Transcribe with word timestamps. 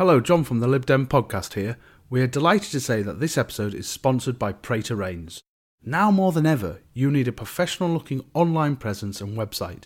Hello, 0.00 0.18
John 0.18 0.44
from 0.44 0.60
the 0.60 0.66
Lib 0.66 0.86
Dem 0.86 1.06
podcast 1.06 1.52
here. 1.52 1.76
We 2.08 2.22
are 2.22 2.26
delighted 2.26 2.70
to 2.70 2.80
say 2.80 3.02
that 3.02 3.20
this 3.20 3.36
episode 3.36 3.74
is 3.74 3.86
sponsored 3.86 4.38
by 4.38 4.54
Raines. 4.88 5.42
Now 5.84 6.10
more 6.10 6.32
than 6.32 6.46
ever, 6.46 6.80
you 6.94 7.10
need 7.10 7.28
a 7.28 7.32
professional 7.32 7.90
looking 7.90 8.24
online 8.32 8.76
presence 8.76 9.20
and 9.20 9.36
website. 9.36 9.84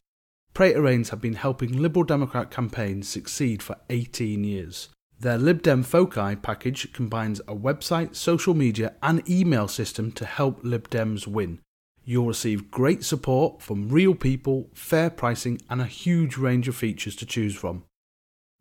Raines 0.57 1.09
have 1.09 1.21
been 1.21 1.35
helping 1.35 1.73
Liberal 1.73 2.05
Democrat 2.05 2.53
campaigns 2.53 3.09
succeed 3.09 3.61
for 3.61 3.77
18 3.91 4.45
years. 4.45 4.89
Their 5.19 5.37
Lib 5.37 5.63
Dem 5.63 5.83
Foci 5.83 6.37
package 6.37 6.93
combines 6.93 7.41
a 7.49 7.57
website, 7.57 8.15
social 8.15 8.55
media, 8.55 8.95
and 9.03 9.29
email 9.29 9.67
system 9.67 10.13
to 10.13 10.25
help 10.25 10.61
Lib 10.63 10.89
Dems 10.91 11.27
win. 11.27 11.59
You'll 12.05 12.29
receive 12.29 12.71
great 12.71 13.03
support 13.03 13.61
from 13.61 13.89
real 13.89 14.15
people, 14.15 14.71
fair 14.75 15.11
pricing, 15.11 15.61
and 15.69 15.83
a 15.83 15.87
huge 15.87 16.37
range 16.37 16.69
of 16.69 16.77
features 16.77 17.17
to 17.17 17.27
choose 17.27 17.57
from. 17.57 17.83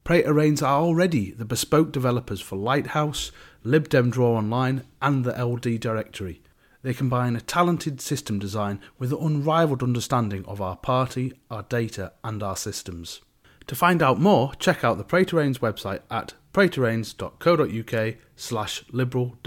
Prater 0.03 0.33
Raines 0.33 0.61
are 0.61 0.81
already 0.81 1.31
the 1.31 1.45
bespoke 1.45 1.93
developers 1.93 2.41
for 2.41 2.57
Lighthouse, 2.57 3.31
LibDem 3.63 4.11
Draw 4.11 4.35
Online, 4.35 4.83
and 5.01 5.23
the 5.23 5.31
LD 5.31 5.79
Directory. 5.79 6.41
They 6.81 6.93
combine 6.93 7.37
a 7.37 7.41
talented 7.41 8.01
system 8.01 8.37
design 8.37 8.81
with 8.99 9.13
an 9.13 9.19
unrivaled 9.21 9.81
understanding 9.81 10.43
of 10.45 10.59
our 10.59 10.75
party, 10.75 11.31
our 11.49 11.63
data, 11.63 12.11
and 12.21 12.43
our 12.43 12.57
systems. 12.57 13.21
To 13.67 13.75
find 13.75 14.03
out 14.03 14.19
more, 14.19 14.53
check 14.55 14.83
out 14.83 14.97
the 14.97 15.05
Prater 15.05 15.37
Raines 15.37 15.59
website 15.59 16.01
at 16.11 16.33
praterraines.co.uk 16.53 18.15
slash 18.35 18.83
liberal 18.91 19.37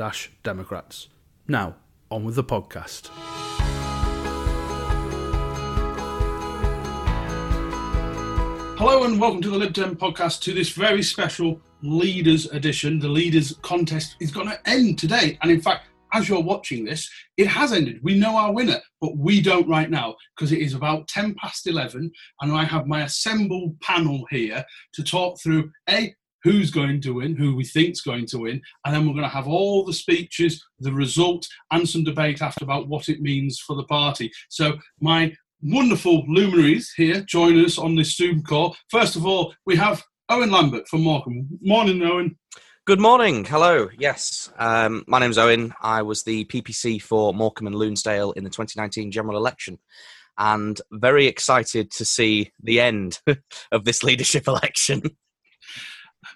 democrats. 0.42 1.08
Now, 1.46 1.76
on 2.10 2.24
with 2.24 2.34
the 2.34 2.44
podcast. 2.44 3.10
Hello 8.78 9.04
and 9.04 9.18
welcome 9.18 9.40
to 9.40 9.48
the 9.48 9.56
Lib 9.56 9.72
Dem 9.72 9.96
podcast 9.96 10.42
to 10.42 10.52
this 10.52 10.68
very 10.68 11.02
special 11.02 11.62
Leaders 11.82 12.44
edition. 12.50 12.98
The 12.98 13.08
Leaders 13.08 13.58
contest 13.62 14.16
is 14.20 14.30
going 14.30 14.48
to 14.48 14.68
end 14.68 14.98
today. 14.98 15.38
And 15.40 15.50
in 15.50 15.62
fact, 15.62 15.88
as 16.12 16.28
you're 16.28 16.42
watching 16.42 16.84
this, 16.84 17.10
it 17.38 17.46
has 17.46 17.72
ended. 17.72 18.00
We 18.02 18.18
know 18.18 18.36
our 18.36 18.52
winner, 18.52 18.78
but 19.00 19.16
we 19.16 19.40
don't 19.40 19.66
right 19.66 19.88
now 19.88 20.14
because 20.36 20.52
it 20.52 20.58
is 20.58 20.74
about 20.74 21.08
10 21.08 21.36
past 21.36 21.66
11. 21.66 22.12
And 22.42 22.52
I 22.52 22.64
have 22.64 22.86
my 22.86 23.04
assembled 23.04 23.80
panel 23.80 24.26
here 24.30 24.62
to 24.92 25.02
talk 25.02 25.40
through 25.40 25.70
A, 25.88 26.14
who's 26.42 26.70
going 26.70 27.00
to 27.00 27.14
win, 27.14 27.34
who 27.34 27.56
we 27.56 27.64
think's 27.64 28.02
going 28.02 28.26
to 28.26 28.40
win, 28.40 28.60
and 28.84 28.94
then 28.94 29.06
we're 29.06 29.14
going 29.14 29.22
to 29.22 29.28
have 29.28 29.48
all 29.48 29.86
the 29.86 29.92
speeches, 29.94 30.62
the 30.80 30.92
result, 30.92 31.48
and 31.70 31.88
some 31.88 32.04
debate 32.04 32.42
after 32.42 32.62
about 32.62 32.88
what 32.88 33.08
it 33.08 33.22
means 33.22 33.58
for 33.58 33.74
the 33.74 33.84
party. 33.84 34.30
So 34.50 34.74
my 35.00 35.34
wonderful 35.62 36.24
luminaries 36.28 36.92
here 36.96 37.20
join 37.22 37.64
us 37.64 37.78
on 37.78 37.94
this 37.94 38.16
Zoom 38.16 38.42
call. 38.42 38.76
First 38.90 39.16
of 39.16 39.26
all, 39.26 39.54
we 39.64 39.76
have 39.76 40.02
Owen 40.28 40.50
Lambert 40.50 40.88
from 40.88 41.02
Morecambe. 41.02 41.48
Morning, 41.60 42.02
Owen. 42.02 42.36
Good 42.86 43.00
morning. 43.00 43.44
Hello. 43.44 43.88
Yes, 43.98 44.52
um, 44.58 45.04
my 45.08 45.18
name's 45.18 45.38
Owen. 45.38 45.74
I 45.82 46.02
was 46.02 46.22
the 46.22 46.44
PPC 46.44 47.02
for 47.02 47.34
Morecambe 47.34 47.66
and 47.66 47.76
Lunesdale 47.76 48.32
in 48.32 48.44
the 48.44 48.50
2019 48.50 49.10
general 49.10 49.36
election, 49.36 49.78
and 50.38 50.80
very 50.92 51.26
excited 51.26 51.90
to 51.92 52.04
see 52.04 52.52
the 52.62 52.80
end 52.80 53.20
of 53.72 53.84
this 53.84 54.04
leadership 54.04 54.46
election. 54.48 55.02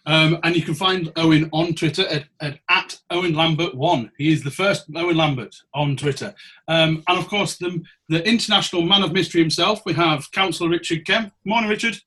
Um, 0.07 0.39
and 0.43 0.57
you 0.57 0.63
can 0.63 0.75
find 0.75 1.13
Owen 1.17 1.49
on 1.53 1.75
Twitter 1.75 2.07
at, 2.09 2.25
at, 2.41 2.59
at 2.69 2.99
Owen 3.11 3.33
Lambert1. 3.33 4.11
He 4.19 4.33
is 4.33 4.43
the 4.43 4.51
first 4.51 4.87
Owen 4.95 5.17
Lambert 5.17 5.55
on 5.75 5.97
Twitter. 5.97 6.35
Um, 6.69 7.03
and 7.09 7.19
of 7.19 7.29
course, 7.29 7.57
the, 7.57 7.83
the 8.09 8.27
international 8.27 8.83
man 8.83 9.03
of 9.03 9.13
mystery 9.13 9.41
himself, 9.41 9.83
we 9.85 9.93
have 9.95 10.31
Councillor 10.33 10.71
Richard 10.71 11.07
Kemp. 11.07 11.33
Morning, 11.45 11.71
Richard. 11.71 11.99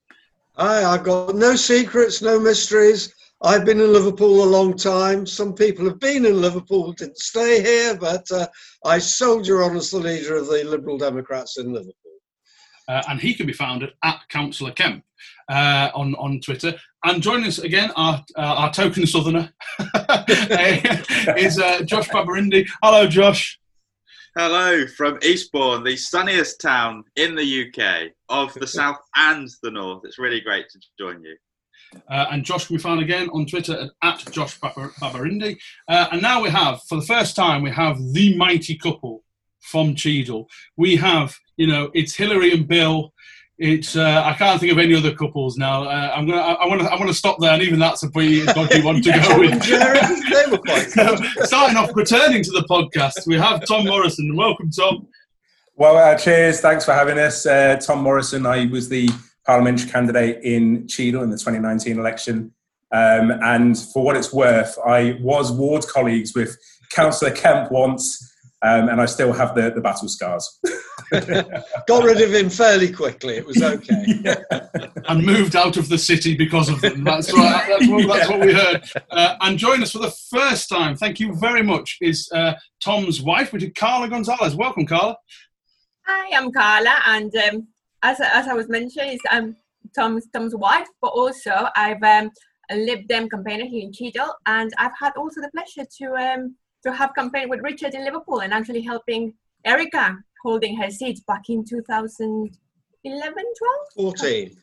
Hi, 0.55 0.83
I've 0.83 1.03
got 1.03 1.35
no 1.35 1.55
secrets, 1.55 2.21
no 2.21 2.39
mysteries. 2.39 3.13
I've 3.41 3.65
been 3.65 3.81
in 3.81 3.91
Liverpool 3.91 4.43
a 4.43 4.45
long 4.45 4.77
time. 4.77 5.25
Some 5.25 5.53
people 5.53 5.83
have 5.85 5.99
been 5.99 6.25
in 6.25 6.39
Liverpool, 6.39 6.93
didn't 6.93 7.17
stay 7.17 7.61
here, 7.61 7.97
but 7.97 8.25
uh, 8.31 8.47
I 8.85 8.99
soldier 8.99 9.63
on 9.63 9.75
as 9.75 9.91
the 9.91 9.97
leader 9.97 10.37
of 10.37 10.47
the 10.47 10.63
Liberal 10.63 10.97
Democrats 10.97 11.57
in 11.57 11.73
Liverpool. 11.73 12.02
Uh, 12.87 13.01
and 13.09 13.19
he 13.19 13.33
can 13.33 13.45
be 13.45 13.53
found 13.53 13.83
at, 13.83 13.93
at 14.03 14.19
Councillor 14.29 14.71
Kemp 14.71 15.03
uh, 15.49 15.89
on, 15.95 16.15
on 16.15 16.39
Twitter. 16.41 16.73
And 17.05 17.21
joining 17.21 17.47
us 17.47 17.59
again, 17.59 17.91
our, 17.95 18.23
uh, 18.35 18.41
our 18.41 18.73
token 18.73 19.05
southerner 19.05 19.53
is 21.37 21.59
uh, 21.59 21.83
Josh 21.83 22.09
Babarinde. 22.09 22.67
Hello, 22.81 23.07
Josh. 23.07 23.59
Hello 24.35 24.87
from 24.87 25.19
Eastbourne, 25.21 25.83
the 25.83 25.95
sunniest 25.95 26.59
town 26.59 27.03
in 27.15 27.35
the 27.35 27.67
UK, 27.67 28.11
of 28.29 28.51
the 28.55 28.65
south 28.79 28.97
and 29.15 29.47
the 29.61 29.69
north. 29.69 30.01
It's 30.05 30.17
really 30.17 30.41
great 30.41 30.69
to 30.69 30.79
join 30.97 31.23
you. 31.23 31.37
Uh, 32.09 32.25
and 32.31 32.43
Josh 32.43 32.65
can 32.65 32.77
be 32.77 32.81
found 32.81 33.01
again 33.01 33.29
on 33.29 33.45
Twitter 33.45 33.89
at, 34.01 34.25
at 34.25 34.33
Josh 34.33 34.59
Babarinde. 34.59 35.57
Uh, 35.87 36.07
and 36.11 36.21
now 36.21 36.41
we 36.41 36.49
have, 36.49 36.81
for 36.83 36.95
the 36.95 37.05
first 37.05 37.35
time, 37.35 37.61
we 37.61 37.69
have 37.69 37.97
the 38.13 38.35
mighty 38.35 38.75
couple 38.75 39.23
from 39.63 39.95
Cheadle. 39.95 40.47
We 40.77 40.95
have, 40.97 41.35
you 41.57 41.67
know, 41.67 41.89
it's 41.93 42.15
Hillary 42.15 42.53
and 42.53 42.67
Bill 42.67 43.13
it's 43.59 43.95
uh, 43.95 44.23
I 44.25 44.33
can't 44.33 44.59
think 44.59 44.71
of 44.71 44.79
any 44.79 44.95
other 44.95 45.13
couples 45.13 45.57
now. 45.57 45.83
Uh, 45.83 46.11
I'm 46.15 46.27
gonna 46.27 46.41
I 46.41 46.65
want 46.65 46.81
to 46.81 46.87
I 46.87 46.95
want 46.95 47.07
to 47.07 47.13
stop 47.13 47.37
there, 47.39 47.53
and 47.53 47.61
even 47.61 47.79
that's 47.79 48.01
a 48.03 48.09
pretty 48.09 48.45
dodgy 48.45 48.81
one 48.81 49.01
to 49.01 49.11
go 49.11 49.39
with. 49.39 49.63
so, 50.91 51.15
starting 51.45 51.77
off, 51.77 51.95
returning 51.95 52.43
to 52.43 52.51
the 52.51 52.65
podcast, 52.69 53.27
we 53.27 53.35
have 53.35 53.65
Tom 53.65 53.85
Morrison. 53.85 54.35
Welcome, 54.35 54.71
Tom. 54.71 55.07
Well, 55.75 55.97
uh, 55.97 56.17
cheers. 56.17 56.61
Thanks 56.61 56.83
for 56.83 56.93
having 56.93 57.19
us, 57.19 57.45
uh, 57.45 57.77
Tom 57.77 58.01
Morrison. 58.01 58.45
I 58.47 58.65
was 58.65 58.89
the 58.89 59.09
parliamentary 59.45 59.89
candidate 59.89 60.43
in 60.43 60.87
Cheadle 60.87 61.21
in 61.21 61.29
the 61.29 61.37
2019 61.37 61.99
election, 61.99 62.51
um, 62.91 63.31
and 63.43 63.77
for 63.77 64.03
what 64.03 64.17
it's 64.17 64.33
worth, 64.33 64.77
I 64.83 65.19
was 65.21 65.51
ward 65.51 65.85
colleagues 65.87 66.33
with 66.35 66.57
Councillor 66.89 67.31
Kemp 67.31 67.71
once 67.71 68.32
um, 68.63 68.87
and 68.87 69.01
I 69.01 69.05
still 69.05 69.33
have 69.33 69.55
the, 69.55 69.71
the 69.71 69.81
battle 69.81 70.07
scars. 70.07 70.59
Got 71.11 72.03
rid 72.03 72.21
of 72.21 72.33
him 72.33 72.49
fairly 72.49 72.91
quickly. 72.91 73.35
It 73.35 73.45
was 73.45 73.61
okay. 73.61 74.05
yeah. 74.23 74.41
And 75.09 75.25
moved 75.25 75.57
out 75.57 75.75
of 75.75 75.89
the 75.89 75.97
city 75.97 76.35
because 76.35 76.69
of 76.69 76.79
them. 76.79 77.03
That's 77.03 77.31
right. 77.33 77.65
That's 77.67 77.87
what, 77.87 78.07
that's 78.07 78.29
what 78.29 78.39
we 78.39 78.53
heard. 78.53 78.83
Uh, 79.11 79.35
and 79.41 79.57
join 79.57 79.83
us 79.83 79.91
for 79.91 79.99
the 79.99 80.15
first 80.29 80.69
time. 80.69 80.95
Thank 80.95 81.19
you 81.19 81.35
very 81.35 81.61
much. 81.61 81.97
Is 82.01 82.29
uh, 82.33 82.53
Tom's 82.81 83.21
wife, 83.21 83.51
which 83.51 83.63
is 83.63 83.71
Carla 83.75 84.07
Gonzalez. 84.07 84.55
Welcome, 84.55 84.85
Carla. 84.85 85.17
Hi, 86.07 86.37
I'm 86.37 86.51
Carla, 86.51 86.99
and 87.07 87.35
um, 87.35 87.67
as 88.01 88.19
as 88.21 88.47
I 88.47 88.53
was 88.53 88.69
mentioning, 88.69 89.17
I'm 89.29 89.43
um, 89.43 89.55
Tom's 89.95 90.27
Tom's 90.33 90.55
wife, 90.55 90.87
but 91.01 91.09
also 91.09 91.67
I've 91.75 92.03
um, 92.03 92.31
a 92.71 92.75
Lib 92.77 93.07
Dem 93.07 93.29
campaigner 93.29 93.65
here 93.65 93.83
in 93.83 93.93
Cheadle, 93.93 94.33
and 94.45 94.71
I've 94.77 94.97
had 94.99 95.13
also 95.17 95.41
the 95.41 95.51
pleasure 95.51 95.87
to 95.99 96.15
um, 96.15 96.55
to 96.83 96.93
have 96.93 97.13
campaigned 97.15 97.49
with 97.49 97.61
Richard 97.61 97.93
in 97.93 98.03
Liverpool 98.03 98.41
and 98.41 98.53
actually 98.53 98.81
helping 98.81 99.33
Erica 99.65 100.17
holding 100.43 100.75
her 100.77 100.91
seat 100.91 101.19
back 101.25 101.49
in 101.49 101.63
2011, 101.63 103.33
12? 103.33 104.15
14. 104.15 104.57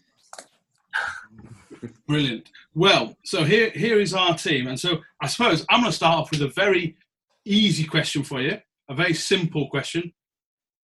Brilliant. 2.07 2.51
Well, 2.75 3.17
so 3.25 3.45
here 3.45 3.71
here 3.71 4.01
is 4.01 4.13
our 4.15 4.37
team, 4.37 4.67
and 4.67 4.79
so 4.79 4.99
I 5.21 5.27
suppose 5.27 5.65
I'm 5.71 5.81
going 5.81 5.91
to 5.91 5.97
start 5.97 6.19
off 6.19 6.31
with 6.31 6.43
a 6.43 6.49
very 6.49 6.97
easy 7.45 7.85
question 7.85 8.23
for 8.23 8.41
you, 8.41 8.59
a 8.89 8.95
very 8.95 9.15
simple 9.15 9.69
question. 9.69 10.13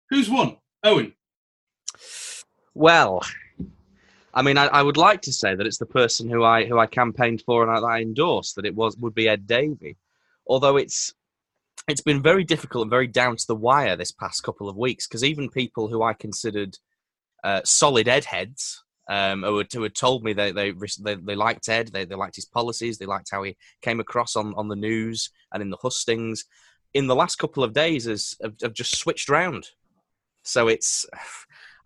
Who's 0.09 0.29
won? 0.29 0.57
Owen. 0.83 1.13
Well, 2.73 3.21
I 4.33 4.41
mean, 4.41 4.57
I, 4.57 4.67
I, 4.67 4.81
would 4.81 4.97
like 4.97 5.21
to 5.21 5.33
say 5.33 5.55
that 5.55 5.65
it's 5.65 5.77
the 5.77 5.85
person 5.85 6.29
who 6.29 6.43
I 6.43 6.65
who 6.65 6.77
I 6.77 6.87
campaigned 6.87 7.41
for 7.45 7.63
and 7.63 7.71
I, 7.71 7.97
I 7.97 8.01
endorsed 8.01 8.55
that 8.55 8.65
it 8.65 8.75
was 8.75 8.97
would 8.97 9.15
be 9.15 9.27
Ed 9.27 9.47
Davey, 9.47 9.97
although 10.47 10.77
it's 10.77 11.13
it's 11.87 12.01
been 12.01 12.21
very 12.21 12.43
difficult 12.43 12.83
and 12.83 12.89
very 12.89 13.07
down 13.07 13.35
to 13.37 13.47
the 13.47 13.55
wire 13.55 13.95
this 13.95 14.11
past 14.11 14.43
couple 14.43 14.69
of 14.69 14.77
weeks 14.77 15.07
because 15.07 15.23
even 15.23 15.49
people 15.49 15.87
who 15.87 16.01
I 16.01 16.13
considered 16.13 16.77
uh, 17.43 17.61
solid 17.63 18.07
Ed 18.07 18.25
heads, 18.25 18.83
um, 19.07 19.43
who, 19.43 19.59
had, 19.59 19.71
who 19.71 19.83
had 19.83 19.93
told 19.93 20.23
me 20.23 20.33
they, 20.33 20.51
they, 20.51 20.71
they, 20.71 21.15
they 21.15 21.35
liked 21.35 21.69
Ed, 21.69 21.89
they, 21.93 22.05
they 22.05 22.15
liked 22.15 22.35
his 22.35 22.45
policies, 22.45 22.97
they 22.97 23.05
liked 23.05 23.29
how 23.31 23.43
he 23.43 23.55
came 23.81 23.99
across 23.99 24.35
on, 24.35 24.53
on 24.55 24.67
the 24.67 24.75
news 24.75 25.29
and 25.53 25.61
in 25.61 25.69
the 25.69 25.77
hustings, 25.77 26.45
in 26.95 27.07
the 27.07 27.15
last 27.15 27.35
couple 27.35 27.63
of 27.63 27.73
days 27.73 28.05
has 28.05 28.35
have, 28.41 28.55
have 28.63 28.73
just 28.73 28.97
switched 28.97 29.29
round. 29.29 29.69
So 30.43 30.67
it's. 30.67 31.05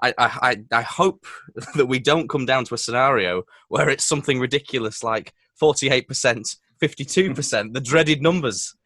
I, 0.02 0.14
I, 0.18 0.56
I 0.72 0.82
hope 0.82 1.26
that 1.76 1.88
we 1.88 2.00
don't 2.00 2.30
come 2.30 2.46
down 2.46 2.64
to 2.64 2.74
a 2.74 2.78
scenario 2.78 3.44
where 3.68 3.90
it's 3.90 4.06
something 4.06 4.40
ridiculous 4.40 5.04
like 5.04 5.34
48%, 5.62 6.56
52%, 6.82 7.74
the 7.74 7.82
dreaded 7.82 8.22
numbers. 8.22 8.78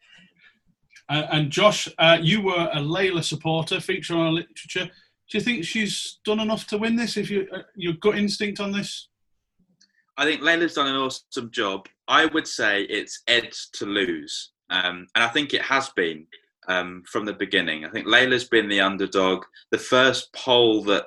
Uh, 1.08 1.26
and 1.32 1.50
Josh, 1.50 1.88
uh, 1.98 2.18
you 2.20 2.42
were 2.42 2.70
a 2.72 2.78
Layla 2.78 3.22
supporter, 3.22 3.80
feature 3.80 4.14
on 4.14 4.26
our 4.26 4.32
literature. 4.32 4.90
Do 5.30 5.38
you 5.38 5.40
think 5.40 5.64
she's 5.64 6.18
done 6.24 6.40
enough 6.40 6.66
to 6.68 6.78
win 6.78 6.96
this? 6.96 7.16
If 7.16 7.30
you 7.30 7.46
uh, 7.52 7.62
your 7.74 7.94
gut 7.94 8.16
instinct 8.16 8.60
on 8.60 8.72
this, 8.72 9.08
I 10.16 10.24
think 10.24 10.42
Layla's 10.42 10.74
done 10.74 10.86
an 10.86 10.96
awesome 10.96 11.50
job. 11.50 11.86
I 12.08 12.26
would 12.26 12.46
say 12.46 12.82
it's 12.82 13.22
Ed 13.26 13.52
to 13.74 13.86
lose, 13.86 14.52
um, 14.70 15.06
and 15.14 15.24
I 15.24 15.28
think 15.28 15.54
it 15.54 15.62
has 15.62 15.90
been 15.90 16.26
um, 16.68 17.02
from 17.06 17.24
the 17.24 17.32
beginning. 17.32 17.84
I 17.84 17.90
think 17.90 18.06
Layla's 18.06 18.44
been 18.44 18.68
the 18.68 18.80
underdog. 18.80 19.44
The 19.70 19.78
first 19.78 20.32
poll 20.32 20.82
that 20.84 21.06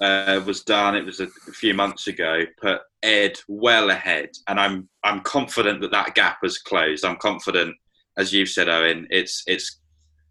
uh, 0.00 0.40
was 0.46 0.62
done, 0.62 0.94
it 0.94 1.04
was 1.04 1.20
a 1.20 1.28
few 1.52 1.74
months 1.74 2.06
ago, 2.06 2.44
put 2.60 2.80
Ed 3.02 3.38
well 3.48 3.90
ahead, 3.90 4.30
and 4.46 4.58
I'm 4.60 4.88
I'm 5.04 5.20
confident 5.20 5.80
that 5.80 5.92
that 5.92 6.14
gap 6.14 6.38
has 6.42 6.58
closed. 6.58 7.04
I'm 7.04 7.16
confident, 7.16 7.74
as 8.18 8.32
you've 8.32 8.48
said, 8.48 8.68
Owen. 8.68 9.06
It's 9.10 9.42
it's 9.46 9.80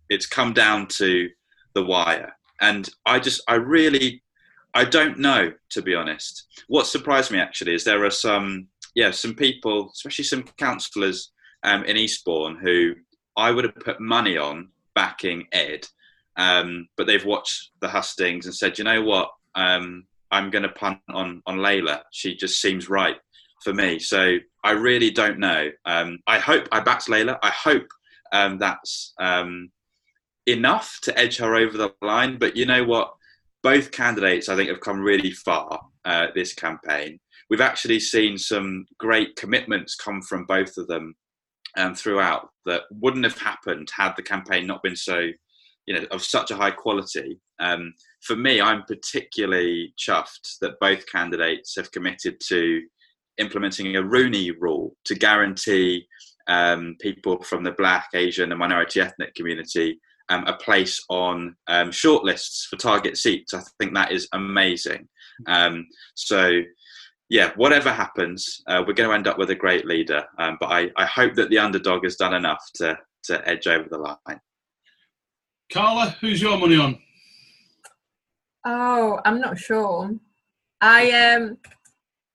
it's 0.09 0.27
come 0.27 0.53
down 0.53 0.87
to 0.87 1.29
the 1.73 1.83
wire, 1.83 2.33
and 2.61 2.87
I 3.05 3.19
just 3.19 3.41
I 3.47 3.55
really 3.55 4.21
I 4.73 4.83
don't 4.83 5.17
know 5.17 5.51
to 5.71 5.81
be 5.81 5.95
honest. 5.95 6.47
What 6.67 6.85
surprised 6.85 7.31
me 7.31 7.39
actually 7.39 7.73
is 7.73 7.83
there 7.83 8.05
are 8.05 8.11
some 8.11 8.67
yeah 8.93 9.11
some 9.11 9.33
people, 9.33 9.89
especially 9.93 10.25
some 10.25 10.43
councillors 10.57 11.31
um, 11.63 11.83
in 11.85 11.97
Eastbourne 11.97 12.57
who 12.57 12.93
I 13.35 13.51
would 13.51 13.63
have 13.63 13.75
put 13.75 13.99
money 13.99 14.37
on 14.37 14.69
backing 14.93 15.47
Ed, 15.51 15.87
um, 16.35 16.87
but 16.97 17.07
they've 17.07 17.25
watched 17.25 17.71
the 17.81 17.87
hustings 17.87 18.45
and 18.45 18.55
said, 18.55 18.77
you 18.77 18.83
know 18.83 19.01
what, 19.03 19.31
um, 19.55 20.05
I'm 20.31 20.49
going 20.49 20.63
to 20.63 20.69
punt 20.69 20.99
on 21.09 21.41
on 21.45 21.57
Layla. 21.57 22.01
She 22.11 22.35
just 22.35 22.61
seems 22.61 22.89
right 22.89 23.17
for 23.63 23.73
me. 23.73 23.99
So 23.99 24.37
I 24.63 24.71
really 24.71 25.11
don't 25.11 25.39
know. 25.39 25.69
Um, 25.85 26.19
I 26.27 26.39
hope 26.39 26.67
I 26.71 26.79
backed 26.79 27.07
Layla. 27.07 27.37
I 27.41 27.49
hope 27.49 27.87
um, 28.31 28.57
that's 28.57 29.13
um, 29.19 29.71
enough 30.45 30.99
to 31.03 31.17
edge 31.17 31.37
her 31.37 31.55
over 31.55 31.77
the 31.77 31.93
line. 32.01 32.37
But 32.37 32.55
you 32.55 32.65
know 32.65 32.83
what? 32.83 33.13
Both 33.63 33.91
candidates, 33.91 34.49
I 34.49 34.55
think, 34.55 34.69
have 34.69 34.81
come 34.81 34.99
really 34.99 35.31
far 35.31 35.81
uh, 36.05 36.27
this 36.35 36.53
campaign. 36.53 37.19
We've 37.49 37.61
actually 37.61 37.99
seen 37.99 38.37
some 38.37 38.85
great 38.99 39.35
commitments 39.35 39.95
come 39.95 40.21
from 40.21 40.45
both 40.45 40.77
of 40.77 40.87
them 40.87 41.15
um, 41.77 41.95
throughout 41.95 42.49
that 42.65 42.83
wouldn't 42.91 43.23
have 43.23 43.37
happened 43.37 43.89
had 43.95 44.13
the 44.15 44.23
campaign 44.23 44.67
not 44.67 44.83
been 44.83 44.95
so, 44.95 45.27
you 45.85 45.93
know, 45.93 46.05
of 46.11 46.23
such 46.23 46.51
a 46.51 46.55
high 46.55 46.71
quality. 46.71 47.39
Um, 47.59 47.93
for 48.21 48.35
me, 48.35 48.59
I'm 48.59 48.83
particularly 48.83 49.93
chuffed 49.97 50.57
that 50.61 50.79
both 50.79 51.09
candidates 51.11 51.75
have 51.77 51.91
committed 51.91 52.39
to 52.47 52.81
implementing 53.37 53.95
a 53.95 54.03
Rooney 54.03 54.51
rule 54.51 54.95
to 55.05 55.15
guarantee 55.15 56.07
um, 56.47 56.95
people 56.99 57.41
from 57.43 57.63
the 57.63 57.71
Black, 57.71 58.09
Asian, 58.13 58.51
and 58.51 58.59
minority 58.59 59.01
ethnic 59.01 59.35
community 59.35 59.99
um, 60.29 60.45
a 60.45 60.53
place 60.53 61.03
on 61.09 61.55
um, 61.67 61.91
shortlists 61.91 62.65
for 62.67 62.75
target 62.75 63.17
seats. 63.17 63.53
I 63.53 63.61
think 63.79 63.93
that 63.93 64.11
is 64.11 64.27
amazing. 64.33 65.07
Um, 65.47 65.87
so, 66.15 66.61
yeah, 67.29 67.51
whatever 67.55 67.91
happens, 67.91 68.61
uh, 68.67 68.83
we're 68.85 68.93
going 68.93 69.09
to 69.09 69.15
end 69.15 69.27
up 69.27 69.37
with 69.37 69.49
a 69.49 69.55
great 69.55 69.85
leader. 69.85 70.25
Um, 70.37 70.57
but 70.59 70.67
I, 70.67 70.89
I 70.97 71.05
hope 71.05 71.35
that 71.35 71.49
the 71.49 71.59
underdog 71.59 72.03
has 72.03 72.15
done 72.15 72.33
enough 72.33 72.63
to, 72.75 72.97
to 73.25 73.47
edge 73.47 73.67
over 73.67 73.87
the 73.89 73.97
line. 73.97 74.39
Carla, 75.71 76.15
who's 76.21 76.41
your 76.41 76.57
money 76.57 76.77
on? 76.77 76.97
Oh, 78.65 79.19
I'm 79.25 79.39
not 79.39 79.57
sure. 79.57 80.11
I 80.81 81.11
um, 81.11 81.57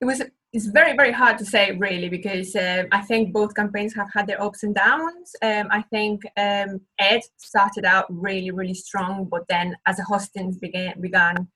it 0.01 0.05
was 0.05 0.23
it's 0.53 0.67
very 0.67 0.95
very 0.95 1.13
hard 1.13 1.39
to 1.39 1.47
say 1.47 1.73
really 1.73 2.09
because 2.11 2.55
um, 2.57 2.87
I 2.93 3.01
think 3.01 3.33
both 3.33 3.55
campaigns 3.55 3.95
have 3.95 4.09
had 4.13 4.27
their 4.27 4.43
ups 4.43 4.63
and 4.65 4.75
downs. 4.75 5.35
Um, 5.41 5.69
I 5.71 5.83
think 5.83 6.23
um, 6.37 6.81
Ed 6.99 7.21
started 7.39 7.85
out 7.85 8.07
really 8.11 8.51
really 8.51 8.75
strong, 8.75 9.29
but 9.31 9.45
then 9.49 9.77
as 9.87 9.97
the 9.97 10.05
hustings 10.05 10.59
began 10.59 11.01
began, 11.01 11.49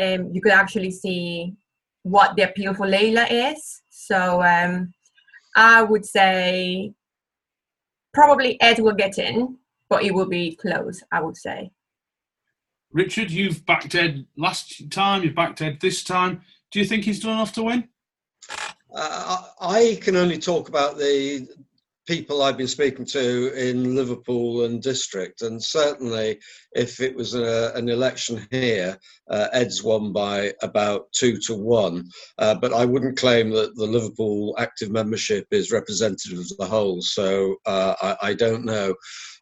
um, 0.00 0.30
you 0.32 0.40
could 0.40 0.52
actually 0.52 0.92
see 0.92 1.54
what 2.02 2.36
the 2.36 2.42
appeal 2.42 2.74
for 2.74 2.86
Layla 2.86 3.26
is. 3.28 3.82
So 3.90 4.42
um, 4.42 4.92
I 5.56 5.82
would 5.82 6.06
say 6.06 6.92
probably 8.14 8.60
Ed 8.60 8.78
will 8.78 8.94
get 8.94 9.18
in, 9.18 9.58
but 9.90 10.04
it 10.04 10.14
will 10.14 10.28
be 10.28 10.54
close. 10.54 11.02
I 11.10 11.22
would 11.22 11.36
say. 11.36 11.72
Richard, 12.92 13.30
you've 13.30 13.66
backed 13.66 13.94
Ed 13.96 14.26
last 14.36 14.90
time. 14.90 15.24
You've 15.24 15.34
backed 15.34 15.60
Ed 15.60 15.78
this 15.80 16.04
time. 16.04 16.42
Do 16.70 16.78
you 16.78 16.84
think 16.84 17.04
he's 17.04 17.20
done 17.20 17.32
enough 17.32 17.52
to 17.54 17.64
win? 17.64 17.88
Uh, 18.94 19.42
I 19.60 19.98
can 20.00 20.16
only 20.16 20.38
talk 20.38 20.68
about 20.68 20.96
the 20.98 21.46
people 22.08 22.40
I've 22.40 22.56
been 22.56 22.66
speaking 22.66 23.04
to 23.04 23.52
in 23.52 23.94
Liverpool 23.94 24.64
and 24.64 24.82
district, 24.82 25.42
and 25.42 25.62
certainly 25.62 26.40
if 26.72 27.00
it 27.00 27.14
was 27.14 27.34
a, 27.34 27.70
an 27.74 27.90
election 27.90 28.46
here, 28.50 28.96
uh, 29.28 29.48
Ed's 29.52 29.82
won 29.82 30.10
by 30.10 30.54
about 30.62 31.12
two 31.12 31.36
to 31.40 31.54
one. 31.54 32.08
Uh, 32.38 32.54
but 32.54 32.72
I 32.72 32.86
wouldn't 32.86 33.18
claim 33.18 33.50
that 33.50 33.76
the 33.76 33.86
Liverpool 33.86 34.54
active 34.58 34.90
membership 34.90 35.46
is 35.50 35.70
representative 35.70 36.38
of 36.38 36.48
the 36.56 36.64
whole, 36.64 37.02
so 37.02 37.56
uh, 37.66 37.94
I, 38.00 38.16
I, 38.28 38.34
don't 38.34 38.64
know. 38.64 38.94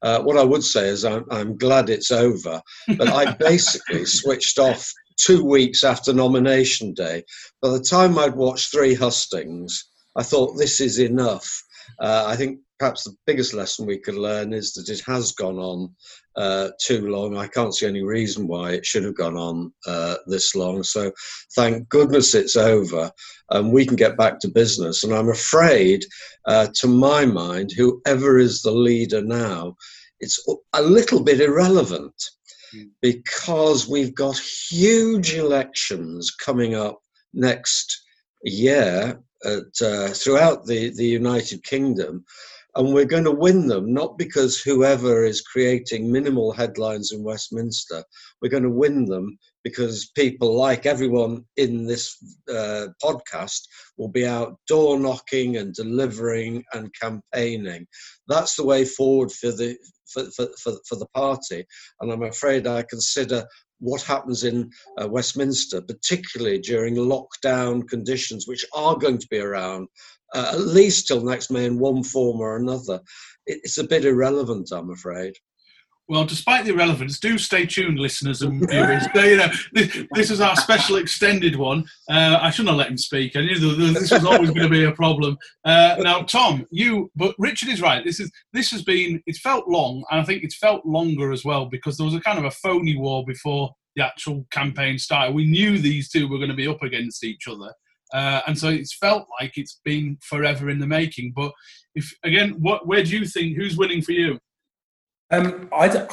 Uh, 0.02 0.22
what 0.22 0.36
I 0.36 0.42
would 0.42 0.64
say 0.64 0.88
is 0.88 1.04
I'm, 1.04 1.24
I'm 1.30 1.56
glad 1.56 1.88
it's 1.88 2.10
over, 2.10 2.60
but 2.98 3.08
I 3.08 3.32
basically 3.38 4.06
switched 4.06 4.58
off 4.58 4.92
two 5.16 5.44
weeks 5.44 5.84
after 5.84 6.12
nomination 6.12 6.94
day. 6.94 7.24
By 7.62 7.70
the 7.70 7.80
time 7.80 8.18
I'd 8.18 8.34
watched 8.34 8.70
three 8.70 8.94
hustings, 8.94 9.84
I 10.16 10.22
thought 10.22 10.56
this 10.56 10.80
is 10.80 10.98
enough. 10.98 11.50
Uh, 12.00 12.24
I 12.26 12.36
think 12.36 12.60
perhaps 12.78 13.04
the 13.04 13.16
biggest 13.26 13.54
lesson 13.54 13.86
we 13.86 13.98
could 13.98 14.16
learn 14.16 14.52
is 14.52 14.72
that 14.74 14.88
it 14.88 15.00
has 15.06 15.32
gone 15.32 15.58
on 15.58 15.94
uh, 16.36 16.68
too 16.80 17.08
long. 17.08 17.36
I 17.36 17.46
can't 17.46 17.74
see 17.74 17.86
any 17.86 18.02
reason 18.02 18.46
why 18.46 18.72
it 18.72 18.84
should 18.84 19.04
have 19.04 19.16
gone 19.16 19.36
on 19.36 19.72
uh, 19.86 20.16
this 20.26 20.54
long. 20.54 20.82
So 20.82 21.10
thank 21.54 21.88
goodness 21.88 22.34
it's 22.34 22.56
over 22.56 23.10
and 23.50 23.72
we 23.72 23.86
can 23.86 23.96
get 23.96 24.18
back 24.18 24.38
to 24.40 24.48
business. 24.48 25.04
And 25.04 25.14
I'm 25.14 25.30
afraid, 25.30 26.04
uh, 26.46 26.68
to 26.80 26.86
my 26.86 27.24
mind, 27.24 27.72
whoever 27.72 28.38
is 28.38 28.60
the 28.60 28.72
leader 28.72 29.22
now, 29.22 29.76
it's 30.20 30.38
a 30.72 30.82
little 30.82 31.22
bit 31.22 31.40
irrelevant 31.40 32.14
because 33.02 33.88
we've 33.88 34.14
got 34.14 34.38
huge 34.38 35.34
elections 35.34 36.30
coming 36.30 36.74
up 36.74 36.98
next 37.32 38.02
year 38.42 39.20
at, 39.44 39.82
uh, 39.82 40.08
throughout 40.08 40.66
the, 40.66 40.90
the 40.96 41.06
United 41.06 41.62
Kingdom. 41.64 42.24
And 42.74 42.92
we're 42.92 43.06
going 43.06 43.24
to 43.24 43.32
win 43.32 43.68
them, 43.68 43.94
not 43.94 44.18
because 44.18 44.60
whoever 44.60 45.24
is 45.24 45.40
creating 45.40 46.12
minimal 46.12 46.52
headlines 46.52 47.12
in 47.12 47.22
Westminster, 47.22 48.04
we're 48.40 48.50
going 48.50 48.64
to 48.64 48.70
win 48.70 49.06
them 49.06 49.38
because 49.66 50.12
people, 50.14 50.56
like 50.56 50.86
everyone 50.86 51.44
in 51.56 51.88
this 51.88 52.16
uh, 52.48 52.86
podcast, 53.02 53.62
will 53.98 54.06
be 54.06 54.24
out 54.24 54.56
door 54.68 54.96
knocking 54.96 55.56
and 55.56 55.74
delivering 55.74 56.62
and 56.72 56.94
campaigning. 57.02 57.84
That's 58.28 58.54
the 58.54 58.64
way 58.64 58.84
forward 58.84 59.32
for 59.32 59.50
the 59.50 59.76
for, 60.06 60.22
for, 60.36 60.46
for, 60.62 60.74
for 60.88 60.94
the 60.94 61.08
party. 61.16 61.64
And 62.00 62.12
I'm 62.12 62.22
afraid 62.22 62.68
I 62.68 62.84
consider 62.88 63.44
what 63.80 64.02
happens 64.02 64.44
in 64.44 64.70
uh, 65.02 65.08
Westminster, 65.08 65.82
particularly 65.82 66.60
during 66.60 66.94
lockdown 66.94 67.88
conditions, 67.88 68.46
which 68.46 68.64
are 68.72 68.96
going 68.96 69.18
to 69.18 69.26
be 69.32 69.40
around 69.40 69.88
uh, 70.32 70.50
at 70.52 70.60
least 70.60 71.08
till 71.08 71.24
next 71.24 71.50
May 71.50 71.64
in 71.64 71.80
one 71.80 72.04
form 72.04 72.38
or 72.38 72.56
another. 72.56 73.00
It's 73.46 73.78
a 73.78 73.84
bit 73.84 74.04
irrelevant, 74.04 74.68
I'm 74.70 74.90
afraid. 74.90 75.34
Well, 76.08 76.24
despite 76.24 76.64
the 76.64 76.70
irrelevance, 76.70 77.18
do 77.18 77.36
stay 77.36 77.66
tuned, 77.66 77.98
listeners 77.98 78.42
and 78.42 78.68
viewers. 78.70 79.04
you 79.14 79.36
know, 79.36 79.48
this, 79.72 80.04
this, 80.12 80.30
is 80.30 80.40
our 80.40 80.54
special 80.54 80.96
extended 80.96 81.56
one. 81.56 81.84
Uh, 82.08 82.38
I 82.40 82.50
shouldn't 82.50 82.68
have 82.68 82.78
let 82.78 82.90
him 82.90 82.96
speak. 82.96 83.34
I 83.34 83.40
knew 83.40 83.58
this 83.92 84.12
was 84.12 84.24
always 84.24 84.50
going 84.50 84.62
to 84.62 84.68
be 84.68 84.84
a 84.84 84.92
problem. 84.92 85.36
Uh, 85.64 85.96
now, 85.98 86.22
Tom, 86.22 86.64
you, 86.70 87.10
but 87.16 87.34
Richard 87.38 87.70
is 87.70 87.82
right. 87.82 88.04
This 88.04 88.20
is 88.20 88.30
this 88.52 88.70
has 88.70 88.82
been. 88.82 89.20
It's 89.26 89.40
felt 89.40 89.66
long, 89.66 90.04
and 90.10 90.20
I 90.20 90.24
think 90.24 90.44
it's 90.44 90.56
felt 90.56 90.86
longer 90.86 91.32
as 91.32 91.44
well 91.44 91.66
because 91.66 91.96
there 91.96 92.06
was 92.06 92.14
a 92.14 92.20
kind 92.20 92.38
of 92.38 92.44
a 92.44 92.52
phony 92.52 92.96
war 92.96 93.24
before 93.26 93.74
the 93.96 94.04
actual 94.04 94.46
campaign 94.52 94.98
started. 94.98 95.34
We 95.34 95.46
knew 95.46 95.78
these 95.78 96.08
two 96.08 96.28
were 96.28 96.38
going 96.38 96.50
to 96.50 96.56
be 96.56 96.68
up 96.68 96.82
against 96.82 97.24
each 97.24 97.48
other. 97.48 97.72
Uh, 98.14 98.42
and 98.46 98.56
so 98.56 98.68
it's 98.68 98.96
felt 98.96 99.26
like 99.40 99.54
it's 99.56 99.80
been 99.84 100.16
forever 100.22 100.70
in 100.70 100.78
the 100.78 100.86
making. 100.86 101.32
But 101.34 101.52
if 101.96 102.12
again, 102.22 102.50
what 102.60 102.86
where 102.86 103.02
do 103.02 103.10
you 103.10 103.26
think 103.26 103.56
who's 103.56 103.76
winning 103.76 104.02
for 104.02 104.12
you? 104.12 104.38
Um, 105.30 105.68
I, 105.72 105.88
don't, 105.88 106.10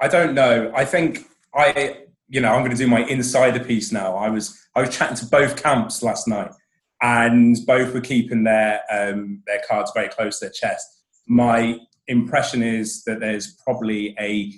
I 0.00 0.08
don't 0.08 0.34
know. 0.34 0.72
I 0.74 0.84
think 0.84 1.26
I, 1.54 1.98
you 2.28 2.40
know, 2.40 2.52
I'm 2.52 2.60
going 2.60 2.72
to 2.72 2.76
do 2.76 2.88
my 2.88 3.06
insider 3.06 3.62
piece 3.62 3.92
now. 3.92 4.16
I 4.16 4.28
was 4.28 4.58
I 4.74 4.80
was 4.80 4.96
chatting 4.96 5.16
to 5.16 5.26
both 5.26 5.62
camps 5.62 6.02
last 6.02 6.26
night, 6.26 6.50
and 7.00 7.56
both 7.66 7.94
were 7.94 8.00
keeping 8.00 8.44
their 8.44 8.80
um, 8.90 9.42
their 9.46 9.62
cards 9.68 9.92
very 9.94 10.08
close 10.08 10.38
to 10.40 10.46
their 10.46 10.52
chest. 10.52 10.86
My 11.26 11.78
impression 12.08 12.62
is 12.62 13.04
that 13.04 13.20
there's 13.20 13.54
probably 13.64 14.14
a 14.18 14.52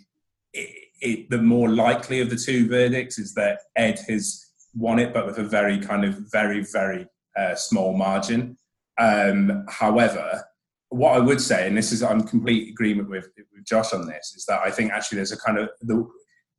it, 0.53 0.89
it, 1.01 1.31
the 1.31 1.39
more 1.39 1.69
likely 1.69 2.21
of 2.21 2.31
the 2.31 2.37
two 2.37 2.69
verdicts 2.69 3.19
is 3.19 3.35
that 3.35 3.61
Ed 3.77 4.01
has 4.09 4.47
won 4.75 4.99
it, 4.99 5.13
but 5.13 5.27
with 5.27 5.39
a 5.39 5.45
very 5.45 5.79
kind 5.79 6.05
of 6.05 6.15
very 6.33 6.65
very 6.73 7.07
uh, 7.37 7.55
small 7.55 7.97
margin. 7.97 8.57
Um, 8.99 9.65
however, 9.69 10.43
what 10.91 11.13
I 11.13 11.19
would 11.19 11.41
say, 11.41 11.67
and 11.67 11.77
this 11.77 11.93
is 11.93 12.03
I'm 12.03 12.23
complete 12.23 12.71
agreement 12.71 13.11
with 13.11 13.29
with 13.37 13.65
Josh 13.67 13.93
on 13.93 14.07
this, 14.07 14.35
is 14.37 14.45
that 14.47 14.61
I 14.65 14.71
think 14.71 14.93
actually 14.93 15.17
there's 15.17 15.33
a 15.33 15.37
kind 15.37 15.59
of 15.59 15.71
the 15.83 16.07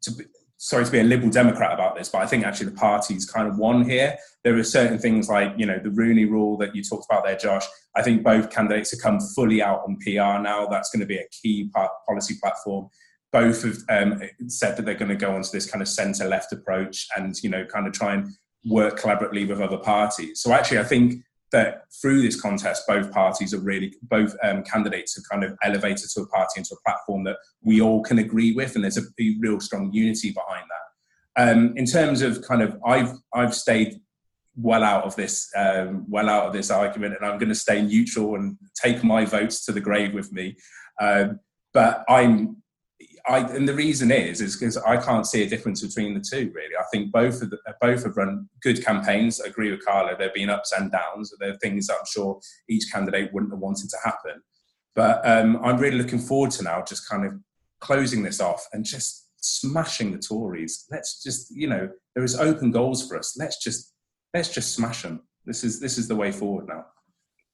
to 0.03 0.12
be, 0.12 0.24
sorry 0.57 0.83
to 0.86 0.91
be 0.91 1.00
a 1.00 1.03
liberal 1.03 1.31
democrat 1.31 1.74
about 1.74 1.95
this, 1.95 2.09
but 2.09 2.19
I 2.21 2.27
think 2.27 2.45
actually 2.45 2.67
the 2.67 2.75
party's 2.75 3.25
kind 3.25 3.48
of 3.48 3.57
won 3.57 3.89
here. 3.89 4.17
There 4.43 4.57
are 4.57 4.63
certain 4.63 5.00
things 5.00 5.29
like 5.29 5.53
you 5.57 5.65
know 5.65 5.79
the 5.81 5.89
Rooney 5.89 6.25
Rule 6.25 6.57
that 6.57 6.75
you 6.75 6.83
talked 6.83 7.05
about 7.09 7.25
there, 7.25 7.38
Josh. 7.38 7.65
I 7.95 8.03
think 8.03 8.24
both 8.24 8.51
candidates 8.51 8.91
have 8.91 9.01
come 9.01 9.19
fully 9.36 9.62
out 9.62 9.81
on 9.88 9.98
PR 9.98 10.41
now. 10.41 10.67
That's 10.69 10.91
going 10.91 11.01
to 11.01 11.05
be 11.05 11.17
a 11.17 11.27
key 11.31 11.69
part, 11.74 11.91
policy 12.07 12.36
platform. 12.41 12.89
Both 13.31 13.63
have 13.63 13.77
um, 13.89 14.21
said 14.48 14.75
that 14.77 14.86
they're 14.86 14.95
going 14.95 15.09
to 15.09 15.15
go 15.15 15.36
onto 15.36 15.50
this 15.51 15.69
kind 15.69 15.81
of 15.81 15.88
centre 15.88 16.27
left 16.27 16.51
approach 16.51 17.07
and 17.15 17.36
you 17.41 17.50
know 17.50 17.65
kind 17.65 17.88
of 17.88 17.93
try 17.93 18.13
and 18.13 18.29
work 18.65 19.00
collaboratively 19.00 19.48
with 19.48 19.62
other 19.62 19.77
parties. 19.77 20.41
So 20.41 20.51
actually, 20.51 20.79
I 20.79 20.83
think 20.83 21.24
that 21.51 21.84
through 22.01 22.22
this 22.22 22.39
contest, 22.39 22.84
both 22.88 23.12
parties 23.12 23.53
are 23.53 23.60
really, 23.60 23.94
both 24.03 24.36
um, 24.44 24.63
candidates 24.63 25.15
have 25.15 25.24
kind 25.29 25.44
of 25.44 25.58
elevated 25.63 26.10
to 26.13 26.22
a 26.22 26.27
party 26.27 26.58
into 26.58 26.75
a 26.75 26.89
platform 26.89 27.24
that 27.24 27.38
we 27.62 27.82
all 27.82 28.03
can 28.03 28.20
agree 28.20 28.53
with, 28.53 28.75
and 28.75 28.84
there's 28.84 28.98
a, 28.98 29.03
real 29.39 29.60
strong 29.60 29.91
unity 29.91 30.32
behind 30.32 30.65
that. 30.70 31.51
Um, 31.51 31.74
in 31.77 31.86
terms 31.86 32.22
of 32.22 32.41
kind 32.41 32.62
of, 32.62 32.77
I've 32.86 33.13
I've 33.34 33.56
stayed 33.56 34.00
well 34.56 34.84
out 34.84 35.06
of 35.06 35.15
this, 35.15 35.50
um, 35.56 36.06
well 36.10 36.29
out 36.29 36.48
of 36.48 36.53
this 36.53 36.70
argument, 36.70 37.15
and 37.15 37.25
I'm 37.25 37.39
going 37.39 37.50
to 37.50 37.56
stay 37.56 37.82
neutral 37.82 38.36
and 38.36 38.58
take 38.82 39.03
my 39.03 39.25
votes 39.25 39.65
to 39.65 39.72
the 39.72 39.82
grave 39.82 40.13
with 40.13 40.32
me. 40.32 40.56
Um, 41.01 41.39
but 41.74 42.03
I'm 42.10 42.58
I, 43.27 43.39
and 43.39 43.67
the 43.67 43.73
reason 43.73 44.11
is 44.11 44.41
is 44.41 44.55
because 44.55 44.77
I 44.77 44.97
can't 44.97 45.25
see 45.25 45.43
a 45.43 45.49
difference 45.49 45.85
between 45.85 46.13
the 46.13 46.19
two. 46.19 46.51
Really, 46.53 46.75
I 46.77 46.83
think 46.91 47.11
both 47.11 47.41
of 47.41 47.49
the, 47.49 47.57
both 47.81 48.03
have 48.03 48.17
run 48.17 48.49
good 48.61 48.83
campaigns. 48.83 49.41
I 49.41 49.47
agree 49.47 49.71
with 49.71 49.85
Carla. 49.85 50.15
There've 50.17 50.33
been 50.33 50.49
ups 50.49 50.71
and 50.71 50.91
downs. 50.91 51.33
There 51.39 51.51
are 51.51 51.57
things 51.57 51.88
that 51.88 51.97
I'm 51.99 52.05
sure 52.05 52.39
each 52.69 52.91
candidate 52.91 53.33
wouldn't 53.33 53.51
have 53.51 53.59
wanted 53.59 53.89
to 53.89 53.97
happen. 54.03 54.41
But 54.95 55.21
um, 55.27 55.59
I'm 55.63 55.77
really 55.77 55.97
looking 55.97 56.19
forward 56.19 56.51
to 56.51 56.63
now 56.63 56.83
just 56.83 57.07
kind 57.07 57.25
of 57.25 57.33
closing 57.79 58.23
this 58.23 58.41
off 58.41 58.65
and 58.73 58.83
just 58.83 59.29
smashing 59.41 60.11
the 60.11 60.19
Tories. 60.19 60.85
Let's 60.91 61.23
just 61.23 61.55
you 61.55 61.67
know 61.67 61.89
there 62.15 62.23
is 62.23 62.39
open 62.39 62.71
goals 62.71 63.07
for 63.07 63.17
us. 63.17 63.38
Let's 63.38 63.63
just 63.63 63.93
let's 64.33 64.49
just 64.49 64.73
smash 64.75 65.03
them. 65.03 65.21
This 65.45 65.63
is 65.63 65.79
this 65.79 65.97
is 65.97 66.07
the 66.07 66.15
way 66.15 66.31
forward 66.31 66.67
now. 66.67 66.85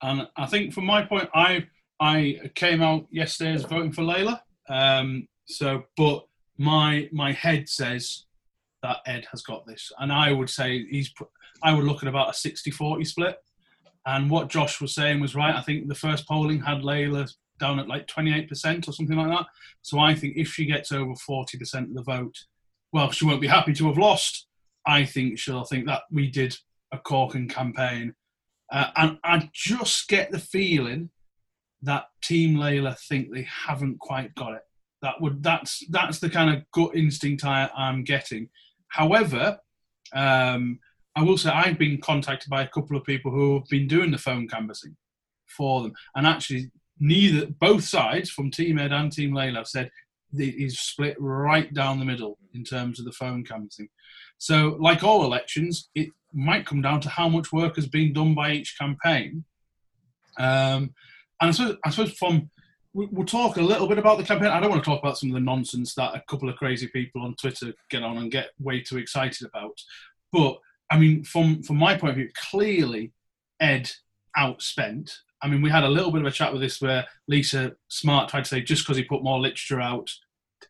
And 0.02 0.28
I 0.38 0.46
think 0.46 0.74
from 0.74 0.86
my 0.86 1.04
point, 1.04 1.30
I 1.34 1.68
I 2.00 2.52
came 2.56 2.82
out 2.82 3.08
yesterday 3.10 3.54
as 3.54 3.64
voting 3.64 3.92
for 3.92 4.02
Layla. 4.02 4.40
Um, 4.68 5.28
so, 5.46 5.84
but 5.98 6.26
my 6.58 7.10
my 7.12 7.32
head 7.32 7.68
says 7.70 8.26
that 8.82 8.98
Ed 9.06 9.28
has 9.32 9.42
got 9.42 9.66
this, 9.66 9.92
and 10.00 10.12
I 10.12 10.32
would 10.32 10.50
say 10.50 10.86
he's. 10.90 11.14
I 11.64 11.74
would 11.74 11.86
look 11.86 12.04
at 12.04 12.10
about 12.10 12.30
a 12.30 12.32
60-40 12.34 13.08
split. 13.08 13.38
And 14.06 14.30
what 14.30 14.50
Josh 14.50 14.82
was 14.82 14.94
saying 14.94 15.20
was 15.20 15.36
right. 15.36 15.56
I 15.56 15.62
think 15.62 15.88
the 15.88 15.96
first 15.96 16.28
polling 16.28 16.62
had 16.62 16.80
Layla 16.80 17.32
down 17.60 17.80
at 17.80 17.88
like 17.88 18.08
28% 18.08 18.88
or 18.88 18.92
something 18.92 19.18
like 19.18 19.30
that. 19.30 19.48
So 19.82 20.00
I 20.00 20.14
think 20.14 20.36
if 20.38 20.50
she 20.50 20.66
gets 20.66 20.92
over 20.92 21.14
40% 21.14 21.74
of 21.76 21.94
the 21.94 22.04
vote, 22.04 22.36
well, 22.92 23.12
she 23.12 23.26
won't 23.26 23.42
be 23.42 23.48
happy 23.48 23.74
to 23.74 23.88
have 23.88 23.98
lost. 23.98 24.48
I 24.86 25.06
think 25.06 25.40
she'll 25.40 25.64
think 25.64 25.88
that 25.88 26.04
we 26.12 26.30
did 26.30 26.56
a 26.92 27.00
corking 27.00 27.48
campaign. 27.48 28.14
Uh, 28.72 28.88
and 28.96 29.18
I 29.24 29.50
just 29.54 30.08
get 30.08 30.32
the 30.32 30.40
feeling 30.40 31.10
that 31.82 32.06
Team 32.22 32.56
Layla 32.56 32.98
think 33.00 33.32
they 33.32 33.48
haven't 33.66 34.00
quite 34.00 34.36
got 34.36 34.54
it. 34.54 34.62
That 35.06 35.22
would 35.22 35.44
that's 35.44 35.86
that's 35.92 36.18
the 36.18 36.32
kind 36.32 36.50
of 36.50 36.64
gut 36.72 36.96
instinct 36.96 37.46
I, 37.46 37.70
am 37.78 38.04
getting. 38.04 38.50
However, 38.88 39.60
um, 40.16 40.80
I 41.16 41.22
will 41.22 41.38
say 41.38 41.52
I've 41.52 41.78
been 41.78 42.02
contacted 42.02 42.50
by 42.50 42.64
a 42.64 42.68
couple 42.68 42.98
of 42.98 43.04
people 43.04 43.30
who 43.30 43.60
have 43.60 43.70
been 43.70 43.88
doing 43.88 44.10
the 44.10 44.18
phone 44.18 44.48
canvassing 44.48 44.98
for 45.46 45.84
them, 45.84 45.94
and 46.16 46.26
actually 46.26 46.72
neither 47.00 47.46
both 47.46 47.84
sides 47.84 48.32
from 48.32 48.50
Team 48.50 48.80
Ed 48.80 48.92
and 48.92 49.12
Team 49.12 49.32
Layla 49.32 49.58
have 49.58 49.68
said 49.68 49.92
it 50.34 50.56
is 50.56 50.80
split 50.80 51.16
right 51.20 51.72
down 51.72 52.00
the 52.00 52.06
middle 52.06 52.40
in 52.56 52.64
terms 52.64 52.98
of 52.98 53.06
the 53.06 53.12
phone 53.12 53.44
canvassing. 53.44 53.90
So, 54.40 54.76
like 54.80 55.04
all 55.04 55.24
elections, 55.24 55.92
it 55.94 56.10
might 56.34 56.66
come 56.66 56.82
down 56.82 57.00
to 57.02 57.10
how 57.10 57.30
much 57.30 57.54
work 57.54 57.76
has 57.76 57.86
been 57.86 58.12
done 58.12 58.34
by 58.34 58.54
each 58.54 58.76
campaign. 58.80 59.46
Um, 60.40 60.96
and 61.40 61.50
I 61.50 61.52
suppose, 61.52 61.78
I 61.86 61.90
suppose 61.92 62.18
from 62.18 62.50
we'll 62.96 63.26
talk 63.26 63.58
a 63.58 63.62
little 63.62 63.88
bit 63.88 63.98
about 63.98 64.18
the 64.18 64.24
campaign. 64.24 64.48
I 64.48 64.60
don't 64.60 64.70
want 64.70 64.84
to 64.84 64.90
talk 64.90 65.02
about 65.02 65.18
some 65.18 65.30
of 65.30 65.34
the 65.34 65.42
nonsense 65.42 65.94
that 65.96 66.16
a 66.16 66.24
couple 66.30 66.48
of 66.48 66.56
crazy 66.56 66.88
people 66.88 67.22
on 67.22 67.36
Twitter 67.36 67.74
get 67.90 68.04
on 68.04 68.18
and 68.18 68.32
get 68.32 68.52
way 68.58 68.82
too 68.82 68.98
excited 68.98 69.46
about. 69.48 69.78
But 70.32 70.60
I 70.90 70.98
mean, 70.98 71.24
from 71.24 71.62
from 71.62 71.78
my 71.78 71.98
point 71.98 72.12
of 72.12 72.18
view, 72.18 72.30
clearly 72.50 73.12
Ed 73.60 73.92
outspent. 74.38 75.12
I 75.42 75.50
mean, 75.50 75.62
we 75.62 75.70
had 75.70 75.84
a 75.84 75.90
little 75.90 76.12
bit 76.12 76.22
of 76.22 76.28
a 76.28 76.32
chat 76.32 76.54
with 76.54 76.62
this 76.62 76.82
where 76.82 77.06
Lisa 77.28 77.76
Smart 77.90 78.30
tried 78.30 78.46
to 78.46 78.50
say 78.50 78.62
just 78.62 78.84
because 78.84 78.98
he 78.98 79.04
put 79.04 79.24
more 79.24 79.40
literature 79.40 79.82
out, 79.82 80.10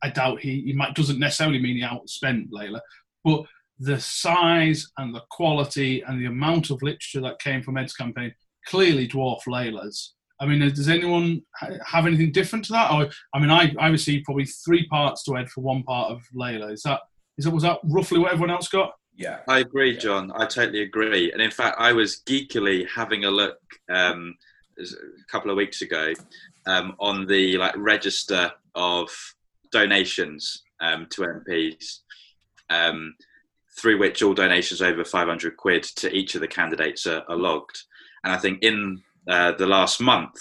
I 0.02 0.10
doubt 0.10 0.42
he, 0.42 0.62
he 0.62 0.74
might 0.74 0.96
doesn't 0.96 1.20
necessarily 1.20 1.60
mean 1.60 1.78
he 1.78 1.84
outspent 1.84 2.50
Layla. 2.50 2.82
But 3.24 3.46
the 3.80 4.00
size 4.00 4.92
and 4.98 5.14
the 5.14 5.24
quality 5.30 6.02
and 6.02 6.20
the 6.20 6.26
amount 6.26 6.72
of 6.72 6.82
literature 6.82 7.22
that 7.22 7.40
came 7.40 7.62
from 7.62 7.78
Ed's 7.78 7.94
campaign 7.94 8.34
clearly 8.68 9.08
dwarfed 9.08 9.48
Layla's. 9.48 10.15
I 10.40 10.46
mean, 10.46 10.60
does 10.60 10.90
anyone 10.90 11.42
have 11.86 12.06
anything 12.06 12.32
different 12.32 12.66
to 12.66 12.74
that? 12.74 12.92
Or, 12.92 13.10
I 13.34 13.40
mean, 13.40 13.50
I, 13.50 13.74
I 13.80 13.88
received 13.88 14.26
probably 14.26 14.46
three 14.46 14.86
parts 14.88 15.24
to 15.24 15.38
Ed 15.38 15.50
for 15.50 15.62
one 15.62 15.84
part 15.84 16.12
of 16.12 16.24
Layla. 16.36 16.74
Is 16.74 16.84
that 16.84 17.02
is 17.38 17.46
that 17.46 17.52
was 17.52 17.64
that 17.64 17.80
roughly 17.84 18.20
what 18.20 18.32
everyone 18.32 18.52
else 18.52 18.68
got? 18.68 18.94
Yeah, 19.16 19.40
I 19.48 19.60
agree, 19.60 19.98
John. 19.98 20.32
I 20.36 20.46
totally 20.46 20.82
agree. 20.82 21.32
And 21.32 21.42
in 21.42 21.52
fact, 21.52 21.78
I 21.80 21.94
was 21.94 22.22
geekily 22.28 22.88
having 22.90 23.24
a 23.24 23.32
look 23.32 23.58
um, 23.90 24.36
a 24.78 25.32
couple 25.32 25.52
of 25.52 25.58
weeks 25.58 25.82
ago 25.82 26.14
um, 26.68 26.96
on 27.00 27.26
the 27.26 27.58
like 27.58 27.76
register 27.78 28.52
of 28.76 29.10
donations 29.72 30.64
um, 30.82 31.08
to 31.12 31.22
MPs, 31.22 32.00
um, 32.70 33.16
through 33.80 34.00
which 34.00 34.22
all 34.22 34.34
donations 34.34 34.82
over 34.82 35.06
500 35.06 35.56
quid 35.56 35.84
to 35.84 36.14
each 36.14 36.36
of 36.36 36.42
the 36.42 36.48
candidates 36.48 37.06
are, 37.08 37.24
are 37.30 37.38
logged. 37.38 37.84
And 38.24 38.34
I 38.34 38.38
think 38.38 38.64
in 38.64 39.02
uh, 39.30 39.52
the 39.54 39.66
last 39.68 40.02
month, 40.02 40.36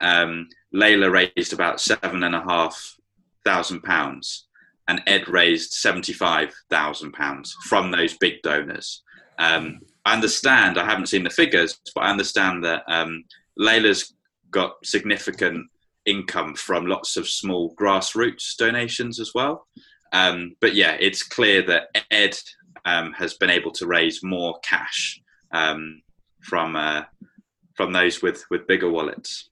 um, 0.00 0.48
Layla 0.74 1.10
raised 1.10 1.52
about 1.52 1.80
seven 1.80 2.22
and 2.22 2.34
a 2.34 2.42
half 2.42 2.96
thousand 3.44 3.82
pounds, 3.82 4.46
and 4.88 5.02
Ed 5.06 5.28
raised 5.28 5.72
seventy-five 5.72 6.52
thousand 6.70 7.12
pounds 7.12 7.56
from 7.64 7.90
those 7.90 8.16
big 8.18 8.42
donors. 8.42 9.02
Um, 9.38 9.80
I 10.04 10.14
understand. 10.14 10.78
I 10.78 10.84
haven't 10.84 11.06
seen 11.08 11.24
the 11.24 11.30
figures, 11.30 11.80
but 11.94 12.02
I 12.04 12.10
understand 12.10 12.64
that 12.64 12.82
um, 12.88 13.24
Layla's 13.58 14.14
got 14.50 14.74
significant 14.84 15.68
income 16.04 16.54
from 16.54 16.86
lots 16.86 17.16
of 17.16 17.28
small 17.28 17.74
grassroots 17.76 18.56
donations 18.56 19.20
as 19.20 19.32
well. 19.34 19.66
Um, 20.12 20.56
but 20.60 20.74
yeah, 20.74 20.96
it's 21.00 21.22
clear 21.22 21.62
that 21.62 21.88
Ed 22.10 22.36
um, 22.84 23.12
has 23.12 23.34
been 23.34 23.50
able 23.50 23.70
to 23.72 23.86
raise 23.86 24.22
more 24.22 24.58
cash 24.64 25.20
um, 25.52 26.02
from 26.42 26.76
uh, 26.76 27.02
from 27.74 27.92
those 27.92 28.22
with 28.22 28.44
with 28.50 28.66
bigger 28.66 28.90
wallets. 28.90 29.50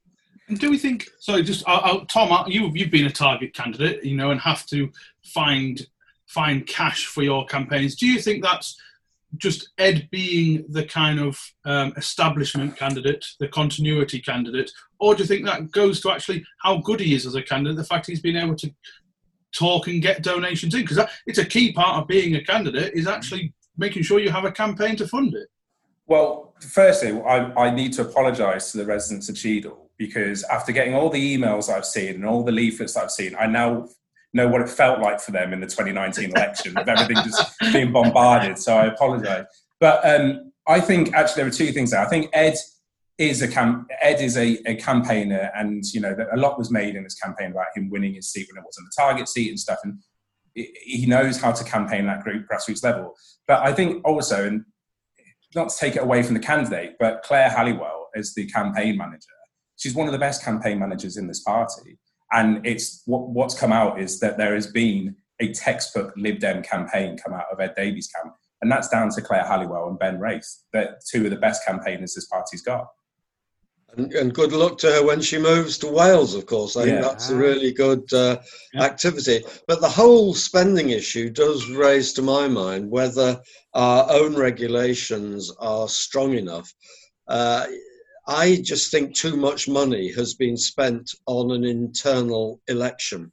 Do 0.54 0.70
we 0.70 0.78
think? 0.78 1.08
Sorry, 1.20 1.42
just 1.42 1.66
uh, 1.68 1.80
uh, 1.84 2.04
Tom, 2.06 2.32
uh, 2.32 2.46
you 2.46 2.70
you've 2.74 2.90
been 2.90 3.06
a 3.06 3.10
target 3.10 3.54
candidate, 3.54 4.04
you 4.04 4.16
know, 4.16 4.30
and 4.30 4.40
have 4.40 4.66
to 4.66 4.90
find 5.22 5.86
find 6.26 6.66
cash 6.66 7.06
for 7.06 7.22
your 7.22 7.46
campaigns. 7.46 7.96
Do 7.96 8.06
you 8.06 8.20
think 8.20 8.42
that's 8.42 8.80
just 9.36 9.70
Ed 9.78 10.08
being 10.10 10.64
the 10.68 10.84
kind 10.84 11.20
of 11.20 11.38
um, 11.64 11.92
establishment 11.96 12.76
candidate, 12.76 13.24
the 13.38 13.46
continuity 13.46 14.20
candidate, 14.20 14.72
or 14.98 15.14
do 15.14 15.22
you 15.22 15.28
think 15.28 15.46
that 15.46 15.70
goes 15.70 16.00
to 16.00 16.10
actually 16.10 16.44
how 16.62 16.78
good 16.78 17.00
he 17.00 17.14
is 17.14 17.26
as 17.26 17.36
a 17.36 17.42
candidate? 17.42 17.76
The 17.76 17.84
fact 17.84 18.06
he's 18.06 18.20
been 18.20 18.36
able 18.36 18.56
to 18.56 18.74
talk 19.52 19.86
and 19.86 20.02
get 20.02 20.22
donations 20.22 20.74
in, 20.74 20.82
because 20.82 21.04
it's 21.26 21.38
a 21.38 21.44
key 21.44 21.72
part 21.72 22.00
of 22.00 22.08
being 22.08 22.34
a 22.34 22.42
candidate 22.42 22.94
is 22.94 23.06
actually 23.06 23.52
making 23.76 24.02
sure 24.02 24.18
you 24.18 24.30
have 24.30 24.44
a 24.44 24.52
campaign 24.52 24.96
to 24.96 25.06
fund 25.06 25.34
it. 25.34 25.48
Well, 26.10 26.52
firstly, 26.60 27.12
I, 27.20 27.52
I 27.54 27.70
need 27.70 27.92
to 27.92 28.02
apologise 28.02 28.72
to 28.72 28.78
the 28.78 28.84
residents 28.84 29.28
of 29.28 29.36
Cheadle 29.36 29.90
because 29.96 30.42
after 30.42 30.72
getting 30.72 30.92
all 30.92 31.08
the 31.08 31.36
emails 31.36 31.72
I've 31.72 31.86
seen 31.86 32.16
and 32.16 32.26
all 32.26 32.42
the 32.42 32.50
leaflets 32.50 32.96
I've 32.96 33.12
seen, 33.12 33.36
I 33.38 33.46
now 33.46 33.86
know 34.34 34.48
what 34.48 34.60
it 34.60 34.68
felt 34.68 34.98
like 34.98 35.20
for 35.20 35.30
them 35.30 35.52
in 35.52 35.60
the 35.60 35.68
2019 35.68 36.30
election 36.30 36.74
with 36.74 36.88
everything 36.88 37.22
just 37.22 37.54
being 37.72 37.92
bombarded. 37.92 38.58
So 38.58 38.76
I 38.76 38.86
apologise. 38.86 39.46
But 39.78 40.04
um, 40.04 40.50
I 40.66 40.80
think 40.80 41.14
actually 41.14 41.44
there 41.44 41.46
are 41.46 41.54
two 41.54 41.70
things 41.70 41.92
there. 41.92 42.00
I 42.00 42.08
think 42.08 42.28
Ed 42.32 42.56
is 43.16 43.40
a 43.42 43.46
cam- 43.46 43.86
Ed 44.02 44.20
is 44.20 44.36
a, 44.36 44.58
a 44.66 44.74
campaigner, 44.74 45.52
and 45.54 45.84
you 45.94 46.00
know 46.00 46.16
a 46.32 46.36
lot 46.36 46.58
was 46.58 46.72
made 46.72 46.96
in 46.96 47.04
this 47.04 47.14
campaign 47.14 47.52
about 47.52 47.66
him 47.76 47.88
winning 47.88 48.14
his 48.14 48.32
seat 48.32 48.48
when 48.50 48.60
it 48.60 48.66
wasn't 48.66 48.88
the 48.88 49.00
target 49.00 49.28
seat 49.28 49.48
and 49.48 49.60
stuff, 49.60 49.78
and 49.84 50.00
he 50.54 51.06
knows 51.06 51.40
how 51.40 51.52
to 51.52 51.62
campaign 51.62 52.08
at 52.08 52.24
grassroots 52.24 52.82
level. 52.82 53.14
But 53.46 53.60
I 53.60 53.72
think 53.72 54.04
also, 54.04 54.44
and 54.46 54.64
not 55.54 55.70
to 55.70 55.76
take 55.78 55.96
it 55.96 56.02
away 56.02 56.22
from 56.22 56.34
the 56.34 56.40
candidate, 56.40 56.96
but 56.98 57.22
Claire 57.22 57.50
Halliwell 57.50 58.08
is 58.14 58.34
the 58.34 58.46
campaign 58.46 58.96
manager. 58.96 59.26
She's 59.76 59.94
one 59.94 60.06
of 60.06 60.12
the 60.12 60.18
best 60.18 60.44
campaign 60.44 60.78
managers 60.78 61.16
in 61.16 61.26
this 61.26 61.42
party. 61.42 61.98
And 62.32 62.64
it's 62.64 63.02
what, 63.06 63.28
what's 63.30 63.58
come 63.58 63.72
out 63.72 64.00
is 64.00 64.20
that 64.20 64.38
there 64.38 64.54
has 64.54 64.66
been 64.66 65.16
a 65.40 65.52
textbook 65.52 66.12
Lib 66.16 66.38
Dem 66.38 66.62
campaign 66.62 67.16
come 67.16 67.32
out 67.32 67.46
of 67.50 67.60
Ed 67.60 67.74
Davey's 67.76 68.08
camp. 68.08 68.34
And 68.62 68.70
that's 68.70 68.88
down 68.88 69.10
to 69.10 69.22
Claire 69.22 69.46
Halliwell 69.46 69.88
and 69.88 69.98
Ben 69.98 70.18
Rathe, 70.18 70.46
that 70.72 71.00
two 71.10 71.24
of 71.24 71.30
the 71.30 71.36
best 71.36 71.64
campaigners 71.66 72.14
this 72.14 72.26
party's 72.26 72.62
got. 72.62 72.88
And, 73.96 74.12
and, 74.12 74.34
good 74.34 74.52
luck 74.52 74.78
to 74.78 74.86
her 74.92 75.04
when 75.04 75.20
she 75.20 75.38
moves 75.38 75.78
to 75.78 75.88
Wales, 75.88 76.34
of 76.34 76.46
course. 76.46 76.76
I 76.76 76.84
yeah. 76.84 76.86
think 76.86 77.02
that's 77.02 77.30
a 77.30 77.36
really 77.36 77.72
good 77.72 78.12
uh, 78.12 78.38
yeah. 78.72 78.82
activity. 78.82 79.42
But 79.66 79.80
the 79.80 79.88
whole 79.88 80.34
spending 80.34 80.90
issue 80.90 81.30
does 81.30 81.68
raise 81.70 82.12
to 82.14 82.22
my 82.22 82.46
mind 82.48 82.90
whether 82.90 83.40
our 83.74 84.10
own 84.10 84.36
regulations 84.36 85.50
are 85.58 85.88
strong 85.88 86.34
enough. 86.34 86.72
Uh, 87.26 87.66
I 88.26 88.60
just 88.62 88.90
think 88.90 89.14
too 89.14 89.36
much 89.36 89.68
money 89.68 90.12
has 90.12 90.34
been 90.34 90.56
spent 90.56 91.10
on 91.26 91.50
an 91.50 91.64
internal 91.64 92.60
election. 92.68 93.32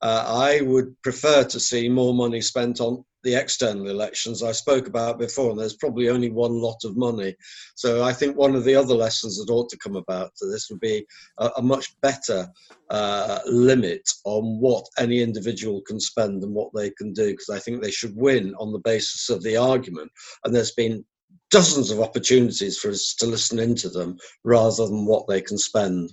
Uh, 0.00 0.24
I 0.26 0.62
would 0.62 1.00
prefer 1.02 1.44
to 1.44 1.60
see 1.60 1.88
more 1.88 2.14
money 2.14 2.40
spent 2.40 2.80
on 2.80 3.04
the 3.22 3.34
external 3.34 3.88
elections 3.88 4.42
I 4.42 4.52
spoke 4.52 4.86
about 4.86 5.18
before, 5.18 5.50
and 5.50 5.58
there's 5.58 5.76
probably 5.76 6.08
only 6.08 6.30
one 6.30 6.52
lot 6.52 6.84
of 6.84 6.96
money. 6.96 7.34
So 7.74 8.02
I 8.02 8.12
think 8.12 8.36
one 8.36 8.54
of 8.54 8.64
the 8.64 8.74
other 8.74 8.94
lessons 8.94 9.38
that 9.38 9.52
ought 9.52 9.68
to 9.70 9.78
come 9.78 9.96
about 9.96 10.34
to 10.36 10.46
this 10.46 10.68
would 10.70 10.80
be 10.80 11.06
a, 11.38 11.50
a 11.56 11.62
much 11.62 12.00
better 12.00 12.48
uh, 12.90 13.40
limit 13.46 14.08
on 14.24 14.60
what 14.60 14.84
any 14.98 15.20
individual 15.20 15.82
can 15.86 16.00
spend 16.00 16.42
and 16.42 16.54
what 16.54 16.70
they 16.74 16.90
can 16.90 17.12
do, 17.12 17.30
because 17.30 17.50
I 17.50 17.58
think 17.58 17.82
they 17.82 17.90
should 17.90 18.16
win 18.16 18.54
on 18.58 18.72
the 18.72 18.80
basis 18.80 19.28
of 19.28 19.42
the 19.42 19.56
argument. 19.56 20.10
And 20.44 20.54
there's 20.54 20.72
been 20.72 21.04
dozens 21.50 21.90
of 21.90 22.00
opportunities 22.00 22.78
for 22.78 22.90
us 22.90 23.14
to 23.16 23.26
listen 23.26 23.58
into 23.58 23.88
them 23.88 24.16
rather 24.44 24.86
than 24.86 25.04
what 25.04 25.26
they 25.26 25.40
can 25.40 25.58
spend. 25.58 26.12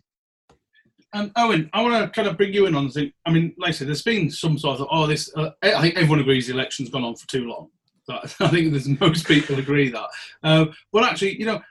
Um, 1.14 1.32
Owen, 1.36 1.70
I 1.74 1.82
want 1.82 2.04
to 2.04 2.10
kind 2.10 2.28
of 2.28 2.38
bring 2.38 2.54
you 2.54 2.66
in 2.66 2.76
on 2.76 2.88
the 2.88 2.92
thing. 2.92 3.14
I 3.26 3.32
mean, 3.32 3.54
like 3.58 3.70
I 3.70 3.72
said, 3.72 3.88
there's 3.88 4.02
been 4.02 4.30
some 4.30 4.58
sort 4.58 4.80
of, 4.80 4.88
oh, 4.92 5.08
this, 5.08 5.32
uh, 5.36 5.52
I 5.64 5.82
think 5.82 5.96
everyone 5.96 6.20
agrees 6.20 6.48
the 6.48 6.54
election's 6.54 6.90
gone 6.90 7.04
on 7.04 7.16
for 7.16 7.28
too 7.28 7.48
long. 7.48 7.70
I 8.10 8.48
think 8.48 8.72
there's 8.72 8.88
most 8.88 9.28
people 9.28 9.58
agree 9.60 9.90
that. 9.90 10.08
Uh, 10.44 10.66
but 10.92 11.04
actually, 11.04 11.40
you 11.40 11.46
know, 11.46 11.62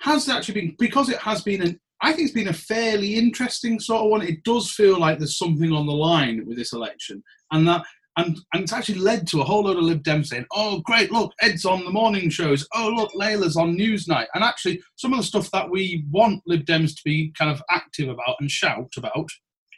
has 0.00 0.28
actually 0.28 0.60
been, 0.60 0.76
because 0.78 1.08
it 1.08 1.18
has 1.18 1.42
been 1.42 1.62
an, 1.62 1.80
I 2.00 2.12
think 2.12 2.26
it's 2.26 2.34
been 2.34 2.48
a 2.48 2.52
fairly 2.52 3.16
interesting 3.16 3.78
sort 3.78 4.02
of 4.02 4.10
one. 4.10 4.22
It 4.22 4.42
does 4.44 4.70
feel 4.70 4.98
like 4.98 5.18
there's 5.18 5.36
something 5.36 5.72
on 5.72 5.86
the 5.86 5.92
line 5.92 6.46
with 6.46 6.56
this 6.56 6.72
election. 6.72 7.22
And 7.52 7.68
that 7.68 7.84
and, 8.16 8.38
and 8.52 8.62
it's 8.62 8.72
actually 8.72 8.98
led 8.98 9.26
to 9.28 9.40
a 9.40 9.44
whole 9.44 9.64
load 9.64 9.76
of 9.76 9.84
Lib 9.84 10.02
Dems 10.02 10.26
saying, 10.26 10.46
oh, 10.52 10.80
great, 10.80 11.12
look, 11.12 11.32
Ed's 11.40 11.64
on 11.64 11.84
the 11.84 11.90
morning 11.90 12.28
shows. 12.28 12.66
Oh, 12.74 12.88
look, 12.88 13.12
Layla's 13.12 13.56
on 13.56 13.76
Newsnight. 13.76 14.26
And 14.34 14.42
actually, 14.42 14.82
some 14.96 15.12
of 15.12 15.18
the 15.18 15.24
stuff 15.24 15.50
that 15.52 15.70
we 15.70 16.04
want 16.10 16.42
Lib 16.46 16.64
Dems 16.64 16.94
to 16.96 17.02
be 17.04 17.32
kind 17.38 17.50
of 17.50 17.62
active 17.70 18.08
about 18.08 18.36
and 18.40 18.50
shout 18.50 18.92
about, 18.96 19.28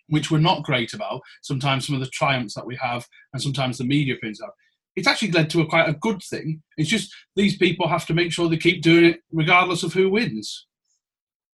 which 0.09 0.31
we're 0.31 0.39
not 0.39 0.63
great 0.63 0.95
about, 0.95 1.21
sometimes 1.43 1.87
some 1.87 1.95
of 1.95 2.01
the 2.01 2.09
triumphs 2.09 2.55
that 2.55 2.67
we 2.67 2.77
have, 2.77 3.07
and 3.33 3.43
sometimes 3.43 3.79
the 3.79 3.85
media 3.85 4.15
opinions 4.15 4.41
have, 4.41 4.51
it's 4.97 5.07
actually 5.07 5.31
led 5.31 5.49
to 5.51 5.61
a 5.61 5.67
quite 5.67 5.89
a 5.89 5.95
good 5.95 6.23
thing. 6.23 6.63
It's 6.77 6.91
just 6.91 7.15
these 7.37 7.57
people 7.57 7.89
have 7.89 8.07
to 8.07 8.15
make 8.15 8.33
sure 8.33 8.49
they 8.49 8.57
keep 8.57 8.83
doing 8.83 9.05
it 9.05 9.21
regardless 9.31 9.83
of 9.83 9.93
who 9.93 10.11
wins. 10.11 10.67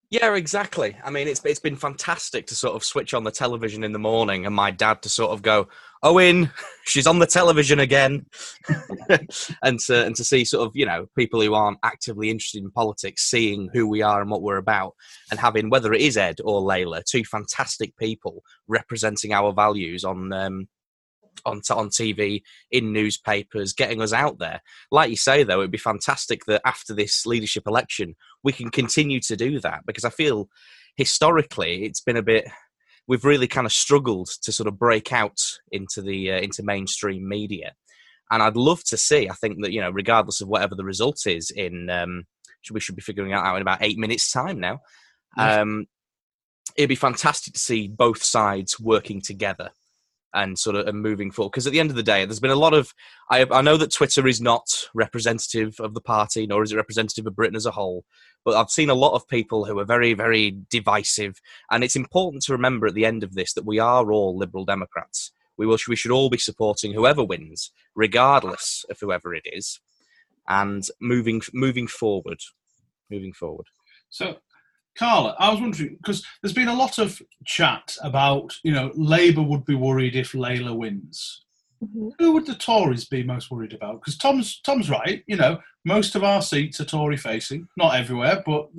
Yeah, 0.09 0.33
exactly. 0.35 0.95
I 1.03 1.09
mean, 1.09 1.27
it's 1.27 1.43
it's 1.43 1.59
been 1.59 1.75
fantastic 1.75 2.47
to 2.47 2.55
sort 2.55 2.75
of 2.75 2.83
switch 2.85 3.13
on 3.13 3.25
the 3.25 3.31
television 3.31 3.83
in 3.83 3.91
the 3.91 3.99
morning 3.99 4.45
and 4.45 4.55
my 4.55 4.71
dad 4.71 5.01
to 5.01 5.09
sort 5.09 5.31
of 5.31 5.41
go, 5.41 5.67
Owen, 6.01 6.49
she's 6.85 7.07
on 7.07 7.19
the 7.19 7.25
television 7.25 7.81
again, 7.81 8.25
and 9.63 9.79
to 9.81 10.05
and 10.05 10.15
to 10.15 10.23
see 10.23 10.45
sort 10.45 10.65
of 10.65 10.71
you 10.75 10.85
know 10.85 11.07
people 11.17 11.41
who 11.41 11.53
aren't 11.53 11.79
actively 11.83 12.29
interested 12.29 12.63
in 12.63 12.71
politics 12.71 13.23
seeing 13.23 13.69
who 13.73 13.85
we 13.85 14.01
are 14.01 14.21
and 14.21 14.31
what 14.31 14.41
we're 14.41 14.55
about, 14.57 14.93
and 15.29 15.41
having 15.41 15.69
whether 15.69 15.91
it 15.91 16.01
is 16.01 16.15
Ed 16.15 16.39
or 16.41 16.61
Layla, 16.61 17.03
two 17.03 17.25
fantastic 17.25 17.95
people 17.97 18.43
representing 18.69 19.33
our 19.33 19.51
values 19.51 20.05
on 20.05 20.31
um, 20.31 20.69
on 21.45 21.61
on 21.71 21.89
TV, 21.89 22.41
in 22.71 22.93
newspapers, 22.93 23.73
getting 23.73 24.01
us 24.01 24.13
out 24.13 24.39
there. 24.39 24.61
Like 24.91 25.09
you 25.09 25.15
say, 25.15 25.43
though, 25.43 25.59
it'd 25.59 25.71
be 25.71 25.77
fantastic 25.77 26.45
that 26.45 26.61
after 26.65 26.93
this 26.93 27.25
leadership 27.25 27.63
election, 27.67 28.15
we 28.43 28.51
can 28.51 28.69
continue 28.69 29.19
to 29.21 29.35
do 29.35 29.59
that 29.61 29.85
because 29.85 30.05
I 30.05 30.09
feel 30.09 30.49
historically 30.95 31.85
it's 31.85 32.01
been 32.01 32.17
a 32.17 32.23
bit. 32.23 32.47
We've 33.07 33.25
really 33.25 33.47
kind 33.47 33.65
of 33.65 33.71
struggled 33.71 34.29
to 34.41 34.51
sort 34.51 34.67
of 34.67 34.77
break 34.77 35.13
out 35.13 35.39
into 35.71 36.01
the 36.01 36.33
uh, 36.33 36.39
into 36.39 36.63
mainstream 36.63 37.27
media, 37.27 37.73
and 38.29 38.43
I'd 38.43 38.57
love 38.57 38.83
to 38.85 38.97
see. 38.97 39.29
I 39.29 39.33
think 39.33 39.63
that 39.63 39.71
you 39.71 39.81
know, 39.81 39.91
regardless 39.91 40.41
of 40.41 40.47
whatever 40.47 40.75
the 40.75 40.83
result 40.83 41.25
is, 41.25 41.51
in 41.51 41.89
um, 41.89 42.25
we 42.71 42.79
should 42.79 42.95
be 42.95 43.01
figuring 43.01 43.33
out 43.33 43.55
in 43.55 43.61
about 43.61 43.81
eight 43.81 43.97
minutes' 43.97 44.31
time 44.31 44.59
now. 44.59 44.79
Um, 45.37 45.85
it'd 46.75 46.89
be 46.89 46.95
fantastic 46.95 47.53
to 47.53 47.59
see 47.59 47.87
both 47.87 48.23
sides 48.23 48.79
working 48.79 49.21
together 49.21 49.71
and 50.33 50.57
sort 50.57 50.75
of 50.75 50.87
and 50.87 51.01
moving 51.01 51.31
forward. 51.31 51.51
Because 51.51 51.67
at 51.67 51.73
the 51.73 51.79
end 51.79 51.89
of 51.89 51.95
the 51.95 52.03
day, 52.03 52.25
there's 52.25 52.39
been 52.39 52.51
a 52.51 52.55
lot 52.55 52.73
of. 52.73 52.93
I, 53.29 53.45
I 53.51 53.61
know 53.61 53.77
that 53.77 53.91
Twitter 53.91 54.27
is 54.27 54.41
not 54.41 54.85
representative 54.93 55.79
of 55.79 55.93
the 55.93 56.01
party, 56.01 56.45
nor 56.45 56.63
is 56.63 56.71
it 56.71 56.77
representative 56.77 57.25
of 57.25 57.35
Britain 57.35 57.55
as 57.55 57.65
a 57.65 57.71
whole. 57.71 58.05
But 58.45 58.55
I've 58.55 58.69
seen 58.69 58.89
a 58.89 58.95
lot 58.95 59.13
of 59.13 59.27
people 59.27 59.65
who 59.65 59.79
are 59.79 59.85
very, 59.85 60.13
very 60.13 60.57
divisive, 60.69 61.41
and 61.71 61.83
it's 61.83 61.95
important 61.95 62.43
to 62.43 62.53
remember 62.53 62.87
at 62.87 62.93
the 62.93 63.05
end 63.05 63.23
of 63.23 63.33
this 63.33 63.53
that 63.53 63.65
we 63.65 63.79
are 63.79 64.11
all 64.11 64.37
Liberal 64.37 64.65
Democrats. 64.65 65.31
We 65.57 65.65
will. 65.65 65.77
We 65.87 65.95
should 65.95 66.11
all 66.11 66.29
be 66.29 66.37
supporting 66.37 66.93
whoever 66.93 67.23
wins, 67.23 67.71
regardless 67.95 68.85
of 68.89 68.99
whoever 68.99 69.33
it 69.33 69.45
is, 69.45 69.79
and 70.47 70.87
moving 71.01 71.41
moving 71.53 71.87
forward, 71.87 72.39
moving 73.09 73.33
forward. 73.33 73.67
So 74.09 74.37
Carla, 74.97 75.35
I 75.39 75.49
was 75.51 75.61
wondering 75.61 75.97
because 75.97 76.25
there's 76.41 76.53
been 76.53 76.67
a 76.67 76.75
lot 76.75 76.97
of 76.97 77.21
chat 77.45 77.95
about, 78.03 78.55
you 78.63 78.71
know, 78.71 78.91
Labour 78.95 79.43
would 79.43 79.65
be 79.65 79.75
worried 79.75 80.15
if 80.15 80.31
Layla 80.31 80.75
wins. 80.75 81.45
Mm-hmm. 81.83 82.09
Who 82.17 82.31
would 82.33 82.47
the 82.47 82.55
Tories 82.55 83.05
be 83.05 83.23
most 83.23 83.51
worried 83.51 83.73
about? 83.73 84.01
Because 84.01 84.17
Tom's 84.17 84.59
Tom's 84.61 84.89
right. 84.89 85.23
You 85.27 85.35
know, 85.35 85.59
most 85.85 86.15
of 86.15 86.23
our 86.23 86.41
seats 86.41 86.81
are 86.81 86.85
Tory 86.85 87.17
facing, 87.17 87.67
not 87.77 87.95
everywhere, 87.95 88.41
but 88.45 88.69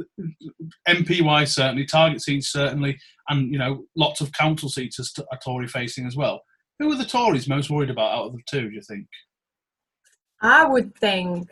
MPY 0.89 1.47
certainly, 1.47 1.87
target 1.87 2.21
seats 2.23 2.51
certainly, 2.51 2.99
and 3.29 3.53
you 3.53 3.59
know, 3.59 3.85
lots 3.97 4.21
of 4.21 4.33
council 4.33 4.69
seats 4.69 4.99
are, 4.99 5.25
are 5.31 5.39
Tory 5.39 5.69
facing 5.69 6.07
as 6.07 6.17
well. 6.17 6.43
Who 6.81 6.93
are 6.93 6.97
the 6.97 7.05
Tories 7.05 7.49
most 7.49 7.71
worried 7.71 7.91
about 7.91 8.13
out 8.13 8.27
of 8.27 8.33
the 8.33 8.43
two? 8.49 8.69
Do 8.69 8.75
you 8.75 8.83
think? 8.83 9.07
I 10.41 10.67
would 10.67 10.95
think, 10.97 11.49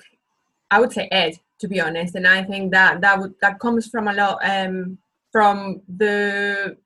I 0.71 0.81
would 0.81 0.93
say 0.93 1.09
Ed 1.11 1.39
to 1.61 1.69
be 1.69 1.81
honest. 1.81 2.15
And 2.15 2.27
I 2.27 2.43
think 2.45 2.73
that 2.73 3.01
that 3.01 3.19
would 3.19 3.35
that 3.41 3.59
comes 3.59 3.89
from 3.89 4.09
a 4.09 4.13
lot 4.13 4.39
um, 4.43 4.99
from 5.33 5.83
the 5.89 6.77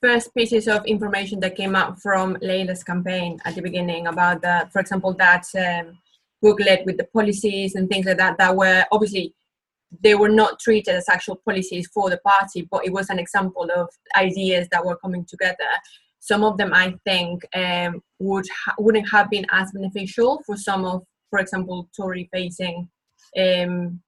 first 0.00 0.34
pieces 0.34 0.66
of 0.66 0.84
information 0.86 1.40
that 1.40 1.56
came 1.56 1.76
out 1.76 2.00
from 2.00 2.34
Layla's 2.36 2.82
campaign 2.82 3.40
at 3.44 3.54
the 3.54 3.62
beginning 3.62 4.08
about 4.08 4.42
that, 4.42 4.72
for 4.72 4.80
example, 4.80 5.14
that 5.14 5.44
um, 5.54 5.98
booklet 6.40 6.84
with 6.84 6.96
the 6.96 7.04
policies 7.04 7.76
and 7.76 7.88
things 7.88 8.06
like 8.06 8.18
that 8.18 8.36
that 8.38 8.56
were 8.56 8.84
obviously 8.90 9.32
they 10.00 10.14
were 10.14 10.28
not 10.28 10.58
treated 10.58 10.94
as 10.94 11.08
actual 11.08 11.36
policies 11.36 11.86
for 11.92 12.08
the 12.08 12.16
party, 12.18 12.66
but 12.70 12.84
it 12.84 12.92
was 12.92 13.10
an 13.10 13.18
example 13.18 13.68
of 13.74 13.88
ideas 14.16 14.66
that 14.70 14.84
were 14.84 14.96
coming 14.96 15.24
together. 15.24 15.68
Some 16.18 16.44
of 16.44 16.56
them, 16.56 16.72
I 16.72 16.94
think, 17.04 17.44
um, 17.54 18.02
would 18.18 18.46
ha- 18.48 18.74
wouldn't 18.78 19.10
have 19.10 19.28
been 19.28 19.46
as 19.50 19.70
beneficial 19.72 20.42
for 20.46 20.56
some 20.56 20.84
of, 20.84 21.02
for 21.30 21.40
example, 21.40 21.88
Tory-facing 21.94 22.88
um, 23.38 24.00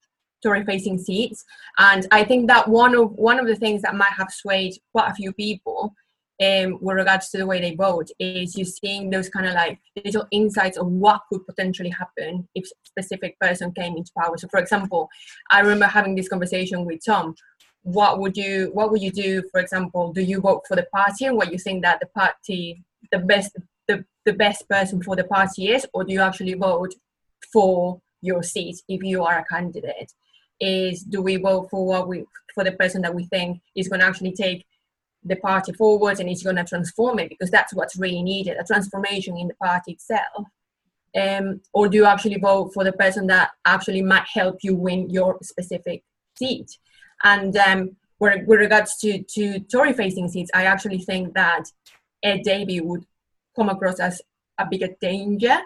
Tory-facing 0.43 0.99
seats. 0.99 1.45
And 1.79 2.07
I 2.11 2.23
think 2.23 2.49
that 2.49 2.69
one 2.69 2.95
of 2.95 3.13
one 3.13 3.41
of 3.41 3.47
the 3.47 3.57
things 3.57 3.81
that 3.83 3.95
might 3.95 4.13
have 4.13 4.31
swayed 4.31 4.75
quite 4.93 5.11
a 5.11 5.15
few 5.15 5.33
people 5.33 5.95
um, 6.43 6.79
with 6.81 6.97
regards 6.97 7.31
to 7.31 7.39
the 7.39 7.47
way 7.47 7.61
they 7.61 7.75
vote 7.75 8.09
is 8.19 8.57
you 8.57 8.65
seeing 8.65 9.09
those 9.09 9.29
kind 9.29 9.47
of 9.47 9.55
like 9.55 9.79
little 10.05 10.27
insights 10.33 10.77
of 10.77 10.87
what 10.87 11.23
could 11.31 11.47
potentially 11.47 11.91
happen 11.91 12.47
if 12.55 12.65
a 12.65 12.69
specific 12.85 13.39
person 13.41 13.73
came 13.73 13.97
into 13.97 14.11
power. 14.19 14.37
So, 14.37 14.49
for 14.49 14.61
example, 14.61 15.09
I 15.51 15.61
remember 15.61 15.87
having 15.87 16.15
this 16.15 16.29
conversation 16.29 16.85
with 16.85 17.01
Tom. 17.05 17.35
What 17.83 18.19
would 18.19 18.37
you 18.37 18.71
What 18.73 18.91
would 18.91 19.03
you 19.03 19.13
do? 19.13 19.43
For 19.51 19.61
example, 19.61 20.13
do 20.13 20.21
you 20.21 20.41
vote 20.41 20.63
for 20.69 20.77
the 20.77 20.87
party 20.95 21.27
and 21.27 21.37
what 21.37 21.53
you 21.53 21.59
think 21.59 21.83
that 21.85 22.01
the 22.01 22.07
party, 22.07 22.83
the 23.13 23.19
best, 23.19 23.57
the, 23.89 24.05
the 24.27 24.33
best 24.33 24.69
person 24.69 25.03
for 25.03 25.17
the 25.17 25.25
party 25.25 25.69
is, 25.69 25.87
or 25.95 26.05
do 26.05 26.13
you 26.13 26.21
actually 26.21 26.55
vote 26.55 26.95
for 27.53 28.01
your 28.25 28.43
seat 28.43 28.77
if 28.89 29.03
you 29.03 29.23
are 29.23 29.39
a 29.39 29.45
candidate 29.45 30.13
is 30.61 31.03
do 31.03 31.21
we 31.21 31.37
vote 31.37 31.69
for 31.71 31.87
what 31.87 32.09
we 32.09 32.25
for 32.55 32.65
the 32.65 32.73
person 32.73 33.03
that 33.03 33.15
we 33.15 33.25
think 33.25 33.61
is 33.75 33.89
going 33.89 34.01
to 34.01 34.07
actually 34.07 34.33
take 34.33 34.65
the 35.25 35.37
party 35.37 35.73
forward 35.73 36.21
and 36.21 36.29
is 36.29 36.43
going 36.43 36.57
to 36.57 36.65
transform 36.65 37.19
it? 37.19 37.29
Because 37.29 37.51
that's 37.51 37.75
what's 37.75 37.97
really 37.97 38.23
needed 38.23 38.57
a 38.59 38.65
transformation 38.65 39.37
in 39.37 39.49
the 39.49 39.55
party 39.55 39.93
itself. 39.93 40.47
Um, 41.17 41.61
or 41.73 41.89
do 41.89 41.97
you 41.97 42.07
actually 42.07 42.39
vote 42.39 42.73
for 42.75 42.85
the 42.85 42.93
person 42.93 43.27
that 43.29 43.51
actually 43.65 44.03
might 44.03 44.27
help 44.33 44.59
you 44.63 44.75
win 44.75 45.11
your 45.11 45.39
specific 45.43 46.03
seat? 46.37 46.79
And 47.23 47.57
um, 47.57 47.97
with, 48.19 48.47
regards 48.47 48.97
to, 48.99 49.23
to 49.23 49.61
Tory 49.61 49.93
facing 49.93 50.29
seats 50.29 50.51
I 50.55 50.65
actually 50.65 50.99
think 50.99 51.35
that 51.35 51.65
Ed 52.23 52.43
Davey 52.43 52.81
would 52.81 53.05
come 53.57 53.69
across 53.69 54.01
as 54.01 54.23
a 54.59 54.67
bigger 54.67 54.89
danger. 55.01 55.59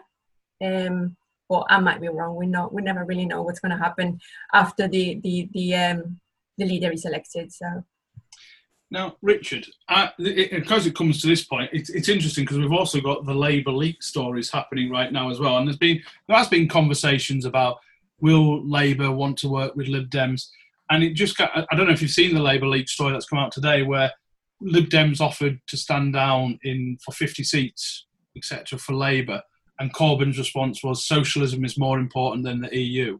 Um, 0.63 1.17
but 1.49 1.65
I 1.69 1.81
might 1.81 2.01
be 2.01 2.09
wrong. 2.09 2.37
We 2.37 2.47
know 2.47 2.69
we 2.73 2.83
never 2.83 3.05
really 3.05 3.27
know 3.27 3.43
what's 3.43 3.61
going 3.61 3.73
to 3.73 3.83
happen 3.83 4.21
after 4.53 4.89
the 4.89 5.21
the 5.23 5.49
the 5.53 5.75
um, 5.75 6.21
the 6.57 6.67
leader 6.67 6.91
is 6.91 7.05
elected. 7.05 7.53
So. 7.53 7.85
Now, 8.91 9.17
Richard, 9.21 9.67
it, 10.19 10.51
because 10.51 10.87
it 10.87 10.95
comes 10.95 11.21
to 11.21 11.27
this 11.27 11.45
point, 11.45 11.69
it's, 11.75 11.91
it's 11.91 12.09
interesting 12.09 12.45
because 12.45 12.57
we've 12.57 12.73
also 12.73 13.03
got 13.03 13.27
the 13.27 13.35
Labour 13.35 13.71
leak 13.71 14.03
stories 14.03 14.51
happening 14.51 14.91
right 14.91 15.13
now 15.13 15.31
as 15.31 15.39
well, 15.39 15.59
and 15.59 15.67
there's 15.67 15.77
been 15.77 16.01
there 16.27 16.39
has 16.39 16.49
been 16.49 16.69
conversations 16.69 17.45
about 17.45 17.79
will 18.21 18.67
Labour 18.67 19.13
want 19.13 19.37
to 19.39 19.49
work 19.49 19.77
with 19.77 19.89
Lib 19.89 20.11
Dems, 20.11 20.49
and 20.91 21.05
it 21.05 21.13
just 21.13 21.37
got, 21.37 21.51
I 21.71 21.77
don't 21.77 21.87
know 21.87 21.93
if 21.93 22.01
you've 22.01 22.11
seen 22.11 22.35
the 22.35 22.43
Labour 22.43 22.67
leak 22.67 22.89
story 22.89 23.13
that's 23.13 23.29
come 23.29 23.39
out 23.39 23.53
today, 23.53 23.83
where 23.83 24.11
Lib 24.61 24.87
Dems 24.87 25.21
offered 25.21 25.61
to 25.67 25.77
stand 25.77 26.15
down 26.15 26.59
in 26.63 26.99
for 27.05 27.13
50 27.13 27.45
seats, 27.45 28.07
etc., 28.37 28.79
for 28.79 28.95
Labour, 28.95 29.43
and 29.79 29.93
Corbyn's 29.95 30.39
response 30.39 30.83
was 30.83 31.05
socialism 31.05 31.65
is 31.65 31.79
more 31.79 31.99
important 31.99 32.45
than 32.45 32.61
the 32.61 32.77
EU. 32.77 33.19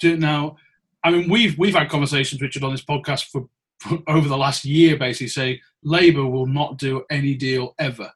Do, 0.00 0.16
Now, 0.16 0.56
I 1.04 1.10
mean, 1.10 1.28
we've 1.28 1.56
we've 1.58 1.74
had 1.74 1.88
conversations, 1.88 2.40
Richard, 2.40 2.64
on 2.64 2.72
this 2.72 2.84
podcast 2.84 3.26
for, 3.30 3.48
for 3.80 3.98
over 4.06 4.28
the 4.28 4.36
last 4.36 4.64
year, 4.64 4.96
basically 4.96 5.28
saying 5.28 5.58
Labour 5.82 6.26
will 6.26 6.46
not 6.46 6.78
do 6.78 7.04
any 7.10 7.34
deal 7.34 7.74
ever 7.78 8.12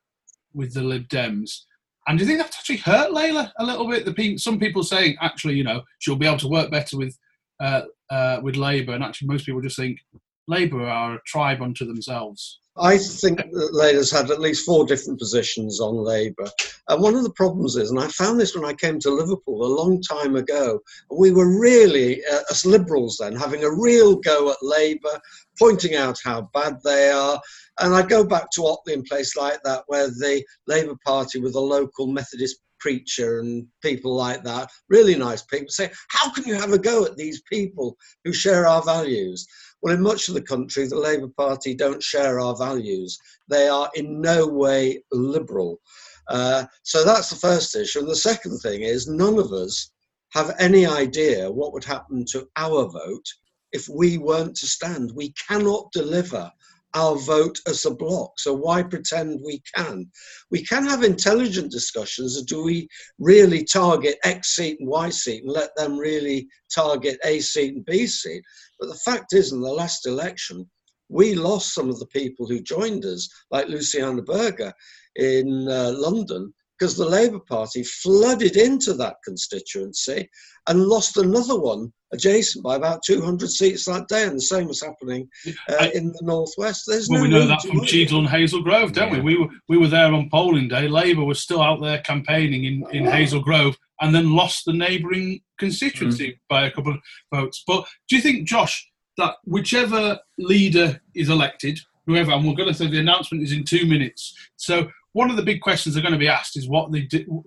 with 0.54 0.74
the 0.74 0.82
Lib 0.82 1.09
Dems. 1.09 1.62
And 2.09 2.18
do 2.18 2.24
you 2.24 2.28
think 2.28 2.40
that's 2.40 2.56
actually 2.56 2.76
hurt 2.78 3.11
Layla 3.11 3.50
a 3.59 3.64
little 3.64 3.88
bit? 3.88 4.04
The 4.04 4.14
pe- 4.14 4.37
some 4.37 4.61
people 4.61 4.85
saying 4.85 5.16
actually, 5.20 5.54
you 5.54 5.64
know, 5.64 5.82
she'll 5.98 6.16
be 6.16 6.26
able 6.26 6.38
to 6.38 6.48
work 6.48 6.70
better 6.70 6.96
with 6.96 7.18
uh, 7.61 7.82
uh, 8.11 8.40
with 8.42 8.56
Labour, 8.56 8.92
and 8.92 9.02
actually 9.02 9.28
most 9.28 9.46
people 9.46 9.61
just 9.61 9.76
think 9.76 9.98
Labour 10.46 10.82
are 10.82 11.14
a 11.16 11.22
tribe 11.26 11.62
unto 11.62 11.85
themselves. 11.85 12.61
I 12.78 12.98
think 12.98 13.38
that 13.38 13.72
Layla's 13.72 14.10
had 14.10 14.30
at 14.30 14.40
least 14.40 14.66
four 14.66 14.84
different 14.84 15.18
positions 15.18 15.80
on 15.80 15.96
Labour. 15.96 16.50
And 16.88 17.02
one 17.02 17.14
of 17.14 17.22
the 17.22 17.32
problems 17.32 17.76
is, 17.76 17.90
and 17.90 17.98
I 17.98 18.08
found 18.08 18.38
this 18.38 18.54
when 18.54 18.64
I 18.64 18.74
came 18.74 18.98
to 19.00 19.10
Liverpool 19.10 19.64
a 19.64 19.76
long 19.80 20.02
time 20.02 20.36
ago, 20.36 20.80
we 21.10 21.32
were 21.32 21.58
really, 21.58 22.22
uh, 22.26 22.40
as 22.50 22.66
Liberals 22.66 23.16
then, 23.18 23.34
having 23.34 23.64
a 23.64 23.70
real 23.70 24.16
go 24.16 24.50
at 24.50 24.62
Labour, 24.62 25.20
pointing 25.58 25.94
out 25.94 26.18
how 26.22 26.50
bad 26.52 26.76
they 26.84 27.10
are. 27.10 27.40
And 27.80 27.94
I 27.94 28.02
go 28.02 28.24
back 28.24 28.50
to 28.52 28.66
Otley 28.66 28.94
and 28.94 29.04
place 29.04 29.36
like 29.36 29.62
that, 29.64 29.84
where 29.86 30.08
the 30.08 30.44
Labour 30.66 30.96
Party 31.04 31.40
with 31.40 31.54
a 31.54 31.60
local 31.60 32.06
Methodist 32.06 32.58
preacher 32.78 33.40
and 33.40 33.66
people 33.82 34.14
like 34.14 34.44
that, 34.44 34.70
really 34.88 35.16
nice 35.16 35.42
people, 35.42 35.68
say, 35.68 35.90
How 36.08 36.30
can 36.30 36.44
you 36.44 36.54
have 36.54 36.72
a 36.72 36.78
go 36.78 37.04
at 37.04 37.16
these 37.16 37.42
people 37.50 37.96
who 38.24 38.32
share 38.32 38.66
our 38.66 38.82
values? 38.82 39.46
Well, 39.82 39.94
in 39.94 40.02
much 40.02 40.28
of 40.28 40.34
the 40.34 40.42
country, 40.42 40.86
the 40.86 40.98
Labour 40.98 41.28
Party 41.28 41.74
don't 41.74 42.02
share 42.02 42.40
our 42.40 42.56
values. 42.56 43.18
They 43.48 43.68
are 43.68 43.90
in 43.94 44.20
no 44.20 44.46
way 44.46 45.02
liberal. 45.12 45.80
Uh, 46.28 46.64
so 46.82 47.04
that's 47.04 47.30
the 47.30 47.36
first 47.36 47.76
issue. 47.76 48.00
And 48.00 48.08
the 48.08 48.16
second 48.16 48.58
thing 48.58 48.82
is, 48.82 49.06
none 49.06 49.38
of 49.38 49.52
us 49.52 49.90
have 50.30 50.54
any 50.58 50.86
idea 50.86 51.50
what 51.50 51.72
would 51.72 51.84
happen 51.84 52.24
to 52.30 52.48
our 52.56 52.88
vote 52.88 53.26
if 53.72 53.88
we 53.88 54.18
weren't 54.18 54.56
to 54.56 54.66
stand. 54.66 55.12
We 55.14 55.34
cannot 55.48 55.92
deliver 55.92 56.50
our 56.94 57.16
vote 57.16 57.58
as 57.66 57.84
a 57.84 57.94
bloc. 57.94 58.38
So 58.38 58.54
why 58.54 58.82
pretend 58.82 59.40
we 59.44 59.62
can? 59.74 60.10
We 60.50 60.62
can 60.62 60.84
have 60.86 61.02
intelligent 61.02 61.70
discussions. 61.70 62.42
Do 62.42 62.64
we 62.64 62.88
really 63.18 63.64
target 63.64 64.16
X 64.24 64.56
seat 64.56 64.78
and 64.80 64.88
Y 64.88 65.10
seat 65.10 65.42
and 65.42 65.52
let 65.52 65.76
them 65.76 65.98
really 65.98 66.48
target 66.74 67.18
A 67.24 67.40
seat 67.40 67.74
and 67.74 67.84
B 67.84 68.06
seat? 68.06 68.42
But 68.78 68.88
the 68.88 69.00
fact 69.04 69.32
is, 69.32 69.52
in 69.52 69.60
the 69.60 69.72
last 69.72 70.06
election, 70.06 70.68
we 71.08 71.34
lost 71.34 71.74
some 71.74 71.88
of 71.88 71.98
the 71.98 72.06
people 72.06 72.46
who 72.46 72.60
joined 72.60 73.04
us, 73.04 73.28
like 73.50 73.68
Luciana 73.68 74.22
Berger 74.22 74.72
in 75.16 75.68
uh, 75.68 75.92
London, 75.96 76.52
because 76.78 76.96
the 76.96 77.08
Labour 77.08 77.40
Party 77.40 77.82
flooded 77.82 78.56
into 78.56 78.92
that 78.94 79.16
constituency 79.24 80.28
and 80.68 80.86
lost 80.86 81.16
another 81.16 81.58
one 81.58 81.92
adjacent 82.12 82.62
by 82.64 82.76
about 82.76 83.02
200 83.04 83.48
seats 83.48 83.84
that 83.84 84.08
day, 84.08 84.24
and 84.24 84.36
the 84.36 84.40
same 84.40 84.66
was 84.68 84.82
happening 84.82 85.28
uh, 85.68 85.88
in 85.94 86.08
the 86.08 86.20
northwest. 86.22 86.84
There's 86.86 87.08
well, 87.08 87.20
no 87.20 87.24
we 87.24 87.30
know 87.30 87.46
that 87.46 87.62
from 87.62 87.84
Cheadle 87.84 88.20
and 88.20 88.28
Hazel 88.28 88.62
Grove, 88.62 88.92
don't 88.92 89.12
Yeah. 89.12 89.20
we? 89.20 89.34
We 89.34 89.38
were 89.38 89.48
we 89.68 89.78
were 89.78 89.88
there 89.88 90.12
on 90.12 90.30
polling 90.30 90.68
day. 90.68 90.88
Labour 90.88 91.24
was 91.24 91.40
still 91.40 91.62
out 91.62 91.80
there 91.80 91.98
campaigning 92.00 92.64
in, 92.64 92.84
in 92.92 93.04
Hazel 93.04 93.40
Grove, 93.40 93.76
and 94.00 94.14
then 94.14 94.34
lost 94.34 94.64
the 94.64 94.72
neighbouring 94.72 95.40
constituency 95.58 96.40
by 96.48 96.66
a 96.66 96.70
couple 96.70 96.92
of 96.92 97.00
votes. 97.32 97.62
But 97.66 97.86
do 98.08 98.16
you 98.16 98.22
think, 98.22 98.46
Josh, 98.46 98.88
that 99.16 99.36
whichever 99.44 100.18
leader 100.38 101.00
is 101.14 101.28
elected, 101.28 101.78
whoever, 102.06 102.32
and 102.32 102.46
we're 102.46 102.54
going 102.54 102.68
to 102.68 102.74
say 102.74 102.86
the 102.88 103.00
announcement 103.00 103.42
is 103.42 103.52
in 103.52 103.64
two 103.64 103.86
minutes. 103.86 104.34
So 104.56 104.88
one 105.12 105.30
of 105.30 105.36
the 105.36 105.42
big 105.42 105.62
questions 105.62 105.94
they're 105.94 106.02
going 106.02 106.12
to 106.12 106.18
be 106.18 106.28
asked 106.28 106.56
is 106.56 106.68
what 106.68 106.92
they 106.92 107.00
do, 107.02 107.42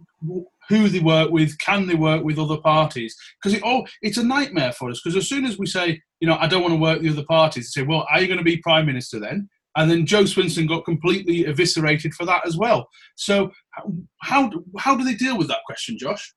who 0.69 0.88
they 0.88 0.99
work 0.99 1.32
with, 1.32 1.58
can 1.60 1.88
they 1.88 1.95
work 1.95 2.23
with 2.23 2.39
other 2.39 2.58
parties? 2.58 3.15
Because 3.41 3.58
it 3.58 3.63
all 3.63 3.88
it's 4.01 4.17
a 4.17 4.23
nightmare 4.23 4.71
for 4.71 4.89
us. 4.89 5.01
Because 5.03 5.17
as 5.17 5.27
soon 5.27 5.45
as 5.45 5.58
we 5.58 5.65
say, 5.65 6.01
you 6.19 6.27
know, 6.27 6.38
I 6.39 6.47
don't 6.47 6.62
want 6.62 6.73
to 6.73 6.79
work 6.79 7.01
with 7.01 7.08
the 7.08 7.17
other 7.19 7.27
parties, 7.27 7.71
they 7.71 7.82
say, 7.82 7.88
well, 7.88 8.08
are 8.10 8.21
you 8.21 8.27
going 8.27 8.38
to 8.38 8.43
be 8.43 8.58
prime 8.58 8.86
minister 8.86 9.19
then? 9.19 9.49
And 9.75 9.89
then 9.89 10.05
Jo 10.05 10.23
Swinson 10.23 10.67
got 10.67 10.86
completely 10.86 11.45
eviscerated 11.45 12.13
for 12.13 12.25
that 12.25 12.45
as 12.45 12.58
well. 12.58 12.88
So 13.15 13.51
how 13.71 13.91
how, 14.21 14.49
do- 14.49 14.65
how 14.77 14.95
do 14.95 15.03
they 15.03 15.15
deal 15.15 15.38
with 15.38 15.47
that 15.47 15.63
question, 15.65 15.97
Josh? 15.97 16.34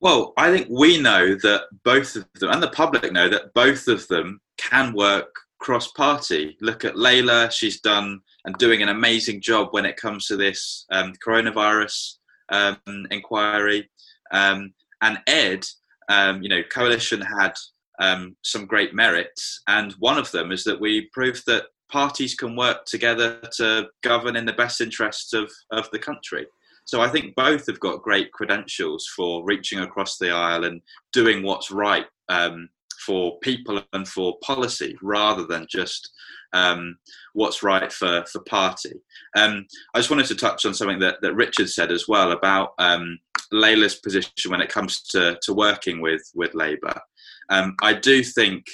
Well, 0.00 0.32
I 0.36 0.50
think 0.50 0.66
we 0.68 1.00
know 1.00 1.36
that 1.36 1.62
both 1.84 2.16
of 2.16 2.26
them, 2.40 2.50
and 2.50 2.62
the 2.62 2.70
public 2.70 3.12
know 3.12 3.28
that 3.28 3.54
both 3.54 3.86
of 3.86 4.08
them 4.08 4.40
can 4.58 4.94
work 4.94 5.32
cross 5.60 5.92
party. 5.92 6.56
Look 6.60 6.84
at 6.84 6.96
Layla, 6.96 7.52
she's 7.52 7.80
done 7.80 8.20
and 8.44 8.56
doing 8.58 8.82
an 8.82 8.88
amazing 8.88 9.40
job 9.40 9.68
when 9.70 9.86
it 9.86 9.96
comes 9.96 10.26
to 10.26 10.36
this 10.36 10.84
um, 10.90 11.12
coronavirus 11.24 12.16
um, 12.52 13.06
inquiry. 13.10 13.90
Um, 14.30 14.72
and 15.00 15.18
Ed, 15.26 15.64
um, 16.08 16.42
you 16.42 16.48
know, 16.48 16.62
Coalition 16.72 17.20
had 17.20 17.54
um, 17.98 18.36
some 18.42 18.66
great 18.66 18.94
merits, 18.94 19.62
and 19.66 19.92
one 19.98 20.18
of 20.18 20.30
them 20.30 20.52
is 20.52 20.64
that 20.64 20.80
we 20.80 21.08
proved 21.12 21.42
that 21.46 21.64
parties 21.90 22.34
can 22.34 22.56
work 22.56 22.84
together 22.86 23.40
to 23.56 23.88
govern 24.02 24.36
in 24.36 24.46
the 24.46 24.52
best 24.52 24.80
interests 24.80 25.32
of, 25.34 25.50
of 25.70 25.90
the 25.92 25.98
country. 25.98 26.46
So 26.84 27.00
I 27.00 27.08
think 27.08 27.34
both 27.36 27.66
have 27.66 27.80
got 27.80 28.02
great 28.02 28.32
credentials 28.32 29.06
for 29.14 29.44
reaching 29.44 29.80
across 29.80 30.16
the 30.16 30.30
aisle 30.30 30.64
and 30.64 30.80
doing 31.12 31.42
what's 31.42 31.70
right 31.70 32.06
um, 32.28 32.68
for 33.06 33.38
people 33.40 33.82
and 33.92 34.08
for 34.08 34.38
policy, 34.42 34.96
rather 35.02 35.46
than 35.46 35.66
just 35.68 36.10
um, 36.52 36.96
what's 37.32 37.62
right 37.62 37.92
for 37.92 38.24
for 38.30 38.40
party. 38.42 39.00
Um, 39.36 39.66
I 39.94 39.98
just 39.98 40.10
wanted 40.10 40.26
to 40.26 40.34
touch 40.34 40.64
on 40.66 40.74
something 40.74 40.98
that, 41.00 41.20
that 41.22 41.34
Richard 41.34 41.68
said 41.68 41.90
as 41.90 42.06
well 42.08 42.32
about 42.32 42.70
um, 42.78 43.18
Layla's 43.52 43.96
position 43.96 44.50
when 44.50 44.60
it 44.60 44.70
comes 44.70 45.02
to, 45.08 45.38
to 45.42 45.54
working 45.54 46.00
with 46.00 46.22
with 46.34 46.54
Labour. 46.54 47.00
Um, 47.48 47.74
I 47.82 47.94
do 47.94 48.22
think 48.22 48.64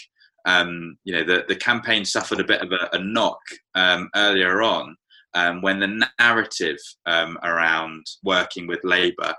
um, 0.47 0.97
you 1.05 1.15
know 1.15 1.25
the 1.25 1.45
the 1.49 1.57
campaign 1.57 2.05
suffered 2.05 2.41
a 2.41 2.45
bit 2.45 2.63
of 2.63 2.73
a, 2.73 2.97
a 2.97 2.99
knock 2.99 3.41
um, 3.75 4.09
earlier 4.15 4.63
on 4.63 4.97
when 5.61 5.79
the 5.79 6.09
narrative 6.19 6.79
around 7.07 8.05
working 8.25 8.67
with 8.67 8.81
Labour 8.83 9.35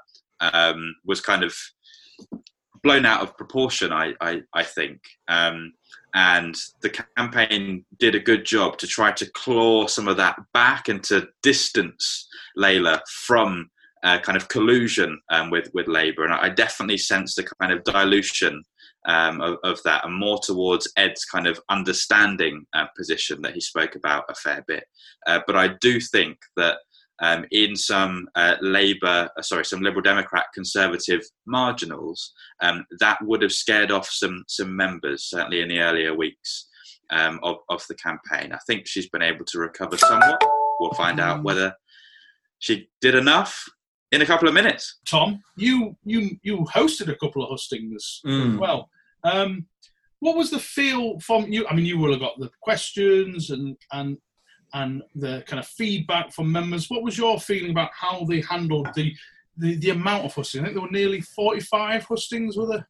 was 1.06 1.20
kind 1.20 1.44
of 1.44 1.54
blown 2.84 3.06
out 3.06 3.22
of 3.22 3.36
proportion. 3.38 3.92
I 3.92 4.14
I, 4.22 4.42
I 4.54 4.64
think. 4.64 5.02
Um, 5.28 5.74
and 6.14 6.56
the 6.82 6.90
campaign 7.18 7.86
did 8.00 8.16
a 8.16 8.20
good 8.20 8.46
job 8.46 8.78
to 8.80 8.88
try 8.88 9.12
to 9.12 9.30
claw 9.32 9.88
some 9.88 10.08
of 10.08 10.18
that 10.18 10.40
back 10.54 10.90
and 10.90 11.04
to 11.04 11.28
distance 11.44 12.28
Layla 12.58 13.00
from 13.26 13.70
uh, 14.04 14.20
kind 14.20 14.38
of 14.38 14.48
collusion 14.48 15.20
um, 15.30 15.50
with 15.50 15.70
with 15.74 15.88
Labour, 15.88 16.24
and 16.24 16.34
I 16.34 16.50
definitely 16.50 16.98
sensed 16.98 17.38
a 17.40 17.44
kind 17.44 17.74
of 17.74 17.84
dilution 17.84 18.64
um, 19.06 19.42
of, 19.42 19.58
of 19.64 19.84
that, 19.84 20.06
and 20.06 20.16
more 20.16 20.40
towards 20.40 20.92
Ed's 20.98 21.26
kind 21.26 21.48
of 21.48 21.60
understanding 21.70 22.66
uh, 22.74 22.86
position 22.98 23.42
that 23.42 23.54
he 23.54 23.62
spoke 23.62 23.96
about 23.96 24.26
a 24.30 24.36
fair 24.36 24.64
bit. 24.68 24.86
Uh, 25.28 25.42
but 25.46 25.56
I 25.56 25.76
do 25.82 26.00
think 26.00 26.38
that 26.56 26.78
um, 27.22 27.46
in 27.52 27.76
some 27.76 28.28
uh, 28.36 28.56
Labour, 28.62 29.30
uh, 29.38 29.42
sorry, 29.42 29.66
some 29.66 29.82
Liberal 29.82 30.02
Democrat 30.02 30.46
Conservative 30.54 31.22
marginals, 31.46 32.34
um, 32.62 32.86
that 33.00 33.18
would 33.24 33.42
have 33.42 33.52
scared 33.52 33.92
off 33.92 34.08
some 34.10 34.44
some 34.48 34.76
members, 34.76 35.24
certainly 35.26 35.62
in 35.62 35.70
the 35.70 35.80
earlier 35.80 36.16
weeks 36.16 36.68
um, 37.10 37.40
of 37.44 37.58
of 37.70 37.84
the 37.90 37.96
campaign. 37.96 38.52
I 38.54 38.60
think 38.68 38.88
she's 38.88 39.10
been 39.10 39.22
able 39.22 39.46
to 39.46 39.60
recover 39.60 39.98
somewhat. 39.98 40.42
We'll 40.80 40.92
find 40.94 41.20
out 41.20 41.44
whether 41.44 41.74
she 42.60 42.90
did 43.02 43.16
enough 43.16 43.64
in 44.12 44.22
a 44.22 44.26
couple 44.26 44.48
of 44.48 44.54
minutes. 44.54 45.00
Tom, 45.08 45.42
you 45.56 45.96
you 46.04 46.38
you 46.42 46.66
hosted 46.74 47.10
a 47.12 47.16
couple 47.16 47.44
of 47.44 47.50
hustings 47.50 48.22
as 48.26 48.32
Mm. 48.32 48.60
well. 48.60 48.90
Um, 49.24 49.68
what 50.22 50.36
was 50.38 50.50
the 50.52 50.60
feel 50.60 51.20
from 51.20 51.52
you? 51.52 51.66
I 51.68 51.74
mean, 51.76 51.86
you 51.86 51.98
will 51.98 52.12
have 52.12 52.20
got 52.22 52.40
the 52.40 52.50
questions 52.62 53.50
and 53.50 53.76
and 53.92 54.18
and 54.74 55.04
the 55.16 55.44
kind 55.48 55.60
of 55.60 55.68
feedback 55.68 56.32
from 56.34 56.52
members. 56.52 56.90
What 56.90 57.04
was 57.04 57.18
your 57.18 57.40
feeling 57.40 57.72
about 57.72 57.92
how 57.94 58.26
they 58.26 58.42
handled 58.42 58.90
the 58.96 59.14
the, 59.58 59.76
the 59.76 59.90
amount 59.90 60.26
of 60.26 60.34
hustings? 60.34 60.62
I 60.62 60.66
think 60.66 60.76
there 60.76 60.84
were 60.84 60.92
nearly 60.92 61.22
forty 61.22 61.62
five 61.62 62.04
hustings, 62.04 62.58
were 62.58 62.68
there? 62.68 62.88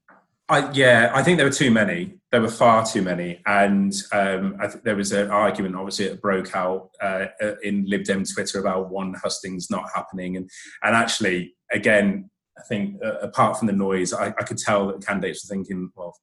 I, 0.51 0.71
yeah, 0.71 1.11
I 1.13 1.21
think 1.21 1.37
there 1.37 1.45
were 1.45 1.53
too 1.53 1.69
many. 1.69 2.15
There 2.31 2.41
were 2.41 2.49
far 2.49 2.83
too 2.83 3.03
many, 3.03 3.39
and 3.45 3.93
um, 4.11 4.57
I 4.59 4.67
think 4.67 4.83
there 4.83 4.95
was 4.95 5.11
an 5.11 5.29
argument, 5.29 5.75
obviously, 5.75 6.07
that 6.07 6.21
broke 6.21 6.55
out 6.55 6.89
uh, 7.01 7.27
in 7.61 7.85
Lib 7.87 8.03
Dem 8.03 8.23
Twitter 8.23 8.59
about 8.59 8.89
one 8.89 9.13
hustings 9.13 9.69
not 9.69 9.85
happening, 9.93 10.37
and 10.37 10.49
and 10.81 10.95
actually, 10.95 11.53
again, 11.71 12.31
I 12.57 12.63
think 12.63 12.95
uh, 13.03 13.19
apart 13.19 13.57
from 13.57 13.67
the 13.67 13.73
noise, 13.73 14.11
I, 14.11 14.27
I 14.27 14.43
could 14.43 14.57
tell 14.57 14.87
that 14.87 15.05
candidates 15.05 15.47
were 15.47 15.55
thinking, 15.55 15.91
well, 15.95 16.15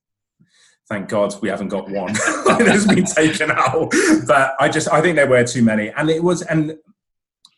thank 0.88 1.08
God 1.08 1.34
we 1.42 1.48
haven't 1.48 1.68
got 1.68 1.90
one 1.90 2.12
that's 2.46 2.86
been 2.86 3.04
taken 3.04 3.50
out. 3.50 3.92
But 4.26 4.54
I 4.60 4.68
just, 4.68 4.88
I 4.88 5.00
think 5.00 5.16
there 5.16 5.28
were 5.28 5.44
too 5.44 5.62
many, 5.62 5.90
and 5.90 6.10
it 6.10 6.22
was, 6.22 6.42
and 6.42 6.76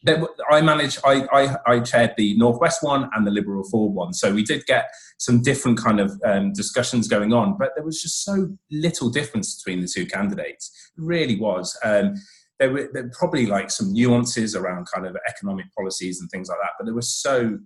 there, 0.02 0.24
I 0.50 0.60
managed, 0.60 1.00
I, 1.04 1.26
I, 1.32 1.56
I 1.74 1.80
chaired 1.80 2.14
the 2.16 2.36
Northwest 2.36 2.82
one 2.82 3.10
and 3.14 3.26
the 3.26 3.30
Liberal 3.30 3.58
Reform 3.58 3.94
one, 3.94 4.12
so 4.12 4.32
we 4.32 4.42
did 4.42 4.64
get 4.66 4.88
some 5.18 5.42
different 5.42 5.78
kind 5.78 6.00
of 6.00 6.20
um, 6.24 6.52
discussions 6.52 7.08
going 7.08 7.32
on, 7.32 7.56
but 7.58 7.72
there 7.74 7.84
was 7.84 8.02
just 8.02 8.24
so 8.24 8.48
little 8.70 9.10
difference 9.10 9.56
between 9.56 9.80
the 9.80 9.88
two 9.88 10.06
candidates. 10.06 10.70
It 10.96 11.02
really 11.02 11.38
was. 11.38 11.76
Um, 11.84 12.14
there 12.58 12.72
were, 12.72 12.88
there 12.92 13.04
were 13.04 13.12
probably 13.16 13.46
like 13.46 13.70
some 13.70 13.92
nuances 13.92 14.56
around 14.56 14.86
kind 14.92 15.06
of 15.06 15.16
economic 15.28 15.66
policies 15.76 16.20
and 16.20 16.30
things 16.30 16.48
like 16.48 16.58
that, 16.62 16.72
but 16.78 16.84
there 16.84 16.94
was 16.94 17.08
so, 17.08 17.58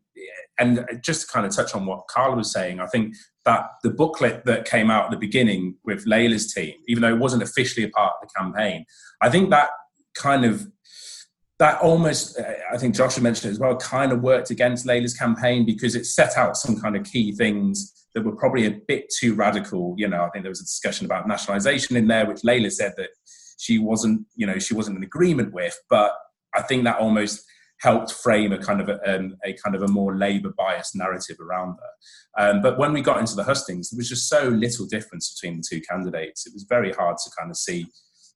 and 0.58 0.80
uh, 0.80 0.84
just 1.02 1.22
to 1.22 1.32
kind 1.32 1.46
of 1.46 1.54
touch 1.54 1.74
on 1.74 1.86
what 1.86 2.06
Carla 2.08 2.36
was 2.36 2.52
saying, 2.52 2.80
I 2.80 2.86
think 2.86 3.14
that 3.44 3.66
the 3.82 3.90
booklet 3.90 4.44
that 4.44 4.64
came 4.64 4.90
out 4.90 5.06
at 5.06 5.10
the 5.10 5.16
beginning 5.16 5.76
with 5.84 6.06
Layla's 6.06 6.52
team, 6.52 6.74
even 6.88 7.02
though 7.02 7.14
it 7.14 7.18
wasn't 7.18 7.42
officially 7.42 7.86
a 7.86 7.90
part 7.90 8.14
of 8.20 8.28
the 8.28 8.32
campaign, 8.38 8.84
I 9.20 9.30
think 9.30 9.50
that 9.50 9.70
kind 10.14 10.44
of 10.44 10.66
that 11.58 11.80
almost, 11.80 12.38
uh, 12.38 12.54
I 12.72 12.76
think 12.76 12.94
Josh 12.94 13.18
mentioned 13.20 13.50
it 13.50 13.52
as 13.52 13.60
well, 13.60 13.76
kind 13.76 14.10
of 14.10 14.20
worked 14.20 14.50
against 14.50 14.84
Layla's 14.84 15.14
campaign 15.14 15.64
because 15.64 15.94
it 15.94 16.06
set 16.06 16.36
out 16.36 16.56
some 16.56 16.80
kind 16.80 16.96
of 16.96 17.04
key 17.04 17.32
things 17.32 18.08
that 18.14 18.24
were 18.24 18.34
probably 18.34 18.66
a 18.66 18.80
bit 18.88 19.08
too 19.16 19.34
radical. 19.34 19.94
You 19.96 20.08
know, 20.08 20.24
I 20.24 20.30
think 20.30 20.42
there 20.42 20.50
was 20.50 20.60
a 20.60 20.64
discussion 20.64 21.06
about 21.06 21.28
nationalisation 21.28 21.96
in 21.96 22.08
there, 22.08 22.26
which 22.26 22.42
Layla 22.42 22.72
said 22.72 22.94
that 22.96 23.10
she 23.62 23.78
wasn't, 23.78 24.26
you 24.34 24.46
know, 24.46 24.58
she 24.58 24.74
wasn't 24.74 24.96
in 24.96 25.04
agreement 25.04 25.52
with. 25.52 25.78
But 25.88 26.12
I 26.54 26.62
think 26.62 26.82
that 26.84 26.98
almost 26.98 27.44
helped 27.80 28.12
frame 28.12 28.52
a 28.52 28.58
kind 28.58 28.80
of 28.80 28.88
a, 28.88 28.98
um, 29.12 29.36
a 29.44 29.52
kind 29.54 29.76
of 29.76 29.82
a 29.82 29.88
more 29.88 30.16
Labour 30.16 30.52
biased 30.56 30.96
narrative 30.96 31.36
around 31.40 31.76
that. 31.76 32.42
Um, 32.42 32.62
but 32.62 32.78
when 32.78 32.92
we 32.92 33.00
got 33.02 33.18
into 33.18 33.34
the 33.34 33.44
hustings, 33.44 33.90
there 33.90 33.98
was 33.98 34.08
just 34.08 34.28
so 34.28 34.48
little 34.48 34.86
difference 34.86 35.32
between 35.32 35.58
the 35.58 35.64
two 35.68 35.80
candidates. 35.80 36.46
It 36.46 36.52
was 36.52 36.64
very 36.68 36.92
hard 36.92 37.18
to 37.18 37.30
kind 37.38 37.50
of 37.50 37.56
see 37.56 37.86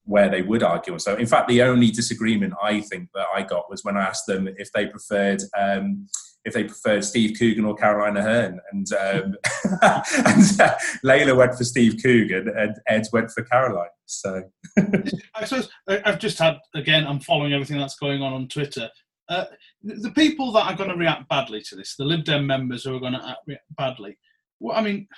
where 0.05 0.29
they 0.29 0.43
would 0.43 0.63
argue. 0.63 0.99
So, 0.99 1.17
in 1.17 1.27
fact, 1.27 1.49
the 1.49 1.63
only 1.63 1.91
disagreement 1.91 2.55
I 2.63 2.81
think 2.81 3.09
that 3.15 3.27
I 3.35 3.43
got 3.43 3.69
was 3.69 3.83
when 3.83 3.97
I 3.97 4.05
asked 4.05 4.27
them 4.27 4.49
if 4.57 4.71
they 4.73 4.87
preferred. 4.87 5.43
Um, 5.59 6.09
if 6.47 6.55
they 6.55 6.65
preferred 6.65 7.05
Steve 7.05 7.37
Coogan 7.39 7.65
or 7.65 7.75
Caroline 7.75 8.15
Aherne. 8.15 8.59
And, 8.73 8.87
um, 8.93 9.35
and 9.83 10.61
uh, 10.61 10.75
Layla 11.05 11.37
went 11.37 11.57
for 11.57 11.65
Steve 11.65 12.01
Coogan 12.03 12.49
and 12.57 12.77
Ed 12.87 13.07
went 13.13 13.33
for 13.33 13.43
Caroline. 13.43 13.89
So 14.07 14.45
I 15.35 15.45
suppose 15.45 15.69
I've 15.89 16.21
just 16.21 16.39
had, 16.39 16.59
again, 16.75 17.05
I'm 17.07 17.19
following 17.19 17.53
everything 17.53 17.79
that's 17.79 17.97
going 17.97 18.23
on 18.23 18.33
on 18.33 18.47
Twitter. 18.47 18.89
Uh, 19.29 19.47
the 19.83 20.13
people 20.13 20.53
that 20.53 20.71
are 20.71 20.77
going 20.77 20.91
to 20.91 20.97
react 20.97 21.29
badly 21.29 21.61
to 21.63 21.75
this, 21.75 21.97
the 21.97 22.05
Lib 22.05 22.25
Dem 22.25 22.47
members 22.47 22.85
who 22.85 22.95
are 22.95 23.01
going 23.01 23.15
to 23.15 23.37
react 23.47 23.65
badly, 23.77 24.17
well, 24.61 24.77
I 24.79 24.83
mean, 24.83 25.09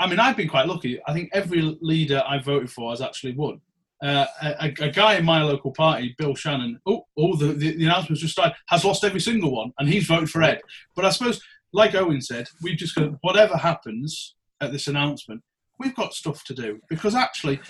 I 0.00 0.08
mean, 0.08 0.18
I've 0.18 0.36
been 0.36 0.48
quite 0.48 0.66
lucky. 0.66 1.00
I 1.06 1.12
think 1.12 1.30
every 1.32 1.78
leader 1.80 2.20
I 2.26 2.38
voted 2.38 2.68
for 2.68 2.90
has 2.90 3.00
actually 3.00 3.34
won. 3.34 3.60
Uh, 4.04 4.26
a, 4.42 4.66
a, 4.80 4.90
guy 4.90 5.14
in 5.14 5.24
my 5.24 5.42
local 5.42 5.70
party, 5.70 6.14
Bill 6.18 6.34
Shannon, 6.34 6.78
oh, 6.84 7.06
oh 7.16 7.36
the, 7.36 7.54
the, 7.54 7.74
the 7.74 7.86
announcements 7.86 8.20
just 8.20 8.34
started, 8.34 8.54
has 8.68 8.84
lost 8.84 9.02
every 9.02 9.20
single 9.20 9.50
one, 9.50 9.72
and 9.78 9.88
he's 9.88 10.06
voted 10.06 10.28
for 10.28 10.42
Ed. 10.42 10.60
But 10.94 11.06
I 11.06 11.08
suppose, 11.08 11.40
like 11.72 11.94
Owen 11.94 12.20
said, 12.20 12.46
we've 12.62 12.76
just 12.76 12.94
got 12.94 13.12
whatever 13.22 13.56
happens 13.56 14.34
at 14.60 14.72
this 14.72 14.88
announcement, 14.88 15.42
we've 15.78 15.94
got 15.94 16.12
stuff 16.12 16.44
to 16.44 16.54
do 16.54 16.80
because 16.90 17.14
actually, 17.14 17.60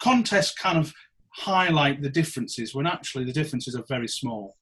contests 0.00 0.54
kind 0.54 0.78
of 0.78 0.92
highlight 1.30 2.00
the 2.00 2.10
differences 2.10 2.76
when 2.76 2.86
actually 2.86 3.24
the 3.24 3.32
differences 3.32 3.74
are 3.74 3.84
very 3.88 4.08
small. 4.08 4.56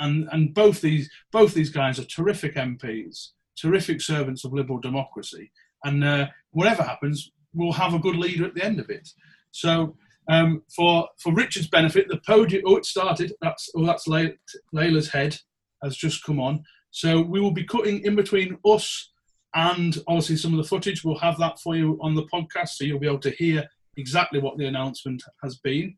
And 0.00 0.28
and 0.32 0.54
both 0.54 0.80
these 0.80 1.08
both 1.30 1.54
these 1.54 1.70
guys 1.70 2.00
are 2.00 2.04
terrific 2.04 2.56
MPs, 2.56 3.28
terrific 3.56 4.00
servants 4.00 4.44
of 4.44 4.52
liberal 4.52 4.80
democracy, 4.80 5.52
and 5.84 6.02
uh, 6.02 6.26
whatever 6.50 6.82
happens, 6.82 7.30
we'll 7.54 7.72
have 7.72 7.94
a 7.94 8.00
good 8.00 8.16
leader 8.16 8.44
at 8.44 8.54
the 8.54 8.64
end 8.64 8.80
of 8.80 8.90
it. 8.90 9.08
So 9.52 9.96
um, 10.28 10.62
for 10.74 11.08
for 11.22 11.34
Richard's 11.34 11.68
benefit, 11.68 12.06
the 12.08 12.20
podium. 12.26 12.62
Oh, 12.66 12.76
it 12.76 12.84
started. 12.84 13.32
That's 13.40 13.70
oh, 13.76 13.84
that's 13.84 14.06
Layla's 14.06 15.08
head 15.08 15.36
has 15.82 15.96
just 15.96 16.24
come 16.24 16.40
on. 16.40 16.62
So 16.90 17.20
we 17.20 17.40
will 17.40 17.52
be 17.52 17.64
cutting 17.64 18.04
in 18.04 18.16
between 18.16 18.58
us 18.64 19.12
and 19.54 19.96
obviously 20.06 20.36
some 20.36 20.52
of 20.52 20.58
the 20.58 20.68
footage. 20.68 21.04
We'll 21.04 21.18
have 21.18 21.38
that 21.38 21.58
for 21.60 21.76
you 21.76 21.98
on 22.02 22.14
the 22.14 22.26
podcast, 22.26 22.70
so 22.70 22.84
you'll 22.84 22.98
be 22.98 23.06
able 23.06 23.18
to 23.20 23.30
hear 23.30 23.64
exactly 23.96 24.40
what 24.40 24.58
the 24.58 24.66
announcement 24.66 25.22
has 25.42 25.56
been. 25.58 25.96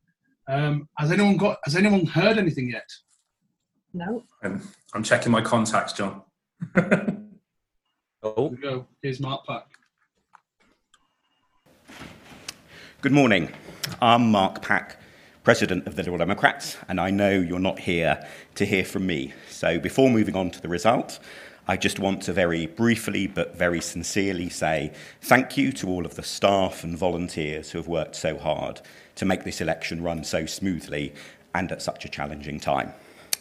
Um, 0.49 0.89
has 0.99 1.11
anyone 1.11 1.37
got? 1.37 1.59
Has 1.65 1.77
anyone 1.77 2.07
heard 2.07 2.39
anything 2.39 2.71
yet? 2.71 2.89
No. 3.93 4.23
Um, 4.45 4.63
I'm 4.95 5.03
checking 5.03 5.33
my 5.33 5.41
contacts, 5.43 5.93
John. 5.93 6.23
oh, 8.23 8.49
Here 8.51 8.59
go. 8.63 8.87
Here's 9.03 9.21
Mark 9.21 9.47
Pack. 9.47 9.67
Good 13.01 13.13
morning. 13.13 13.51
I'm 14.03 14.31
Mark 14.31 14.63
Pack, 14.63 14.97
President 15.43 15.87
of 15.87 15.97
the 15.97 16.03
Liberal 16.03 16.19
Democrats, 16.19 16.77
and 16.89 17.01
I 17.01 17.11
know 17.11 17.31
you're 17.31 17.59
not 17.59 17.79
here 17.79 18.27
to 18.57 18.65
hear 18.65 18.85
from 18.85 19.07
me. 19.07 19.33
So 19.49 19.79
before 19.79 20.11
moving 20.11 20.37
on 20.37 20.51
to 20.51 20.61
the 20.61 20.69
result, 20.69 21.19
I 21.67 21.77
just 21.77 21.99
want 21.99 22.23
to 22.23 22.33
very 22.33 22.67
briefly 22.67 23.27
but 23.27 23.57
very 23.57 23.81
sincerely 23.81 24.49
say 24.49 24.93
thank 25.23 25.57
you 25.57 25.73
to 25.73 25.89
all 25.89 26.05
of 26.05 26.17
the 26.17 26.23
staff 26.23 26.85
and 26.85 26.97
volunteers 26.97 27.71
who 27.71 27.79
have 27.79 27.89
worked 27.89 28.17
so 28.17 28.37
hard 28.37 28.81
to 29.17 29.25
make 29.25 29.45
this 29.45 29.61
election 29.61 30.03
run 30.03 30.25
so 30.25 30.47
smoothly 30.47 31.15
and 31.55 31.73
at 31.73 31.83
such 31.83 32.05
a 32.05 32.09
challenging 32.09 32.61
time. 32.61 32.93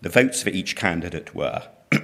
The 0.00 0.08
votes 0.08 0.42
for 0.42 0.48
each 0.50 0.76
candidate 0.76 1.34
were 1.34 1.64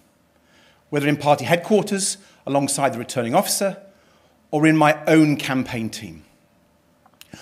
whether 0.90 1.08
in 1.08 1.16
party 1.16 1.46
headquarters 1.46 2.18
alongside 2.48 2.96
the 2.96 2.98
returning 2.98 3.36
officer 3.36 3.78
or 4.50 4.66
in 4.66 4.76
my 4.76 5.00
own 5.06 5.38
campaign 5.38 5.92
team 5.92 6.26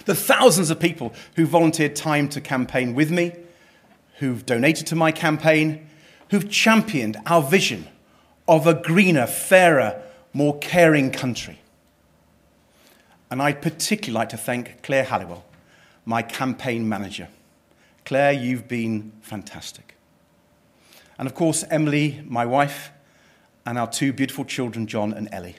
the 0.06 0.16
thousands 0.16 0.70
of 0.70 0.80
people 0.80 1.14
who 1.36 1.46
volunteered 1.46 1.96
time 1.96 2.30
to 2.30 2.42
campaign 2.42 2.94
with 2.94 3.12
me, 3.12 3.34
who've 4.20 4.46
donated 4.46 4.88
to 4.88 4.96
my 4.96 5.12
campaign, 5.12 5.88
who've 6.30 6.50
championed 6.50 7.18
our 7.26 7.42
vision 7.42 7.88
of 8.48 8.68
a 8.68 8.74
greener, 8.74 9.28
fairer, 9.28 10.02
more 10.34 10.58
caring 10.60 11.12
country. 11.12 11.60
And 13.30 13.42
I'd 13.42 13.62
particularly 13.62 14.14
like 14.14 14.30
to 14.30 14.38
thank 14.38 14.84
Claire 14.84 15.06
Halliwell, 15.06 15.46
my 16.06 16.22
campaign 16.22 16.88
manager. 16.88 17.30
Claire, 18.04 18.34
you've 18.34 18.68
been 18.68 19.14
fantastic. 19.22 19.96
And 21.18 21.28
of 21.28 21.36
course, 21.36 21.64
Emily, 21.70 22.24
my 22.26 22.46
wife, 22.46 22.92
and 23.66 23.78
our 23.78 23.90
two 23.90 24.12
beautiful 24.12 24.44
children, 24.44 24.88
John 24.88 25.14
and 25.14 25.30
Ellie. 25.32 25.56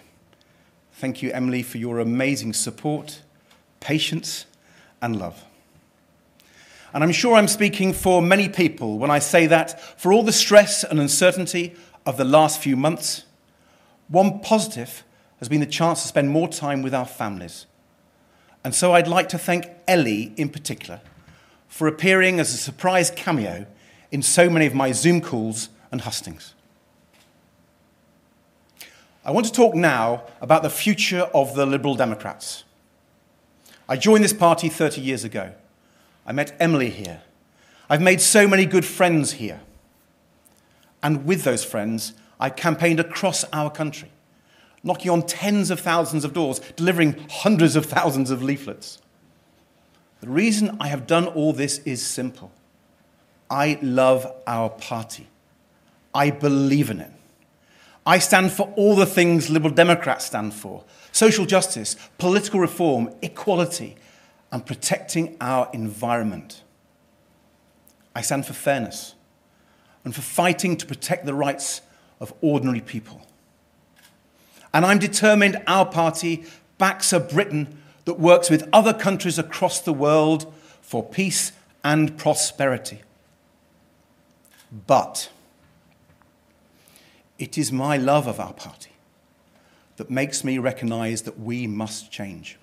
Thank 0.92 1.22
you, 1.22 1.30
Emily, 1.32 1.62
for 1.62 1.78
your 1.78 1.98
amazing 1.98 2.52
support 2.52 3.22
patience, 3.82 4.46
and 5.02 5.18
love. 5.18 5.44
And 6.94 7.02
I'm 7.02 7.12
sure 7.12 7.34
I'm 7.34 7.48
speaking 7.48 7.92
for 7.92 8.22
many 8.22 8.48
people 8.48 8.98
when 8.98 9.10
I 9.10 9.18
say 9.18 9.46
that 9.46 10.00
for 10.00 10.12
all 10.12 10.22
the 10.22 10.32
stress 10.32 10.84
and 10.84 11.00
uncertainty 11.00 11.74
of 12.06 12.16
the 12.16 12.24
last 12.24 12.60
few 12.60 12.76
months, 12.76 13.24
one 14.08 14.40
positive 14.40 15.04
has 15.38 15.48
been 15.48 15.60
the 15.60 15.66
chance 15.66 16.02
to 16.02 16.08
spend 16.08 16.30
more 16.30 16.48
time 16.48 16.82
with 16.82 16.94
our 16.94 17.06
families. 17.06 17.66
And 18.64 18.74
so 18.74 18.92
I'd 18.92 19.08
like 19.08 19.28
to 19.30 19.38
thank 19.38 19.66
Ellie 19.88 20.32
in 20.36 20.48
particular 20.48 21.00
for 21.66 21.88
appearing 21.88 22.38
as 22.38 22.54
a 22.54 22.58
surprise 22.58 23.10
cameo 23.10 23.66
in 24.10 24.22
so 24.22 24.48
many 24.50 24.66
of 24.66 24.74
my 24.74 24.92
Zoom 24.92 25.20
calls 25.20 25.70
and 25.90 26.02
hustings. 26.02 26.54
I 29.24 29.30
want 29.30 29.46
to 29.46 29.52
talk 29.52 29.74
now 29.74 30.24
about 30.40 30.62
the 30.62 30.70
future 30.70 31.30
of 31.32 31.54
the 31.54 31.64
Liberal 31.64 31.94
Democrats. 31.94 32.64
I 33.88 33.96
joined 33.96 34.24
this 34.24 34.32
party 34.32 34.68
30 34.68 35.00
years 35.00 35.24
ago. 35.24 35.52
I 36.26 36.32
met 36.32 36.56
Emily 36.60 36.90
here. 36.90 37.22
I've 37.90 38.00
made 38.00 38.20
so 38.20 38.46
many 38.46 38.64
good 38.64 38.84
friends 38.84 39.32
here. 39.32 39.60
And 41.02 41.26
with 41.26 41.42
those 41.42 41.64
friends, 41.64 42.14
I 42.38 42.50
campaigned 42.50 43.00
across 43.00 43.44
our 43.52 43.70
country, 43.70 44.10
knocking 44.82 45.10
on 45.10 45.26
tens 45.26 45.70
of 45.70 45.80
thousands 45.80 46.24
of 46.24 46.32
doors, 46.32 46.60
delivering 46.76 47.26
hundreds 47.28 47.76
of 47.76 47.86
thousands 47.86 48.30
of 48.30 48.42
leaflets. 48.42 49.00
The 50.20 50.28
reason 50.28 50.76
I 50.80 50.86
have 50.88 51.06
done 51.06 51.26
all 51.26 51.52
this 51.52 51.78
is 51.80 52.04
simple. 52.04 52.52
I 53.50 53.78
love 53.82 54.32
our 54.46 54.70
party. 54.70 55.26
I 56.14 56.30
believe 56.30 56.90
in 56.90 57.00
it. 57.00 57.10
I 58.06 58.18
stand 58.18 58.52
for 58.52 58.72
all 58.76 58.96
the 58.96 59.06
things 59.06 59.50
Liberal 59.50 59.74
Democrats 59.74 60.24
stand 60.26 60.54
for 60.54 60.84
social 61.12 61.46
justice, 61.46 61.96
political 62.18 62.58
reform, 62.58 63.14
equality, 63.22 63.96
and 64.50 64.66
protecting 64.66 65.36
our 65.40 65.70
environment. 65.72 66.62
I 68.14 68.22
stand 68.22 68.46
for 68.46 68.54
fairness 68.54 69.14
and 70.04 70.14
for 70.14 70.22
fighting 70.22 70.76
to 70.78 70.86
protect 70.86 71.24
the 71.24 71.34
rights 71.34 71.82
of 72.20 72.34
ordinary 72.40 72.80
people. 72.80 73.26
And 74.74 74.84
I'm 74.84 74.98
determined 74.98 75.62
our 75.66 75.86
party 75.86 76.44
backs 76.78 77.12
a 77.12 77.20
Britain 77.20 77.78
that 78.04 78.18
works 78.18 78.50
with 78.50 78.68
other 78.72 78.92
countries 78.92 79.38
across 79.38 79.80
the 79.80 79.92
world 79.92 80.52
for 80.80 81.04
peace 81.04 81.52
and 81.84 82.16
prosperity. 82.16 83.02
But 84.86 85.30
it 87.38 87.58
is 87.58 87.70
my 87.70 87.96
love 87.96 88.26
of 88.26 88.40
our 88.40 88.52
party 88.52 88.91
that 89.96 90.10
makes 90.10 90.44
me 90.44 90.58
recognize 90.58 91.22
that 91.22 91.38
we 91.38 91.66
must 91.66 92.10
change. 92.10 92.58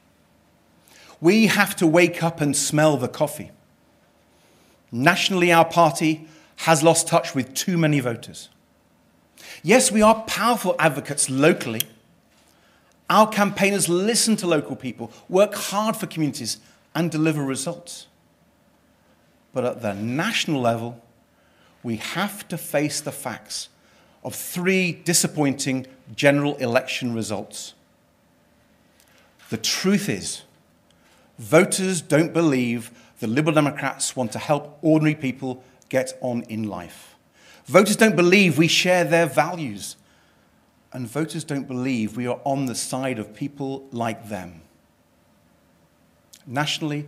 We 1.21 1.47
have 1.47 1.75
to 1.77 1.87
wake 1.87 2.23
up 2.23 2.41
and 2.41 2.55
smell 2.55 2.97
the 2.97 3.07
coffee. 3.07 3.51
Nationally, 4.91 5.51
our 5.51 5.65
party 5.65 6.27
has 6.57 6.83
lost 6.83 7.07
touch 7.07 7.35
with 7.35 7.53
too 7.53 7.77
many 7.77 7.99
voters. 7.99 8.49
Yes, 9.63 9.91
we 9.91 10.01
are 10.01 10.23
powerful 10.23 10.75
advocates 10.79 11.29
locally. 11.29 11.81
Our 13.09 13.27
campaigners 13.27 13.89
listen 13.89 14.35
to 14.37 14.47
local 14.47 14.75
people, 14.75 15.11
work 15.27 15.53
hard 15.53 15.95
for 15.95 16.07
communities, 16.07 16.57
and 16.95 17.11
deliver 17.11 17.43
results. 17.43 18.07
But 19.53 19.65
at 19.65 19.81
the 19.81 19.93
national 19.93 20.61
level, 20.61 21.01
we 21.83 21.97
have 21.97 22.47
to 22.49 22.57
face 22.57 23.01
the 23.01 23.11
facts 23.11 23.69
of 24.23 24.35
three 24.35 24.91
disappointing 24.91 25.87
general 26.15 26.55
election 26.57 27.13
results. 27.13 27.73
The 29.49 29.57
truth 29.57 30.09
is, 30.09 30.43
voters 31.37 32.01
don't 32.01 32.33
believe 32.33 32.91
the 33.19 33.27
Liberal 33.27 33.55
Democrats 33.55 34.15
want 34.15 34.31
to 34.33 34.39
help 34.39 34.77
ordinary 34.81 35.15
people 35.15 35.63
get 35.89 36.17
on 36.21 36.43
in 36.43 36.63
life. 36.63 37.15
Voters 37.65 37.95
don't 37.95 38.15
believe 38.15 38.57
we 38.57 38.67
share 38.67 39.03
their 39.03 39.25
values. 39.25 39.95
And 40.91 41.07
voters 41.07 41.43
don't 41.43 41.67
believe 41.67 42.17
we 42.17 42.25
are 42.25 42.39
on 42.43 42.65
the 42.65 42.75
side 42.75 43.19
of 43.19 43.35
people 43.35 43.87
like 43.91 44.29
them. 44.29 44.61
Nationally, 46.47 47.07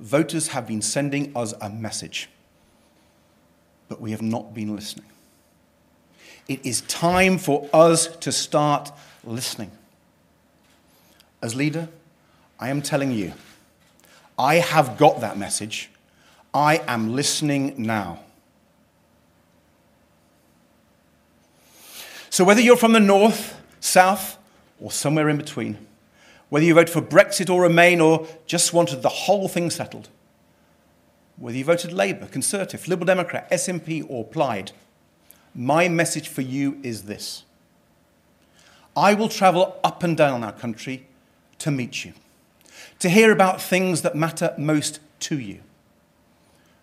voters 0.00 0.48
have 0.48 0.66
been 0.66 0.82
sending 0.82 1.34
us 1.34 1.54
a 1.60 1.70
message, 1.70 2.28
but 3.88 4.00
we 4.00 4.10
have 4.10 4.20
not 4.20 4.52
been 4.52 4.74
listening. 4.74 5.11
It 6.48 6.64
is 6.64 6.80
time 6.82 7.38
for 7.38 7.68
us 7.72 8.08
to 8.18 8.32
start 8.32 8.90
listening. 9.24 9.70
As 11.40 11.54
leader, 11.54 11.88
I 12.58 12.68
am 12.68 12.82
telling 12.82 13.12
you, 13.12 13.32
I 14.38 14.56
have 14.56 14.96
got 14.98 15.20
that 15.20 15.38
message. 15.38 15.90
I 16.54 16.82
am 16.86 17.14
listening 17.14 17.74
now. 17.78 18.20
So, 22.30 22.44
whether 22.44 22.60
you're 22.60 22.76
from 22.76 22.92
the 22.92 23.00
north, 23.00 23.60
south, 23.80 24.38
or 24.80 24.90
somewhere 24.90 25.28
in 25.28 25.36
between, 25.36 25.78
whether 26.48 26.64
you 26.64 26.74
voted 26.74 26.90
for 26.90 27.02
Brexit 27.02 27.48
or 27.50 27.62
Remain 27.62 28.00
or 28.00 28.26
just 28.46 28.72
wanted 28.72 29.02
the 29.02 29.08
whole 29.08 29.48
thing 29.48 29.70
settled, 29.70 30.08
whether 31.36 31.56
you 31.56 31.64
voted 31.64 31.92
Labour, 31.92 32.26
Conservative, 32.26 32.88
Liberal 32.88 33.06
Democrat, 33.06 33.50
SNP, 33.50 34.06
or 34.08 34.24
Plaid, 34.24 34.72
my 35.54 35.88
message 35.88 36.28
for 36.28 36.42
you 36.42 36.78
is 36.82 37.02
this 37.04 37.44
I 38.96 39.14
will 39.14 39.28
travel 39.28 39.76
up 39.82 40.02
and 40.02 40.16
down 40.16 40.44
our 40.44 40.52
country 40.52 41.06
to 41.58 41.70
meet 41.70 42.04
you, 42.04 42.12
to 42.98 43.08
hear 43.08 43.32
about 43.32 43.60
things 43.60 44.02
that 44.02 44.16
matter 44.16 44.54
most 44.58 45.00
to 45.20 45.38
you 45.38 45.60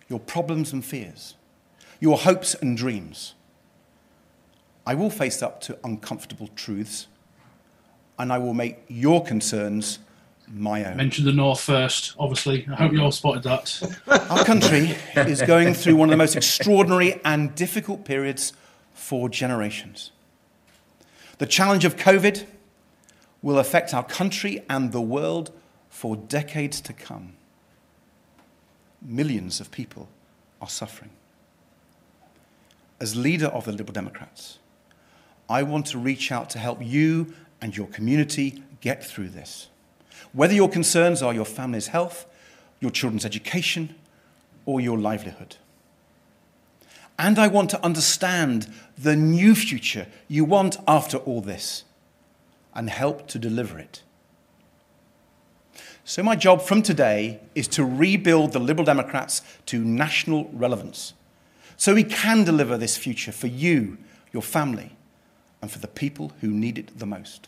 your 0.07 0.19
problems 0.19 0.73
and 0.73 0.83
fears, 0.83 1.35
your 1.99 2.17
hopes 2.17 2.55
and 2.55 2.75
dreams. 2.75 3.35
I 4.85 4.95
will 4.95 5.11
face 5.11 5.43
up 5.43 5.61
to 5.61 5.77
uncomfortable 5.83 6.49
truths, 6.55 7.05
and 8.17 8.33
I 8.33 8.39
will 8.39 8.55
make 8.55 8.79
your 8.87 9.23
concerns 9.23 9.99
my 10.51 10.83
own. 10.83 10.97
Mention 10.97 11.25
the 11.25 11.31
North 11.31 11.59
first, 11.59 12.15
obviously. 12.17 12.67
I 12.71 12.75
hope 12.75 12.91
you 12.91 13.01
all 13.01 13.11
spotted 13.11 13.43
that. 13.43 13.99
Our 14.29 14.43
country 14.45 14.95
is 15.15 15.41
going 15.41 15.73
through 15.73 15.95
one 15.95 16.09
of 16.09 16.11
the 16.11 16.17
most 16.17 16.35
extraordinary 16.35 17.19
and 17.23 17.53
difficult 17.55 18.05
periods 18.05 18.53
for 18.93 19.29
generations. 19.29 20.11
The 21.37 21.45
challenge 21.45 21.85
of 21.85 21.95
COVID 21.95 22.45
will 23.41 23.59
affect 23.59 23.93
our 23.93 24.03
country 24.03 24.63
and 24.69 24.91
the 24.91 25.01
world 25.01 25.51
for 25.89 26.15
decades 26.15 26.81
to 26.81 26.93
come. 26.93 27.33
Millions 29.01 29.61
of 29.61 29.71
people 29.71 30.09
are 30.61 30.67
suffering. 30.67 31.11
As 32.99 33.15
leader 33.15 33.47
of 33.47 33.63
the 33.63 33.71
Liberal 33.71 33.93
Democrats, 33.93 34.59
I 35.49 35.63
want 35.63 35.85
to 35.87 35.97
reach 35.97 36.31
out 36.31 36.49
to 36.51 36.59
help 36.59 36.79
you 36.81 37.33
and 37.61 37.75
your 37.75 37.87
community 37.87 38.61
get 38.81 39.05
through 39.05 39.29
this. 39.29 39.69
Whether 40.33 40.53
your 40.53 40.69
concerns 40.69 41.21
are 41.21 41.33
your 41.33 41.45
family's 41.45 41.87
health, 41.87 42.25
your 42.79 42.91
children's 42.91 43.25
education, 43.25 43.95
or 44.65 44.79
your 44.79 44.97
livelihood. 44.97 45.57
And 47.17 47.37
I 47.37 47.47
want 47.47 47.69
to 47.71 47.83
understand 47.83 48.71
the 48.97 49.15
new 49.15 49.55
future 49.55 50.07
you 50.27 50.45
want 50.45 50.77
after 50.87 51.17
all 51.17 51.41
this 51.41 51.83
and 52.73 52.89
help 52.89 53.27
to 53.27 53.39
deliver 53.39 53.77
it. 53.77 54.03
So, 56.05 56.23
my 56.23 56.35
job 56.35 56.61
from 56.61 56.81
today 56.81 57.39
is 57.53 57.67
to 57.69 57.83
rebuild 57.83 58.53
the 58.53 58.59
Liberal 58.59 58.85
Democrats 58.85 59.41
to 59.67 59.83
national 59.83 60.49
relevance 60.53 61.13
so 61.77 61.93
we 61.93 62.03
can 62.03 62.43
deliver 62.43 62.77
this 62.77 62.97
future 62.97 63.31
for 63.31 63.47
you, 63.47 63.97
your 64.31 64.41
family, 64.41 64.95
and 65.61 65.69
for 65.69 65.79
the 65.79 65.87
people 65.87 66.31
who 66.41 66.49
need 66.49 66.77
it 66.77 66.97
the 66.97 67.05
most. 67.05 67.47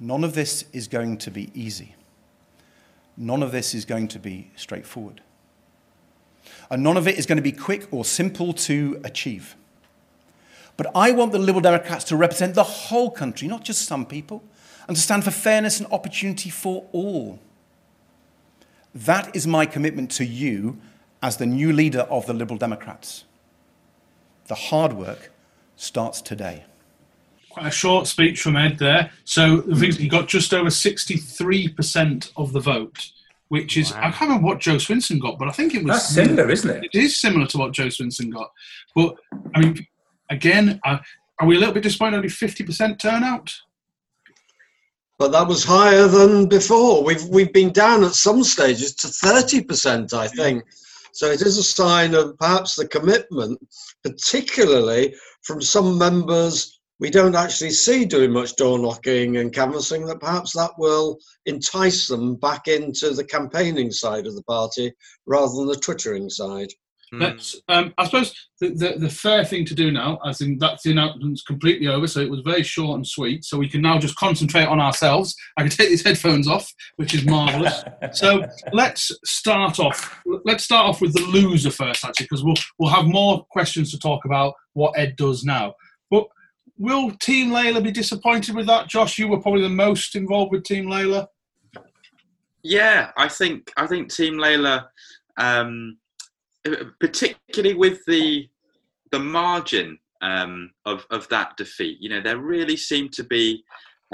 None 0.00 0.24
of 0.24 0.34
this 0.34 0.64
is 0.72 0.88
going 0.88 1.18
to 1.18 1.30
be 1.30 1.50
easy. 1.54 1.94
None 3.16 3.42
of 3.42 3.52
this 3.52 3.74
is 3.74 3.84
going 3.84 4.08
to 4.08 4.18
be 4.18 4.50
straightforward. 4.56 5.20
And 6.70 6.82
none 6.82 6.96
of 6.96 7.06
it 7.06 7.18
is 7.18 7.26
going 7.26 7.36
to 7.36 7.42
be 7.42 7.52
quick 7.52 7.86
or 7.92 8.04
simple 8.04 8.52
to 8.54 9.00
achieve. 9.04 9.54
But 10.76 10.90
I 10.94 11.12
want 11.12 11.32
the 11.32 11.38
Liberal 11.38 11.62
Democrats 11.62 12.04
to 12.06 12.16
represent 12.16 12.54
the 12.54 12.64
whole 12.64 13.10
country, 13.10 13.46
not 13.46 13.64
just 13.64 13.86
some 13.86 14.04
people, 14.04 14.42
and 14.88 14.96
to 14.96 15.02
stand 15.02 15.24
for 15.24 15.30
fairness 15.30 15.78
and 15.78 15.90
opportunity 15.92 16.50
for 16.50 16.86
all. 16.92 17.38
That 18.94 19.34
is 19.34 19.46
my 19.46 19.66
commitment 19.66 20.10
to 20.12 20.24
you 20.24 20.78
as 21.22 21.36
the 21.36 21.46
new 21.46 21.72
leader 21.72 22.00
of 22.00 22.26
the 22.26 22.34
Liberal 22.34 22.58
Democrats. 22.58 23.24
The 24.46 24.54
hard 24.54 24.92
work 24.92 25.30
starts 25.76 26.20
today. 26.20 26.64
Quite 27.54 27.66
a 27.66 27.70
short 27.70 28.06
speech 28.06 28.42
from 28.42 28.56
Ed 28.56 28.78
there. 28.78 29.10
So 29.24 29.62
he 29.62 30.08
got 30.08 30.28
just 30.28 30.52
over 30.52 30.70
63% 30.70 32.32
of 32.36 32.52
the 32.52 32.60
vote 32.60 33.10
which 33.48 33.76
is 33.76 33.92
wow. 33.92 33.98
I 33.98 34.10
can't 34.10 34.20
remember 34.22 34.46
what 34.46 34.58
Jo 34.58 34.76
Swinson 34.76 35.20
got, 35.20 35.38
but 35.38 35.46
I 35.46 35.52
think 35.52 35.74
it 35.74 35.84
was 35.84 35.96
that's 35.96 36.08
similar, 36.08 36.50
isn't 36.50 36.70
it? 36.70 36.90
It 36.92 36.98
is 36.98 37.20
similar 37.20 37.46
to 37.46 37.58
what 37.58 37.70
Jo 37.72 37.86
Swinson 37.86 38.32
got, 38.32 38.50
but 38.96 39.14
I 39.54 39.60
mean, 39.60 39.86
again, 40.28 40.80
uh, 40.84 40.98
are 41.40 41.46
we 41.46 41.56
a 41.56 41.58
little 41.60 41.74
bit 41.74 41.84
disappointed? 41.84 42.16
Only 42.16 42.28
fifty 42.28 42.64
percent 42.64 42.98
turnout. 42.98 43.54
But 45.20 45.30
that 45.30 45.46
was 45.46 45.62
higher 45.62 46.08
than 46.08 46.48
before. 46.48 47.04
We've 47.04 47.24
we've 47.26 47.52
been 47.52 47.72
down 47.72 48.02
at 48.02 48.14
some 48.14 48.42
stages 48.42 48.94
to 48.96 49.08
thirty 49.08 49.62
percent, 49.62 50.14
I 50.14 50.26
think. 50.26 50.64
So 51.12 51.26
it 51.30 51.42
is 51.42 51.56
a 51.56 51.62
sign 51.62 52.14
of 52.14 52.36
perhaps 52.38 52.74
the 52.74 52.88
commitment, 52.88 53.60
particularly 54.02 55.14
from 55.42 55.62
some 55.62 55.96
members 55.96 56.73
we 57.00 57.10
don't 57.10 57.34
actually 57.34 57.70
see 57.70 58.04
doing 58.04 58.30
much 58.30 58.56
door 58.56 58.78
knocking 58.78 59.38
and 59.38 59.52
canvassing, 59.52 60.06
that 60.06 60.20
perhaps 60.20 60.52
that 60.52 60.70
will 60.78 61.18
entice 61.46 62.06
them 62.08 62.36
back 62.36 62.68
into 62.68 63.10
the 63.10 63.24
campaigning 63.24 63.90
side 63.90 64.26
of 64.26 64.34
the 64.34 64.44
party 64.44 64.92
rather 65.26 65.52
than 65.54 65.66
the 65.66 65.76
twittering 65.76 66.30
side. 66.30 66.68
Hmm. 67.12 67.20
Let's, 67.20 67.60
um, 67.68 67.94
I 67.98 68.04
suppose 68.06 68.34
the, 68.60 68.70
the, 68.70 68.94
the, 68.98 69.10
fair 69.10 69.44
thing 69.44 69.64
to 69.66 69.74
do 69.74 69.90
now, 69.90 70.18
I 70.24 70.32
think 70.32 70.58
that's 70.58 70.82
the 70.82 70.92
announcement's 70.92 71.42
completely 71.42 71.86
over, 71.86 72.06
so 72.06 72.20
it 72.20 72.30
was 72.30 72.40
very 72.40 72.62
short 72.62 72.96
and 72.96 73.06
sweet. 73.06 73.44
So 73.44 73.58
we 73.58 73.68
can 73.68 73.82
now 73.82 73.98
just 73.98 74.16
concentrate 74.16 74.66
on 74.66 74.80
ourselves. 74.80 75.34
I 75.56 75.62
can 75.62 75.70
take 75.70 75.90
these 75.90 76.04
headphones 76.04 76.48
off, 76.48 76.72
which 76.96 77.14
is 77.14 77.24
marvellous. 77.24 77.84
so 78.12 78.44
let's 78.72 79.12
start 79.24 79.78
off. 79.78 80.22
Let's 80.44 80.64
start 80.64 80.86
off 80.88 81.00
with 81.00 81.12
the 81.12 81.22
loser 81.22 81.70
first, 81.70 82.04
actually, 82.04 82.24
because 82.24 82.44
we'll 82.44 82.56
we'll 82.78 82.90
have 82.90 83.06
more 83.06 83.44
questions 83.50 83.90
to 83.90 83.98
talk 83.98 84.24
about 84.24 84.54
what 84.72 84.98
Ed 84.98 85.16
does 85.16 85.44
now. 85.44 85.74
But 86.10 86.26
will 86.78 87.10
Team 87.12 87.50
Layla 87.50 87.82
be 87.82 87.90
disappointed 87.90 88.54
with 88.54 88.66
that? 88.66 88.88
Josh, 88.88 89.18
you 89.18 89.28
were 89.28 89.40
probably 89.40 89.62
the 89.62 89.68
most 89.68 90.16
involved 90.16 90.52
with 90.52 90.64
Team 90.64 90.86
Layla. 90.86 91.26
Yeah, 92.62 93.10
I 93.16 93.28
think 93.28 93.70
I 93.76 93.86
think 93.86 94.12
Team 94.12 94.34
Layla, 94.34 94.86
um, 95.36 95.98
particularly 96.98 97.74
with 97.74 98.04
the 98.06 98.48
the 99.12 99.18
margin 99.18 99.98
um, 100.22 100.70
of 100.86 101.06
of 101.10 101.28
that 101.28 101.56
defeat, 101.56 101.98
you 102.00 102.08
know, 102.08 102.20
there 102.20 102.38
really 102.38 102.76
seemed 102.76 103.12
to 103.14 103.24
be 103.24 103.62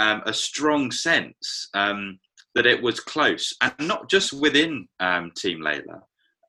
um, 0.00 0.22
a 0.26 0.32
strong 0.32 0.90
sense 0.90 1.68
um, 1.74 2.18
that 2.54 2.66
it 2.66 2.82
was 2.82 2.98
close, 2.98 3.54
and 3.60 3.72
not 3.80 4.10
just 4.10 4.32
within 4.32 4.88
um, 4.98 5.30
Team 5.36 5.60
Layla, 5.60 6.02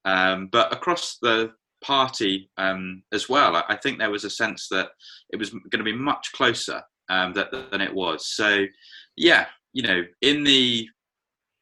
um, 0.06 0.50
but 0.52 0.74
across 0.74 1.18
the 1.22 1.52
party 1.82 2.50
um, 2.58 3.04
as 3.12 3.28
well. 3.28 3.56
I, 3.56 3.64
I, 3.70 3.76
think 3.78 3.98
there 3.98 4.12
was 4.12 4.24
a 4.24 4.30
sense 4.30 4.68
that 4.70 4.90
it 5.32 5.38
was 5.38 5.50
going 5.50 5.80
to 5.80 5.84
be 5.84 5.96
much 5.96 6.32
closer 6.34 6.82
um, 7.10 7.34
that, 7.34 7.52
than 7.72 7.82
it 7.82 7.94
was. 7.94 8.28
So, 8.28 8.66
yeah, 9.16 9.48
you 9.74 9.84
know, 9.84 10.04
in 10.22 10.44
the 10.44 10.88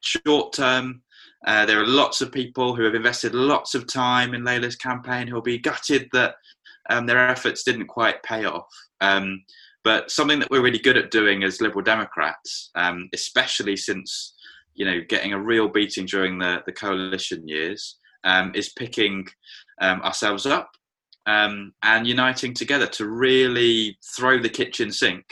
short 0.02 0.54
term, 0.54 1.02
uh, 1.48 1.66
there 1.66 1.82
are 1.82 1.88
lots 1.88 2.22
of 2.22 2.32
people 2.32 2.76
who 2.76 2.84
have 2.84 2.96
invested 2.96 3.34
lots 3.34 3.74
of 3.76 3.88
time 3.88 4.34
in 4.34 4.44
Layla's 4.44 4.76
campaign 4.76 5.28
who 5.28 5.36
will 5.36 5.42
be 5.42 5.58
gutted 5.58 6.10
that 6.12 6.36
um, 6.90 7.06
their 7.06 7.30
efforts 7.30 7.64
didn't 7.64 7.88
quite 7.88 8.22
pay 8.24 8.46
off. 8.46 8.68
Um, 9.02 9.44
but 9.84 10.12
something 10.12 10.40
that 10.40 10.52
we're 10.52 10.62
really 10.62 10.80
good 10.80 10.98
at 10.98 11.12
doing 11.12 11.44
as 11.44 11.62
Liberal 11.62 11.84
Democrats, 11.84 12.72
um, 12.76 13.10
especially 13.14 13.78
since 13.78 14.36
you 14.76 14.86
know 14.86 15.00
getting 15.08 15.34
a 15.34 15.42
real 15.42 15.68
beating 15.70 16.06
during 16.06 16.38
the, 16.38 16.62
the 16.66 16.74
coalition 16.74 17.48
years, 17.48 17.98
um, 18.24 18.52
is 18.54 18.74
picking 18.74 19.28
um, 19.82 20.02
ourselves 20.02 20.46
up 20.46 20.72
um, 21.26 21.74
and 21.84 22.08
uniting 22.08 22.54
together 22.54 22.88
to 22.88 23.08
really 23.08 23.98
throw 24.16 24.40
the 24.40 24.50
kitchen 24.50 24.92
sink 24.92 25.26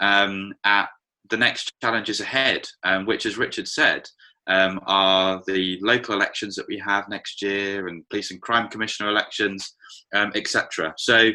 um, 0.00 0.52
at 0.64 0.88
the 1.30 1.36
next 1.36 1.72
challenges 1.80 2.20
ahead, 2.20 2.66
um, 2.82 3.06
which, 3.06 3.26
as 3.26 3.38
Richard 3.38 3.68
said, 3.68 4.06
um, 4.46 4.80
are 4.86 5.42
the 5.46 5.78
local 5.80 6.14
elections 6.14 6.54
that 6.56 6.68
we 6.68 6.78
have 6.78 7.08
next 7.08 7.40
year 7.40 7.88
and 7.88 8.08
police 8.10 8.30
and 8.30 8.42
crime 8.42 8.68
commissioner 8.68 9.08
elections, 9.08 9.74
um, 10.14 10.32
etc. 10.34 10.94
So, 10.98 11.30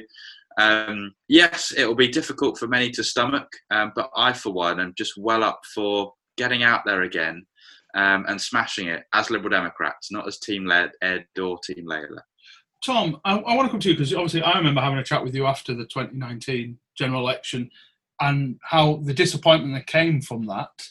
yes, 1.27 1.71
it 1.75 1.85
will 1.85 1.95
be 1.95 2.09
difficult 2.09 2.57
for 2.59 2.67
many 2.67 2.91
to 2.91 3.03
stomach, 3.03 3.47
but 3.69 4.09
I, 4.15 4.33
for 4.33 4.53
one, 4.53 4.79
am 4.79 4.93
just 4.95 5.13
well 5.17 5.43
up 5.43 5.61
for 5.73 6.13
getting 6.37 6.63
out 6.63 6.81
there 6.85 7.01
again 7.01 7.45
um, 7.95 8.25
and 8.27 8.39
smashing 8.39 8.87
it 8.87 9.03
as 9.13 9.29
Liberal 9.29 9.49
Democrats, 9.49 10.11
not 10.11 10.27
as 10.27 10.39
Team 10.39 10.65
Led 10.65 10.91
Ed 11.01 11.25
or 11.39 11.59
Team 11.63 11.85
Layla. 11.87 12.21
Tom, 12.83 13.19
I, 13.25 13.37
I 13.37 13.55
want 13.55 13.67
to 13.67 13.71
come 13.71 13.79
to 13.79 13.89
you 13.89 13.95
because 13.95 14.13
obviously 14.13 14.41
I 14.41 14.57
remember 14.57 14.81
having 14.81 14.99
a 14.99 15.03
chat 15.03 15.23
with 15.23 15.35
you 15.35 15.45
after 15.45 15.73
the 15.73 15.85
2019 15.85 16.77
general 16.97 17.21
election 17.21 17.69
and 18.21 18.59
how 18.63 18.97
the 19.03 19.13
disappointment 19.13 19.73
that 19.73 19.87
came 19.87 20.21
from 20.21 20.45
that, 20.47 20.87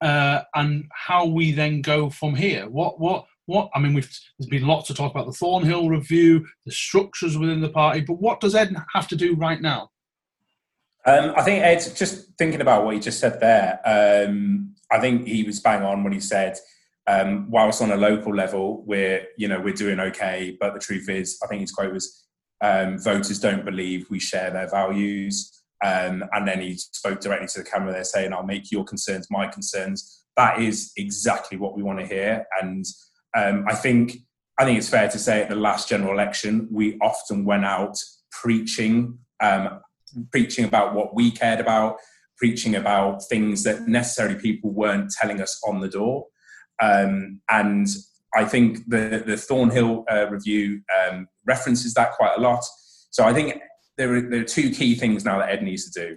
uh, 0.00 0.42
and 0.54 0.84
how 0.92 1.26
we 1.26 1.52
then 1.52 1.82
go 1.82 2.10
from 2.10 2.34
here. 2.34 2.68
What 2.68 3.00
what 3.00 3.26
what? 3.46 3.70
I 3.74 3.80
mean, 3.80 3.94
we've 3.94 4.10
there's 4.38 4.48
been 4.48 4.66
lots 4.66 4.90
of 4.90 4.96
talk 4.96 5.12
about 5.12 5.26
the 5.26 5.32
Thornhill 5.32 5.88
review, 5.88 6.46
the 6.66 6.72
structures 6.72 7.36
within 7.36 7.60
the 7.60 7.68
party, 7.68 8.00
but 8.00 8.20
what 8.20 8.40
does 8.40 8.54
Ed 8.54 8.74
have 8.94 9.08
to 9.08 9.16
do 9.16 9.34
right 9.34 9.60
now? 9.60 9.90
Um, 11.06 11.32
I 11.36 11.42
think 11.42 11.64
Ed, 11.64 11.78
just 11.96 12.28
thinking 12.36 12.60
about 12.60 12.84
what 12.84 12.94
you 12.94 13.00
just 13.00 13.20
said 13.20 13.40
there, 13.40 13.80
um, 13.86 14.74
I 14.92 15.00
think 15.00 15.26
he 15.26 15.42
was 15.44 15.60
bang 15.60 15.82
on 15.82 16.04
when 16.04 16.12
he 16.12 16.20
said 16.20 16.58
um, 17.10 17.50
whilst 17.50 17.82
on 17.82 17.90
a 17.90 17.96
local 17.96 18.34
level, 18.34 18.84
we're 18.86 19.26
you 19.36 19.48
know 19.48 19.60
we're 19.60 19.74
doing 19.74 19.98
okay, 20.00 20.56
but 20.60 20.74
the 20.74 20.80
truth 20.80 21.08
is, 21.08 21.38
I 21.42 21.46
think 21.46 21.62
his 21.62 21.72
quote 21.72 21.92
was, 21.92 22.24
um, 22.60 22.98
"Voters 22.98 23.40
don't 23.40 23.64
believe 23.64 24.06
we 24.10 24.20
share 24.20 24.50
their 24.50 24.68
values." 24.68 25.56
Um, 25.82 26.24
and 26.32 26.46
then 26.46 26.60
he 26.60 26.76
spoke 26.76 27.20
directly 27.20 27.48
to 27.48 27.58
the 27.60 27.70
camera 27.70 27.92
there, 27.92 28.04
saying, 28.04 28.32
"I'll 28.32 28.44
make 28.44 28.70
your 28.70 28.84
concerns 28.84 29.28
my 29.30 29.46
concerns." 29.46 30.24
That 30.36 30.60
is 30.60 30.92
exactly 30.96 31.58
what 31.58 31.74
we 31.74 31.82
want 31.82 31.98
to 31.98 32.06
hear, 32.06 32.46
and 32.60 32.84
um, 33.36 33.64
I 33.68 33.74
think 33.74 34.18
I 34.58 34.64
think 34.64 34.78
it's 34.78 34.88
fair 34.88 35.08
to 35.08 35.18
say 35.18 35.42
at 35.42 35.48
the 35.48 35.56
last 35.56 35.88
general 35.88 36.12
election, 36.12 36.68
we 36.70 36.98
often 37.00 37.44
went 37.44 37.64
out 37.64 37.96
preaching 38.30 39.18
um, 39.40 39.80
preaching 40.30 40.64
about 40.64 40.94
what 40.94 41.14
we 41.14 41.30
cared 41.30 41.60
about, 41.60 41.96
preaching 42.36 42.74
about 42.74 43.22
things 43.28 43.62
that 43.64 43.88
necessarily 43.88 44.38
people 44.38 44.70
weren't 44.70 45.10
telling 45.10 45.40
us 45.40 45.60
on 45.66 45.80
the 45.80 45.88
door. 45.88 46.26
Um, 46.80 47.40
and 47.48 47.86
I 48.34 48.44
think 48.44 48.88
the, 48.88 49.22
the 49.26 49.36
Thornhill 49.36 50.04
uh, 50.10 50.28
review 50.28 50.82
um, 50.98 51.28
references 51.46 51.94
that 51.94 52.12
quite 52.12 52.36
a 52.36 52.40
lot. 52.40 52.64
So 53.10 53.24
I 53.24 53.32
think 53.32 53.60
there 53.96 54.14
are, 54.14 54.20
there 54.20 54.40
are 54.40 54.44
two 54.44 54.70
key 54.70 54.94
things 54.94 55.24
now 55.24 55.38
that 55.38 55.50
Ed 55.50 55.62
needs 55.62 55.90
to 55.90 56.00
do. 56.00 56.16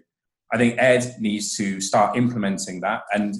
I 0.53 0.57
think 0.57 0.75
Ed 0.77 1.15
needs 1.19 1.57
to 1.57 1.81
start 1.81 2.15
implementing 2.15 2.79
that. 2.81 3.01
And 3.13 3.35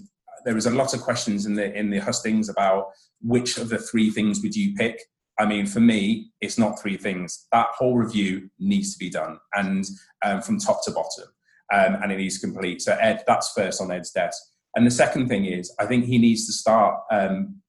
there 0.46 0.56
was 0.56 0.66
a 0.66 0.72
lot 0.72 0.94
of 0.94 1.02
questions 1.02 1.46
in 1.46 1.54
the 1.56 1.74
in 1.74 1.90
the 1.90 2.00
hustings 2.00 2.50
about 2.50 2.88
which 3.22 3.58
of 3.58 3.70
the 3.70 3.78
three 3.78 4.10
things 4.10 4.42
would 4.42 4.56
you 4.56 4.76
pick. 4.76 5.00
I 5.40 5.46
mean, 5.46 5.66
for 5.66 5.80
me, 5.80 6.32
it's 6.42 6.58
not 6.60 6.80
three 6.80 6.98
things. 6.98 7.48
That 7.52 7.68
whole 7.78 7.96
review 7.96 8.50
needs 8.60 8.94
to 8.94 9.00
be 9.00 9.10
done, 9.10 9.40
and 9.54 9.86
um, 10.24 10.42
from 10.42 10.60
top 10.60 10.84
to 10.86 10.92
bottom, 10.92 11.28
um, 11.74 12.02
and 12.02 12.12
it 12.12 12.18
needs 12.18 12.40
to 12.40 12.48
complete. 12.48 12.82
So, 12.82 12.96
Ed, 13.00 13.24
that's 13.26 13.52
first 13.54 13.82
on 13.82 13.92
Ed's 13.92 14.12
desk. 14.12 14.42
And 14.76 14.86
the 14.86 14.92
second 14.92 15.28
thing 15.28 15.46
is, 15.46 15.74
I 15.80 15.86
think 15.86 16.06
he 16.06 16.18
needs 16.18 16.46
to 16.48 16.54
start 16.54 16.96
um, 17.12 17.62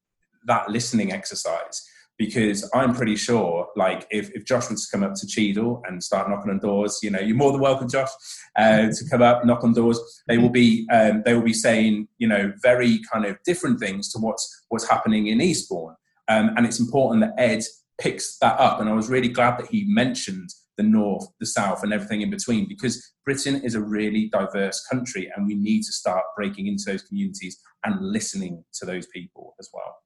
that 0.47 0.71
listening 0.71 1.13
exercise 1.13 1.83
because 2.17 2.69
I'm 2.73 2.95
pretty 2.95 3.17
sure, 3.17 3.69
like, 3.75 4.07
if, 4.11 4.31
if 4.31 4.45
Josh 4.45 4.67
wants 4.67 4.89
to 4.89 4.97
come 4.97 5.05
up 5.05 5.15
to 5.17 5.27
Cheadle 5.27 5.83
and 5.87 6.03
start 6.03 6.31
knocking 6.31 6.51
on 6.51 6.61
doors, 6.61 7.01
you 7.03 7.11
know, 7.11 7.19
you're 7.19 7.37
more 7.37 7.51
than 7.51 7.61
welcome, 7.61 7.89
Josh, 7.89 8.11
uh, 8.57 8.87
to 8.87 9.09
come 9.11 9.21
up, 9.21 9.45
knock 9.45 9.65
on 9.65 9.75
doors. 9.75 9.99
They 10.29 10.39
will 10.39 10.51
be, 10.51 10.87
um, 10.93 11.23
they 11.25 11.35
will 11.35 11.43
be 11.43 11.53
saying, 11.53 12.07
you 12.19 12.29
know, 12.29 12.53
very 12.63 13.01
kind 13.13 13.25
of 13.25 13.37
different 13.45 13.81
things 13.81 14.13
to 14.13 14.19
what's 14.19 14.65
what's 14.69 14.89
happening 14.89 15.27
in 15.27 15.41
Eastbourne. 15.41 15.97
Um, 16.29 16.51
and 16.57 16.65
it's 16.65 16.81
important 16.81 17.21
that 17.23 17.35
Ed 17.37 17.65
picks 18.01 18.39
that 18.39 18.59
up. 18.61 18.81
And 18.81 18.89
I 18.89 18.93
was 18.93 19.09
really 19.09 19.29
glad 19.29 19.59
that 19.59 19.67
he 19.67 19.85
mentioned 19.87 20.51
the 20.77 20.83
north, 20.83 21.27
the 21.41 21.47
south, 21.47 21.83
and 21.83 21.93
everything 21.93 22.23
in 22.23 22.31
between 22.31 22.69
because 22.69 23.13
Britain 23.25 23.57
is 23.63 23.75
a 23.75 23.81
really 23.81 24.29
diverse 24.29 24.87
country 24.91 25.31
and 25.35 25.47
we 25.47 25.55
need 25.55 25.83
to 25.83 25.93
start 25.93 26.25
breaking 26.37 26.67
into 26.67 26.85
those 26.87 27.03
communities 27.03 27.61
and 27.85 28.01
listening 28.01 28.65
to 28.75 28.87
those 28.87 29.07
people 29.09 29.55
as 29.61 29.69
well. 29.73 29.97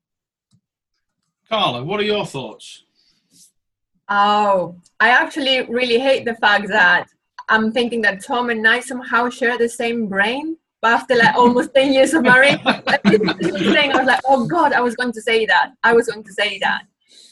Carla, 1.49 1.83
what 1.83 2.01
are 2.01 2.05
your 2.05 2.27
thoughts? 2.27 2.85
Oh, 4.11 4.77
I 5.01 5.11
actually 5.11 5.63
really 5.63 5.99
hate 5.99 6.25
the 6.25 6.35
fact 6.35 6.69
that 6.69 7.07
I'm 7.49 7.73
thinking 7.73 8.03
that 8.03 8.25
Tom 8.25 8.51
and 8.51 8.67
I 8.67 8.81
somehow 8.81 9.29
share 9.31 9.57
the 9.59 9.69
same 9.69 10.09
brain. 10.09 10.57
But 10.81 10.93
after 10.93 11.17
like 11.17 11.35
almost 11.35 11.75
10 11.75 11.93
years 11.93 12.15
of 12.15 12.23
marriage, 12.23 12.61
I 12.65 12.83
was 13.95 14.07
like, 14.07 14.21
oh 14.27 14.47
God, 14.47 14.73
I 14.73 14.81
was 14.81 14.95
going 14.95 15.13
to 15.13 15.23
say 15.23 15.45
that. 15.47 15.73
I 15.83 15.93
was 15.93 16.07
going 16.07 16.23
to 16.25 16.33
say 16.33 16.61
that. 16.61 16.83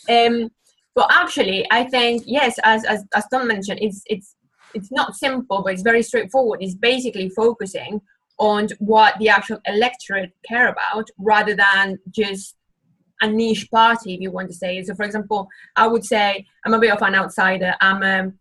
Um, 0.09 0.51
but 0.97 1.09
actually, 1.13 1.67
I 1.71 1.85
think, 1.85 2.23
yes, 2.27 2.59
as, 2.65 2.85
as, 2.87 3.05
as 3.15 3.27
Tom 3.31 3.47
mentioned, 3.47 3.81
it's, 3.83 4.03
it's, 4.07 4.35
it's 4.73 4.91
not 4.91 5.15
simple, 5.15 5.63
but 5.63 5.75
it's 5.75 5.83
very 5.83 6.03
straightforward. 6.03 6.63
It's 6.63 6.75
basically 6.75 7.29
focusing 7.29 8.01
on 8.39 8.69
what 8.79 9.19
the 9.19 9.29
actual 9.29 9.61
electorate 9.67 10.33
care 10.49 10.69
about 10.69 11.09
rather 11.19 11.55
than 11.55 11.99
just 12.11 12.57
a 13.21 13.29
niche 13.29 13.71
party, 13.71 14.15
if 14.15 14.21
you 14.21 14.31
want 14.31 14.49
to 14.49 14.55
say. 14.55 14.83
So, 14.83 14.95
for 14.95 15.05
example, 15.05 15.49
I 15.77 15.87
would 15.87 16.05
say 16.05 16.47
I'm 16.65 16.73
a 16.73 16.81
bit 16.81 16.93
of 16.93 17.03
an 17.03 17.15
outsider. 17.15 17.75
I'm 17.83 18.03
a, 18.03 18.33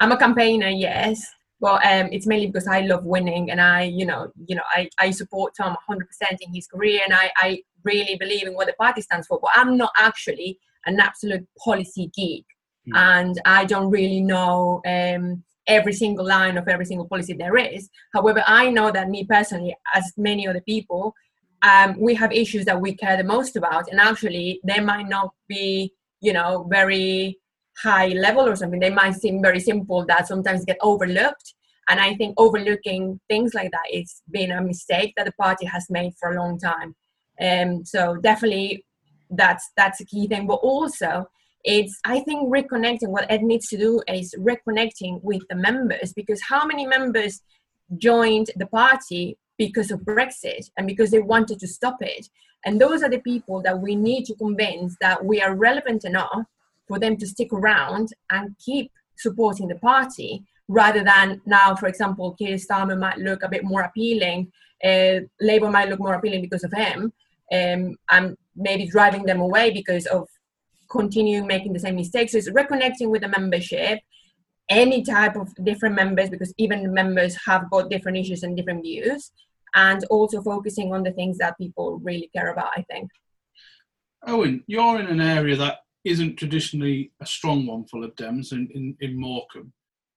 I'm 0.00 0.10
a 0.10 0.16
campaigner, 0.16 0.68
yes, 0.68 1.24
but 1.60 1.84
um, 1.86 2.08
it's 2.10 2.26
mainly 2.26 2.48
because 2.48 2.66
I 2.66 2.80
love 2.80 3.04
winning 3.04 3.52
and 3.52 3.60
I, 3.60 3.82
you 3.82 4.04
know, 4.04 4.32
you 4.46 4.56
know, 4.56 4.62
I, 4.74 4.88
I 4.98 5.12
support 5.12 5.54
Tom 5.56 5.76
100% 5.88 6.00
in 6.40 6.52
his 6.52 6.66
career 6.66 7.02
and 7.04 7.14
I, 7.14 7.30
I 7.36 7.62
really 7.84 8.16
believe 8.16 8.48
in 8.48 8.54
what 8.54 8.66
the 8.66 8.72
party 8.72 9.00
stands 9.00 9.28
for. 9.28 9.38
But 9.40 9.50
I'm 9.54 9.76
not 9.76 9.92
actually 9.96 10.58
an 10.86 11.00
absolute 11.00 11.46
policy 11.62 12.10
geek, 12.14 12.44
mm. 12.88 12.96
and 12.96 13.40
I 13.44 13.64
don't 13.64 13.90
really 13.90 14.20
know 14.20 14.80
um, 14.86 15.44
every 15.66 15.92
single 15.92 16.26
line 16.26 16.56
of 16.56 16.68
every 16.68 16.86
single 16.86 17.08
policy 17.08 17.34
there 17.34 17.56
is. 17.56 17.88
However, 18.14 18.42
I 18.46 18.70
know 18.70 18.90
that 18.90 19.08
me 19.08 19.24
personally, 19.24 19.76
as 19.94 20.12
many 20.16 20.46
other 20.48 20.62
people, 20.62 21.14
um, 21.62 21.98
we 22.00 22.14
have 22.14 22.32
issues 22.32 22.64
that 22.64 22.80
we 22.80 22.94
care 22.94 23.16
the 23.16 23.24
most 23.24 23.56
about, 23.56 23.90
and 23.90 24.00
actually, 24.00 24.60
they 24.64 24.80
might 24.80 25.08
not 25.08 25.30
be, 25.48 25.92
you 26.20 26.32
know, 26.32 26.66
very 26.70 27.38
high 27.82 28.08
level 28.08 28.46
or 28.46 28.56
something, 28.56 28.80
they 28.80 28.90
might 28.90 29.14
seem 29.14 29.42
very 29.42 29.60
simple 29.60 30.04
that 30.06 30.28
sometimes 30.28 30.64
get 30.64 30.78
overlooked. 30.82 31.54
And 31.88 31.98
I 31.98 32.14
think 32.14 32.34
overlooking 32.38 33.20
things 33.28 33.54
like 33.54 33.70
that 33.72 33.88
is 33.92 34.22
been 34.30 34.52
a 34.52 34.62
mistake 34.62 35.14
that 35.16 35.26
the 35.26 35.32
party 35.32 35.66
has 35.66 35.86
made 35.90 36.12
for 36.20 36.30
a 36.30 36.40
long 36.40 36.58
time. 36.58 36.94
Um, 37.40 37.84
so 37.84 38.16
definitely 38.16 38.84
that's 39.30 39.70
that's 39.76 40.00
a 40.00 40.04
key 40.04 40.28
thing. 40.28 40.46
But 40.46 40.60
also 40.62 41.26
it's 41.64 41.98
I 42.04 42.20
think 42.20 42.52
reconnecting 42.52 43.08
what 43.08 43.30
Ed 43.30 43.42
needs 43.42 43.68
to 43.68 43.78
do 43.78 44.02
is 44.08 44.34
reconnecting 44.38 45.22
with 45.22 45.42
the 45.48 45.56
members 45.56 46.12
because 46.12 46.40
how 46.42 46.64
many 46.64 46.86
members 46.86 47.42
joined 47.98 48.50
the 48.56 48.66
party 48.66 49.36
because 49.58 49.90
of 49.90 50.00
Brexit 50.00 50.70
and 50.76 50.86
because 50.86 51.10
they 51.10 51.18
wanted 51.18 51.58
to 51.60 51.68
stop 51.68 51.98
it. 52.00 52.28
And 52.64 52.80
those 52.80 53.02
are 53.02 53.10
the 53.10 53.20
people 53.20 53.60
that 53.62 53.78
we 53.78 53.94
need 53.94 54.24
to 54.26 54.34
convince 54.34 54.96
that 55.00 55.24
we 55.24 55.42
are 55.42 55.54
relevant 55.54 56.04
enough 56.04 56.44
for 56.88 56.98
them 56.98 57.16
to 57.18 57.26
stick 57.26 57.52
around 57.52 58.08
and 58.30 58.56
keep 58.64 58.90
supporting 59.16 59.68
the 59.68 59.76
party 59.76 60.44
rather 60.68 61.02
than 61.04 61.40
now, 61.46 61.74
for 61.74 61.88
example, 61.88 62.34
Keir 62.38 62.56
Starmer 62.56 62.98
might 62.98 63.18
look 63.18 63.42
a 63.42 63.48
bit 63.48 63.64
more 63.64 63.82
appealing. 63.82 64.50
Uh, 64.82 65.20
Labour 65.40 65.70
might 65.70 65.88
look 65.88 66.00
more 66.00 66.14
appealing 66.14 66.42
because 66.42 66.64
of 66.64 66.72
him, 66.72 67.12
um, 67.52 67.96
and 68.10 68.36
maybe 68.56 68.86
driving 68.86 69.24
them 69.24 69.40
away 69.40 69.70
because 69.70 70.06
of 70.06 70.28
continuing 70.90 71.46
making 71.46 71.72
the 71.72 71.80
same 71.80 71.96
mistakes. 71.96 72.32
So 72.32 72.38
it's 72.38 72.50
reconnecting 72.50 73.10
with 73.10 73.22
the 73.22 73.28
membership, 73.28 74.00
any 74.68 75.02
type 75.02 75.36
of 75.36 75.52
different 75.64 75.94
members, 75.94 76.30
because 76.30 76.52
even 76.58 76.92
members 76.92 77.36
have 77.46 77.70
got 77.70 77.90
different 77.90 78.18
issues 78.18 78.42
and 78.42 78.56
different 78.56 78.82
views, 78.82 79.32
and 79.74 80.04
also 80.04 80.42
focusing 80.42 80.92
on 80.92 81.02
the 81.02 81.12
things 81.12 81.38
that 81.38 81.58
people 81.58 82.00
really 82.02 82.30
care 82.34 82.52
about. 82.52 82.70
I 82.76 82.82
think. 82.82 83.10
Owen, 84.26 84.62
you're 84.66 85.00
in 85.00 85.06
an 85.06 85.20
area 85.20 85.56
that 85.56 85.78
isn't 86.04 86.36
traditionally 86.36 87.12
a 87.20 87.26
strong 87.26 87.66
one 87.66 87.84
for 87.84 88.00
Lib 88.00 88.16
Dems 88.16 88.52
in, 88.52 88.68
in, 88.74 88.96
in 89.00 89.18
Morecambe. 89.18 89.72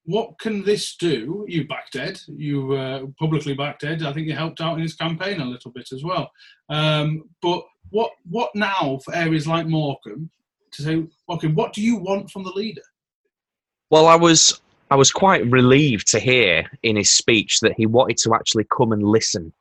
What 0.05 0.37
can 0.39 0.63
this 0.63 0.95
do? 0.97 1.45
You 1.47 1.65
backed 1.65 1.95
Ed, 1.95 2.19
you 2.27 2.73
uh, 2.73 3.05
publicly 3.17 3.53
backed 3.53 3.83
Ed. 3.83 4.03
I 4.03 4.11
think 4.11 4.27
you 4.27 4.33
helped 4.33 4.59
out 4.59 4.75
in 4.75 4.83
his 4.83 4.95
campaign 4.95 5.39
a 5.39 5.45
little 5.45 5.71
bit 5.71 5.91
as 5.93 6.03
well. 6.03 6.29
Um, 6.69 7.23
but 7.41 7.63
what 7.89 8.11
what 8.29 8.49
now 8.53 8.99
for 9.05 9.15
areas 9.15 9.47
like 9.47 9.67
Morecambe 9.67 10.29
to 10.71 10.81
say, 10.81 11.03
okay, 11.29 11.47
what 11.47 11.73
do 11.73 11.81
you 11.81 11.97
want 11.97 12.31
from 12.31 12.43
the 12.43 12.51
leader? 12.51 12.81
Well, 13.89 14.07
I 14.07 14.15
was 14.15 14.59
I 14.91 14.95
was 14.95 15.11
quite 15.11 15.45
relieved 15.49 16.07
to 16.09 16.19
hear 16.19 16.69
in 16.83 16.95
his 16.95 17.09
speech 17.09 17.61
that 17.61 17.73
he 17.77 17.85
wanted 17.85 18.17
to 18.17 18.35
actually 18.35 18.65
come 18.65 18.91
and 18.91 19.03
listen 19.03 19.53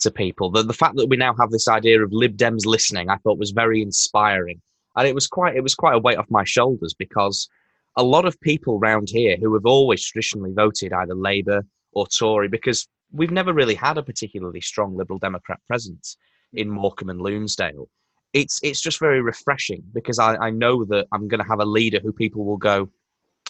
to 0.00 0.10
people. 0.10 0.50
The, 0.50 0.62
the 0.62 0.72
fact 0.72 0.96
that 0.96 1.08
we 1.08 1.16
now 1.16 1.34
have 1.34 1.50
this 1.50 1.68
idea 1.68 2.02
of 2.02 2.12
Lib 2.12 2.36
Dems 2.36 2.66
listening, 2.66 3.10
I 3.10 3.16
thought 3.16 3.38
was 3.38 3.50
very 3.50 3.82
inspiring, 3.82 4.60
and 4.96 5.06
it 5.06 5.14
was 5.14 5.26
quite 5.26 5.56
it 5.56 5.62
was 5.62 5.74
quite 5.74 5.94
a 5.94 5.98
weight 5.98 6.18
off 6.18 6.30
my 6.30 6.44
shoulders 6.44 6.94
because 6.94 7.48
a 7.96 8.02
lot 8.02 8.24
of 8.24 8.40
people 8.40 8.78
around 8.78 9.08
here 9.10 9.36
who 9.36 9.52
have 9.54 9.66
always 9.66 10.04
traditionally 10.04 10.52
voted 10.52 10.92
either 10.92 11.14
Labour 11.14 11.64
or 11.92 12.06
Tory 12.06 12.48
because 12.48 12.88
we've 13.12 13.30
never 13.30 13.52
really 13.52 13.74
had 13.74 13.98
a 13.98 14.02
particularly 14.02 14.60
strong 14.60 14.96
Liberal 14.96 15.18
Democrat 15.18 15.60
presence 15.66 16.16
in 16.52 16.68
mm. 16.68 16.72
Morecambe 16.72 17.10
and 17.10 17.20
Lunesdale. 17.20 17.88
It's 18.32 18.60
it's 18.62 18.80
just 18.80 19.00
very 19.00 19.20
refreshing 19.20 19.82
because 19.92 20.20
I, 20.20 20.36
I 20.36 20.50
know 20.50 20.84
that 20.84 21.08
I'm 21.12 21.26
going 21.26 21.42
to 21.42 21.48
have 21.48 21.58
a 21.58 21.64
leader 21.64 21.98
who 22.00 22.12
people 22.12 22.44
will 22.44 22.56
go, 22.56 22.88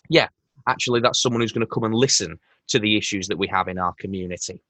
yeah, 0.09 0.28
actually 0.66 1.01
that's 1.01 1.20
someone 1.20 1.43
who's 1.43 1.53
going 1.53 1.66
to 1.66 1.72
come 1.72 1.84
and 1.84 1.95
listen 1.95 2.38
to 2.68 2.78
the 2.78 2.97
issues 2.97 3.28
that 3.28 3.38
we 3.38 3.47
have 3.49 3.68
in 3.68 3.78
our 3.78 3.93
community. 3.99 4.62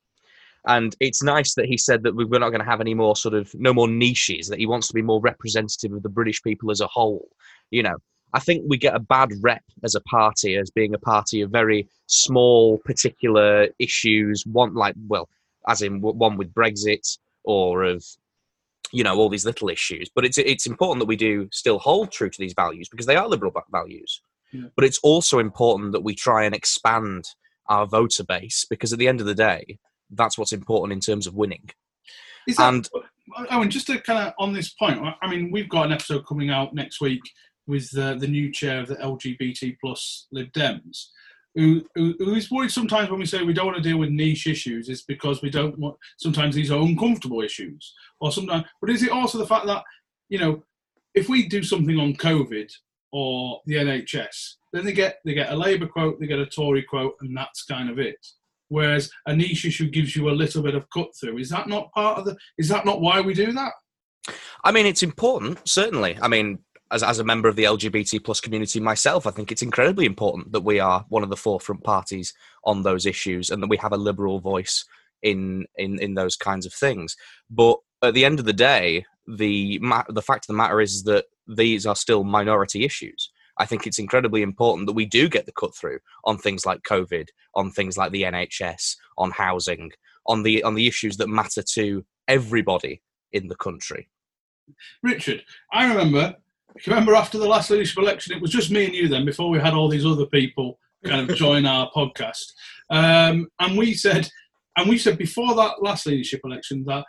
And 0.66 0.95
it's 1.01 1.23
nice 1.23 1.55
that 1.55 1.66
he 1.66 1.79
said 1.79 2.03
that 2.03 2.14
we're 2.14 2.39
not 2.39 2.51
going 2.51 2.61
to 2.61 2.71
have 2.71 2.81
any 2.81 2.93
more 2.93 3.16
sort 3.16 3.35
of 3.35 3.55
no 3.55 3.73
more 3.73 3.89
niches, 3.89 4.49
that 4.49 4.59
he 4.59 4.66
wants 4.66 4.89
to 4.89 4.95
be 4.95 5.01
more 5.01 5.21
representative 5.21 5.93
of 5.93 6.03
the 6.03 6.09
British 6.09 6.43
people 6.43 6.71
as 6.71 6.81
a 6.81 6.87
whole. 6.87 7.29
You 7.71 7.85
know, 7.85 7.97
I 8.33 8.41
think 8.41 8.64
we 8.66 8.76
get 8.76 8.95
a 8.95 9.01
bad 9.01 9.31
rep 9.41 9.62
as 9.83 9.95
a 9.95 10.01
party 10.03 10.57
as 10.57 10.70
being 10.70 10.95
a 10.95 10.99
party 10.99 11.41
of 11.41 11.51
very 11.51 11.89
small, 12.07 12.78
particular 12.78 13.68
issues. 13.78 14.45
One 14.47 14.74
like, 14.74 14.95
well, 15.09 15.28
as 15.68 15.83
in 15.83 16.01
one 16.01 16.37
with 16.37 16.55
Brexit 16.55 17.18
or 17.45 17.85
of, 17.85 18.05
you 18.93 19.05
know, 19.05 19.16
all 19.16 19.28
these 19.28 19.45
little 19.45 19.68
issues. 19.68 20.09
But 20.14 20.24
it's 20.24 20.39
it's 20.39 20.66
important 20.66 21.01
that 21.01 21.09
we 21.09 21.16
do 21.16 21.49
still 21.53 21.78
hold 21.78 22.12
true 22.12 22.31
to 22.31 22.39
these 22.39 22.55
values 22.55 22.89
because 22.89 23.07
they 23.07 23.16
are 23.16 23.28
liberal 23.28 23.53
values. 23.70 24.20
Yeah. 24.53 24.68
But 24.76 24.85
it's 24.85 24.99
also 25.03 25.39
important 25.39 25.93
that 25.93 26.03
we 26.03 26.14
try 26.14 26.45
and 26.45 26.55
expand 26.55 27.24
our 27.68 27.87
voter 27.87 28.24
base 28.24 28.66
because 28.68 28.93
at 28.93 28.99
the 28.99 29.09
end 29.09 29.20
of 29.20 29.26
the 29.26 29.35
day, 29.35 29.78
that's 30.11 30.37
what's 30.37 30.53
important 30.53 30.93
in 30.93 31.01
terms 31.01 31.26
of 31.26 31.35
winning. 31.35 31.70
Is 32.49 32.57
that, 32.57 32.68
and 32.68 32.89
mean, 33.59 33.70
just 33.70 33.87
to 33.87 34.01
kind 34.01 34.18
of 34.18 34.35
on 34.39 34.53
this 34.53 34.70
point, 34.70 34.99
I 35.22 35.28
mean, 35.31 35.51
we've 35.53 35.68
got 35.68 35.87
an 35.87 35.93
episode 35.93 36.26
coming 36.26 36.51
out 36.51 36.74
next 36.74 37.01
week 37.01 37.22
with 37.71 37.91
the, 37.91 38.16
the 38.18 38.29
new 38.29 38.53
chair 38.53 38.81
of 38.81 38.89
the 38.89 38.97
LGBT 38.97 39.77
plus 39.81 40.27
Lib 40.33 40.53
Dems, 40.53 41.07
who, 41.55 41.83
who, 41.95 42.14
who 42.18 42.35
is 42.35 42.51
worried 42.51 42.71
sometimes 42.71 43.11
when 43.11 43.18
we 43.18 43.27
say 43.27 43.43
we 43.43 43.53
don't 43.53 43.66
want 43.66 43.77
to 43.77 43.83
deal 43.83 43.99
with 43.99 44.11
niche 44.11 44.47
issues 44.47 44.89
is 44.89 45.03
because 45.03 45.43
we 45.43 45.51
don't 45.51 45.79
want 45.79 45.97
sometimes 46.16 46.55
these 46.55 46.71
are 46.71 46.81
uncomfortable 46.81 47.41
issues 47.41 47.93
or 48.21 48.31
sometimes 48.31 48.64
but 48.81 48.89
is 48.89 49.03
it 49.03 49.11
also 49.11 49.37
the 49.37 49.47
fact 49.47 49.66
that 49.66 49.83
you 50.29 50.39
know 50.39 50.62
if 51.16 51.29
we 51.29 51.49
do 51.49 51.61
something 51.61 51.99
on 51.99 52.14
covid 52.14 52.71
or 53.11 53.61
the 53.66 53.75
nhs 53.75 54.59
then 54.73 54.85
they 54.85 54.93
get 54.93 55.16
they 55.25 55.35
get 55.35 55.53
a 55.53 55.57
labour 55.57 55.89
quote 55.89 56.21
they 56.21 56.27
get 56.29 56.39
a 56.39 56.47
tory 56.47 56.85
quote 56.85 57.16
and 57.21 57.37
that's 57.37 57.64
kind 57.64 57.91
of 57.91 57.99
it 57.99 58.25
whereas 58.71 59.11
a 59.27 59.37
niche 59.37 59.66
issue 59.66 59.91
gives 59.91 60.16
you 60.16 60.31
a 60.31 60.33
little 60.33 60.62
bit 60.62 60.75
of 60.75 60.89
cut 60.89 61.09
through. 61.21 61.37
Is 61.37 61.51
that 61.51 61.68
not 61.68 61.93
part 61.93 62.18
of 62.18 62.25
the? 62.25 62.37
Is 62.57 62.68
that 62.68 62.87
not 62.87 63.03
why 63.03 63.21
we 63.21 63.35
do 63.35 63.53
that? 63.53 63.73
I 64.64 64.73
mean, 64.73 64.87
it's 64.87 65.03
important, 65.03 65.59
certainly. 65.68 66.18
I 66.23 66.29
mean, 66.29 66.59
as, 66.91 67.03
as 67.03 67.18
a 67.18 67.24
member 67.24 67.49
of 67.49 67.57
the 67.57 67.64
LGBT 67.64 68.24
plus 68.24 68.41
community 68.41 68.80
myself, 68.80 69.26
I 69.26 69.30
think 69.30 69.53
it's 69.53 69.62
incredibly 69.62 70.07
important 70.07 70.53
that 70.53 70.64
we 70.64 70.80
are 70.80 71.05
one 71.09 71.22
of 71.22 71.30
the 71.30 71.36
forefront 71.36 71.84
parties 71.84 72.34
on 72.64 72.82
those 72.82 73.07
issues 73.07 73.51
and 73.51 73.62
that 73.62 73.68
we 73.68 73.76
have 73.78 73.93
a 73.93 73.97
liberal 73.97 74.41
voice 74.41 74.84
in 75.22 75.66
in 75.76 75.99
in 76.01 76.14
those 76.14 76.36
kinds 76.36 76.66
of 76.66 76.72
things. 76.72 77.16
But 77.49 77.78
at 78.03 78.14
the 78.14 78.24
end 78.24 78.38
of 78.38 78.47
the 78.47 78.53
day, 78.53 79.05
the 79.26 79.80
the 80.09 80.22
fact 80.22 80.45
of 80.45 80.49
the 80.49 80.59
matter 80.59 80.80
is 80.80 81.05
that 81.05 81.26
these 81.47 81.86
are 81.86 81.97
still 81.97 82.24
minority 82.24 82.84
issues. 82.84 83.30
I 83.59 83.66
think 83.66 83.86
it's 83.86 83.99
incredibly 83.99 84.43
important 84.43 84.86
that 84.86 84.95
we 84.95 85.05
do 85.05 85.28
get 85.28 85.45
the 85.45 85.53
cut 85.53 85.76
through 85.76 85.99
on 86.24 86.38
things 86.38 86.64
like 86.64 86.82
COVID, 86.82 87.28
on 87.55 87.70
things 87.70 87.99
like 87.99 88.11
the 88.11 88.22
NHS, 88.22 88.97
on 89.18 89.32
housing, 89.32 89.93
on 90.26 90.43
the 90.43 90.62
on 90.62 90.74
the 90.74 90.86
issues 90.86 91.18
that 91.18 91.28
matter 91.28 91.62
to 91.74 92.05
everybody 92.26 93.03
in 93.32 93.49
the 93.49 93.57
country. 93.57 94.09
Richard, 95.03 95.45
I 95.72 95.88
remember. 95.88 96.36
Remember 96.87 97.14
after 97.14 97.39
the 97.39 97.49
last 97.49 97.71
leadership 97.71 97.99
election, 97.99 98.35
it 98.35 98.43
was 98.43 98.51
just 98.51 98.71
me 98.71 98.87
and 98.87 98.95
you 98.95 99.09
then. 99.09 99.25
Before 99.25 99.51
we 99.51 99.59
had 99.59 99.75
all 99.75 99.89
these 99.89 100.07
other 100.07 100.27
people 100.27 100.79
kind 101.05 101.29
of 101.29 101.37
join 101.37 101.66
our 101.66 101.91
podcast, 101.95 102.53
um, 102.91 103.49
and 103.59 103.77
we 103.77 103.95
said, 103.95 104.29
and 104.77 104.89
we 104.89 104.99
said 104.99 105.18
before 105.18 105.55
that 105.57 105.83
last 105.83 106.07
leadership 106.07 106.41
election 106.45 106.85
that 106.87 107.05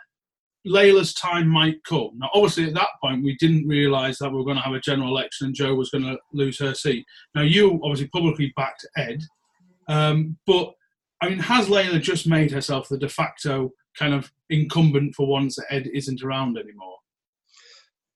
Layla's 0.66 1.14
time 1.14 1.48
might 1.48 1.82
come. 1.84 2.10
Now, 2.16 2.30
obviously, 2.34 2.66
at 2.66 2.74
that 2.74 2.88
point, 3.02 3.24
we 3.24 3.36
didn't 3.36 3.66
realise 3.66 4.18
that 4.18 4.30
we 4.30 4.36
were 4.36 4.44
going 4.44 4.56
to 4.56 4.62
have 4.62 4.74
a 4.74 4.80
general 4.80 5.08
election 5.08 5.46
and 5.48 5.54
Jo 5.54 5.74
was 5.74 5.90
going 5.90 6.04
to 6.04 6.18
lose 6.32 6.58
her 6.60 6.74
seat. 6.74 7.04
Now, 7.34 7.42
you 7.42 7.80
obviously 7.82 8.08
publicly 8.08 8.52
backed 8.56 8.86
Ed, 8.96 9.22
um, 9.88 10.38
but 10.46 10.72
I 11.20 11.28
mean, 11.28 11.38
has 11.38 11.68
Layla 11.68 12.00
just 12.00 12.26
made 12.26 12.50
herself 12.50 12.88
the 12.88 12.98
de 12.98 13.08
facto 13.08 13.70
kind 13.96 14.14
of 14.14 14.30
incumbent 14.50 15.14
for 15.14 15.26
once 15.26 15.56
that 15.56 15.66
Ed 15.70 15.88
isn't 15.92 16.22
around 16.22 16.58
anymore? 16.58 16.96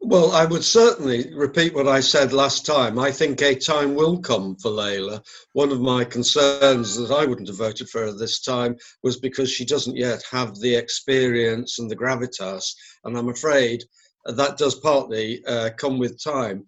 Well, 0.00 0.32
I 0.32 0.44
would 0.44 0.62
certainly 0.62 1.34
repeat 1.34 1.74
what 1.74 1.88
I 1.88 2.00
said 2.00 2.32
last 2.32 2.64
time. 2.66 2.98
I 2.98 3.10
think 3.10 3.40
a 3.40 3.54
time 3.54 3.94
will 3.94 4.18
come 4.18 4.54
for 4.56 4.70
Layla. 4.70 5.24
One 5.52 5.72
of 5.72 5.80
my 5.80 6.04
concerns 6.04 6.96
that 6.96 7.10
I 7.10 7.24
wouldn't 7.24 7.48
have 7.48 7.58
voted 7.58 7.88
for 7.88 8.02
her 8.02 8.12
this 8.12 8.40
time 8.40 8.76
was 9.02 9.18
because 9.18 9.50
she 9.50 9.64
doesn't 9.64 9.96
yet 9.96 10.22
have 10.30 10.60
the 10.60 10.74
experience 10.74 11.78
and 11.78 11.90
the 11.90 11.96
gravitas. 11.96 12.74
And 13.04 13.16
I'm 13.16 13.30
afraid 13.30 13.84
that 14.26 14.58
does 14.58 14.74
partly 14.76 15.44
uh, 15.46 15.70
come 15.76 15.98
with 15.98 16.22
time. 16.22 16.66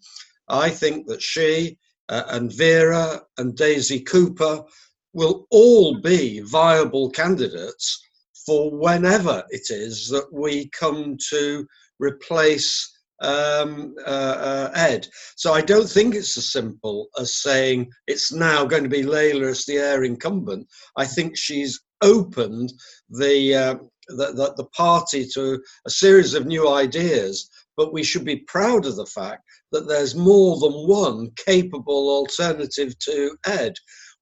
I 0.49 0.71
think 0.71 1.07
that 1.09 1.23
she 1.23 1.79
uh, 2.09 2.25
and 2.29 2.53
Wera 2.59 3.23
and 3.37 3.55
Daisy 3.55 4.01
Cooper 4.01 4.65
will 5.13 5.47
all 5.51 6.01
be 6.01 6.41
viable 6.41 7.11
candidates 7.11 8.03
for 8.47 8.71
whenever 8.71 9.45
it 9.51 9.71
is 9.71 10.09
that 10.09 10.33
we 10.33 10.71
come 10.71 11.19
to 11.31 11.67
replace 11.99 12.98
um, 13.21 13.95
uh, 14.07 14.11
uh, 14.11 14.71
Ed. 14.75 15.09
So 15.37 15.53
I 15.53 15.61
don't 15.61 15.89
think 15.89 16.15
it's 16.15 16.37
as 16.37 16.53
simple 16.53 17.09
as 17.19 17.43
saying 17.43 17.91
it's 18.07 18.33
now 18.33 18.65
going 18.65 18.85
to 18.85 18.89
be 18.89 19.03
Layla 19.03 19.51
as 19.51 19.65
the 19.65 19.79
heir 19.79 20.05
incumbent. 20.05 20.67
I 20.97 21.05
think 21.05 21.37
she's 21.37 21.81
opened 22.03 22.73
the, 23.11 23.55
uh, 23.55 23.75
the, 24.09 24.33
the, 24.33 24.55
the 24.57 24.67
party 24.77 25.27
to 25.35 25.61
a 25.87 25.91
series 25.91 26.35
of 26.35 26.47
new 26.47 26.69
ideas, 26.69 27.51
but 27.77 27.93
we 27.93 28.03
should 28.03 28.25
be 28.25 28.45
proud 28.47 28.87
of 28.87 28.97
the 28.97 29.07
fact 29.07 29.43
that 29.73 29.87
there's 29.89 30.15
more 30.15 30.59
than 30.59 30.73
one 30.73 31.31
capable 31.37 32.09
alternative 32.11 32.99
to 33.01 33.37
Ed 33.47 33.75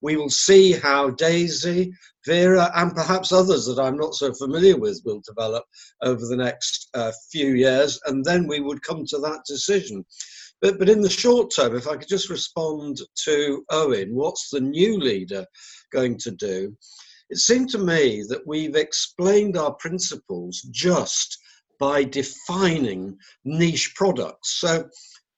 we 0.03 0.17
will 0.17 0.31
see 0.31 0.73
how 0.73 1.11
Daisy, 1.11 1.93
Wera, 2.27 2.71
and 2.75 2.95
perhaps 2.95 3.33
others 3.33 3.67
that 3.67 3.79
I'm 3.79 3.97
not 3.97 4.15
so 4.15 4.33
familiar 4.35 4.77
with 4.77 5.03
will 5.05 5.23
develop 5.27 5.65
over 6.03 6.25
the 6.27 6.37
next 6.37 6.89
uh, 6.95 7.13
few 7.31 7.55
years, 7.55 7.99
and 8.07 8.25
then 8.25 8.47
we 8.47 8.61
would 8.61 8.83
come 8.83 9.07
to 9.07 9.19
that 9.19 9.43
decision. 9.47 10.05
But, 10.61 10.79
but 10.79 10.89
in 10.89 11.01
the 11.01 11.11
short 11.11 11.53
term, 11.55 11.77
if 11.77 11.87
I 11.87 11.97
could 11.97 12.09
just 12.09 12.31
respond 12.31 12.99
to 13.25 13.65
Owen, 13.71 14.15
what's 14.15 14.51
the 14.51 14.61
new 14.61 14.99
leader 14.99 15.47
going 15.93 16.19
to 16.19 16.31
do? 16.31 16.77
It 17.29 17.39
seemed 17.39 17.71
to 17.71 17.79
me 17.79 18.23
that 18.29 18.47
we've 18.47 18.77
explained 18.77 19.57
our 19.57 19.75
principles 19.75 20.61
just 20.71 21.39
by 21.79 22.05
defining 22.05 23.19
niche 23.45 23.95
products. 23.95 24.61
So, 24.61 24.89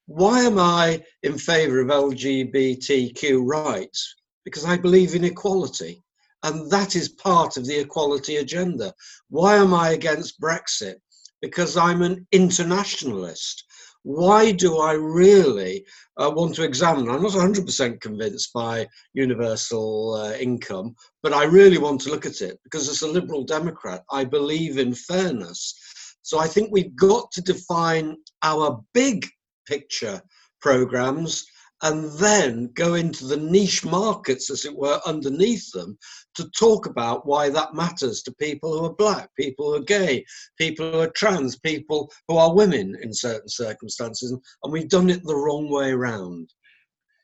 why 0.07 0.41
am 0.43 0.59
I 0.59 1.03
in 1.23 1.37
favour 1.37 1.81
of 1.81 1.89
LGBTQ 1.89 3.43
rights? 3.45 4.15
Because 4.49 4.65
I 4.65 4.79
believe 4.79 5.15
in 5.15 5.25
equality. 5.25 6.03
And 6.43 6.71
that 6.71 6.97
is 6.97 7.11
part 7.11 7.59
of 7.59 7.67
the 7.67 7.79
equality 7.79 8.37
agenda. 8.37 8.95
Why 9.29 9.57
am 9.57 9.75
I 9.75 9.91
against 9.91 10.41
Brexit? 10.41 10.97
Because 11.43 11.77
I'm 11.77 12.01
an 12.01 12.27
internationalist. 12.33 13.65
why 14.05 14.53
do 14.53 14.79
I 14.79 14.93
really 14.93 15.85
uh, 16.17 16.31
want 16.35 16.55
to 16.55 16.63
examine? 16.63 17.11
I'm 17.11 17.23
not 17.23 17.33
100% 17.33 18.01
convinced 18.01 18.53
by 18.55 18.87
universal 19.13 20.15
uh, 20.15 20.33
income, 20.33 20.95
but 21.23 21.35
I 21.35 21.45
really 21.45 21.77
want 21.77 22.01
to 22.03 22.11
look 22.11 22.25
at 22.25 22.41
it 22.41 22.59
because 22.65 22.89
as 22.89 23.03
a 23.03 23.09
Liberal 23.09 23.45
Democrat, 23.45 24.03
I 24.11 24.25
believe 24.25 24.79
in 24.79 24.95
fairness. 24.95 25.75
So 26.23 26.39
I 26.39 26.47
think 26.47 26.71
we've 26.71 26.97
got 26.97 27.31
to 27.33 27.43
define 27.43 28.17
our 28.43 28.81
big 28.95 29.27
picture 29.67 30.23
programs 30.63 31.45
and 31.83 32.11
then 32.19 32.71
go 32.75 32.95
into 32.95 33.25
the 33.27 33.37
niche 33.37 33.85
markets, 33.85 34.51
as 34.51 34.65
it 34.65 34.75
were, 34.75 35.01
underneath 35.07 35.71
them 35.73 35.97
to 36.35 36.51
talk 36.51 36.87
about 36.87 37.27
why 37.27 37.49
that 37.49 37.75
matters 37.75 38.23
to 38.23 38.35
people 38.35 38.77
who 38.77 38.87
are 38.87 38.95
black, 38.95 39.31
people 39.37 39.67
who 39.67 39.77
are 39.77 39.85
gay, 39.85 40.25
people 40.59 40.91
who 40.91 41.01
are 41.01 41.11
trans, 41.11 41.59
people 41.59 42.11
who 42.27 42.37
are 42.37 42.55
women 42.55 42.97
in 43.03 43.13
certain 43.13 43.49
circumstances. 43.49 44.33
And 44.63 44.73
we've 44.73 44.89
done 44.89 45.11
it 45.11 45.23
the 45.25 45.37
wrong 45.37 45.71
way 45.71 45.91
around. 45.91 46.53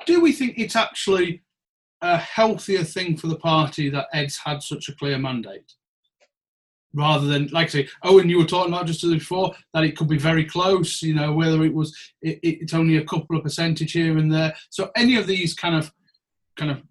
Do 0.07 0.21
we 0.21 0.33
think 0.33 0.59
it's 0.59 0.77
actually 0.77 1.43
a 2.01 2.17
healthier 2.17 2.85
thing 2.85 3.17
for 3.17 3.27
the 3.29 3.39
party 3.39 3.89
that 3.91 4.09
Ed's 4.13 4.37
had 4.37 4.63
such 4.63 4.89
a 4.89 4.95
clear 4.97 5.19
mandate? 5.19 5.73
Rather 6.95 7.27
than 7.27 7.49
like 7.49 7.67
I 7.67 7.71
say, 7.71 7.89
Owen, 8.03 8.29
you 8.29 8.39
were 8.39 8.45
talking 8.45 8.73
about 8.73 8.87
just 8.87 9.03
before 9.03 9.55
that 9.73 9.85
it 9.85 9.97
could 9.97 10.09
be 10.09 10.19
very 10.19 10.45
close. 10.45 11.03
You 11.03 11.15
know, 11.15 11.33
whether 11.33 11.65
it 11.65 11.75
was 11.75 11.97
it, 12.23 12.39
it's 12.43 12.75
only 12.75 12.97
a 12.97 13.05
couple 13.05 13.37
of 13.37 13.43
percentage 13.43 13.93
here 13.93 14.17
and 14.17 14.33
there. 14.33 14.55
So 14.71 14.91
any 14.97 15.17
of 15.17 15.27
these 15.27 15.55
kind 15.55 15.77
of 15.77 15.93
kind 16.57 16.71
of 16.71 16.83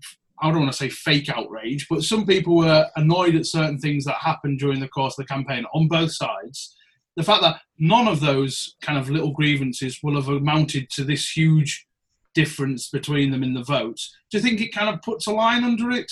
I 0.41 0.49
don't 0.49 0.61
want 0.61 0.71
to 0.71 0.77
say 0.77 0.89
fake 0.89 1.29
outrage, 1.29 1.87
but 1.89 2.03
some 2.03 2.25
people 2.25 2.57
were 2.57 2.87
annoyed 2.97 3.35
at 3.35 3.45
certain 3.45 3.79
things 3.79 4.03
that 4.05 4.15
happened 4.15 4.59
during 4.59 4.79
the 4.79 4.89
course 4.89 5.17
of 5.17 5.25
the 5.25 5.33
campaign 5.33 5.65
on 5.73 5.87
both 5.87 6.13
sides. 6.13 6.75
The 7.15 7.23
fact 7.23 7.43
that 7.43 7.61
none 7.77 8.07
of 8.07 8.19
those 8.19 8.75
kind 8.81 8.97
of 8.97 9.09
little 9.09 9.31
grievances 9.31 9.99
will 10.03 10.15
have 10.15 10.27
amounted 10.27 10.89
to 10.91 11.03
this 11.03 11.29
huge 11.29 11.87
difference 12.33 12.89
between 12.89 13.31
them 13.31 13.43
in 13.43 13.53
the 13.53 13.63
votes. 13.63 14.15
Do 14.31 14.37
you 14.37 14.43
think 14.43 14.59
it 14.59 14.73
kind 14.73 14.93
of 14.93 15.01
puts 15.01 15.27
a 15.27 15.31
line 15.31 15.63
under 15.63 15.91
it? 15.91 16.11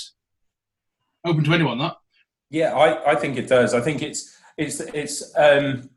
Open 1.26 1.44
to 1.44 1.54
anyone 1.54 1.80
that. 1.80 1.98
Yeah, 2.52 2.74
I, 2.74 3.14
I 3.14 3.16
think 3.16 3.38
it 3.38 3.48
does. 3.48 3.74
I 3.74 3.80
think 3.80 4.04
it's 4.04 4.38
it's 4.58 4.82
it's 4.82 5.36
um, 5.38 5.90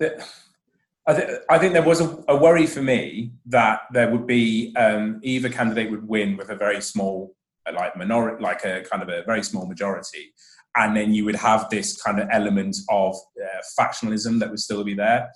I, 0.00 1.14
th- 1.14 1.30
I 1.48 1.58
think 1.58 1.72
there 1.72 1.82
was 1.82 2.02
a, 2.02 2.22
a, 2.28 2.36
worry 2.36 2.66
for 2.66 2.82
me 2.82 3.32
that 3.46 3.80
there 3.92 4.10
would 4.10 4.26
be 4.26 4.74
um, 4.76 5.20
either 5.22 5.48
candidate 5.48 5.90
would 5.90 6.06
win 6.06 6.36
with 6.36 6.50
a 6.50 6.54
very 6.54 6.82
small 6.82 7.34
like 7.74 7.96
minority, 7.96 8.42
like 8.42 8.62
a 8.64 8.82
kind 8.82 9.02
of 9.02 9.08
a 9.08 9.24
very 9.24 9.42
small 9.42 9.66
majority, 9.66 10.34
and 10.76 10.94
then 10.94 11.14
you 11.14 11.24
would 11.24 11.34
have 11.34 11.70
this 11.70 12.00
kind 12.00 12.20
of 12.20 12.28
element 12.30 12.76
of 12.90 13.16
uh, 13.42 13.62
factionalism 13.80 14.38
that 14.40 14.50
would 14.50 14.60
still 14.60 14.84
be 14.84 14.94
there. 14.94 15.30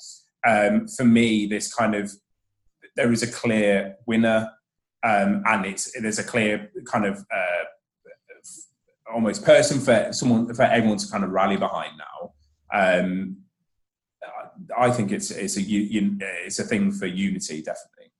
Um, 0.46 0.88
for 0.88 1.04
me, 1.04 1.46
this 1.46 1.72
kind 1.72 1.94
of 1.94 2.12
there 2.96 3.10
is 3.12 3.22
a 3.22 3.32
clear 3.32 3.96
winner, 4.06 4.50
um, 5.02 5.42
and 5.46 5.64
it's 5.64 5.90
there's 5.98 6.18
a 6.18 6.24
clear 6.24 6.70
kind 6.84 7.06
of 7.06 7.24
uh, 7.34 7.64
almost 9.12 9.44
person 9.44 9.80
for 9.80 10.12
someone 10.12 10.52
for 10.54 10.62
everyone 10.62 10.98
to 10.98 11.10
kind 11.10 11.24
of 11.24 11.30
rally 11.30 11.56
behind 11.56 11.92
now. 11.98 12.32
Um, 12.72 13.36
I 14.76 14.90
think 14.90 15.12
it's 15.12 15.30
it's 15.30 15.56
a 15.56 15.62
it's 15.62 16.58
a 16.58 16.64
thing 16.64 16.92
for 16.92 17.06
unity, 17.06 17.62
definitely. 17.62 18.12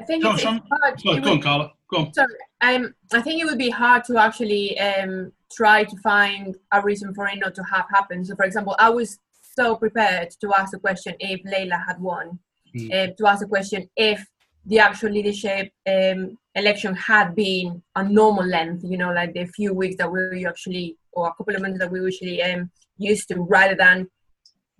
I 0.00 0.04
think 0.04 0.24
it's, 0.24 0.44
on, 0.44 0.62
hard. 0.70 1.00
Sorry, 1.00 1.20
go 1.20 1.32
on, 1.32 1.40
Carla. 1.40 1.72
Go 1.88 1.98
on. 1.98 2.14
Sorry, 2.14 2.34
um, 2.60 2.94
I 3.12 3.20
think 3.20 3.40
it 3.40 3.44
would 3.44 3.58
be 3.58 3.70
hard 3.70 4.04
to 4.04 4.16
actually 4.18 4.78
um, 4.80 5.32
try 5.54 5.84
to 5.84 5.96
find 5.98 6.56
a 6.72 6.82
reason 6.82 7.14
for 7.14 7.26
it 7.28 7.38
not 7.38 7.54
to 7.54 7.62
have 7.64 7.86
happened. 7.92 8.26
So, 8.26 8.34
for 8.34 8.44
example, 8.44 8.74
I 8.78 8.90
was 8.90 9.18
so 9.56 9.76
prepared 9.76 10.30
to 10.40 10.52
ask 10.56 10.72
the 10.72 10.78
question 10.78 11.14
if 11.20 11.40
Layla 11.44 11.86
had 11.86 12.00
won, 12.00 12.38
mm. 12.76 12.92
uh, 12.92 13.12
to 13.16 13.26
ask 13.28 13.40
the 13.40 13.48
question 13.48 13.88
if 13.96 14.24
the 14.66 14.78
actual 14.78 15.10
leadership 15.10 15.72
um, 15.88 16.38
election 16.54 16.94
had 16.94 17.34
been 17.34 17.82
a 17.96 18.02
normal 18.04 18.46
length, 18.46 18.84
you 18.84 18.96
know, 18.96 19.12
like 19.12 19.34
the 19.34 19.44
few 19.46 19.74
weeks 19.74 19.96
that 19.96 20.10
we 20.10 20.46
actually, 20.46 20.96
or 21.12 21.28
a 21.28 21.34
couple 21.34 21.54
of 21.54 21.62
months 21.62 21.78
that 21.78 21.90
we 21.90 22.00
usually 22.00 22.42
um, 22.42 22.70
used 22.96 23.28
to, 23.28 23.40
rather 23.40 23.74
than 23.74 24.08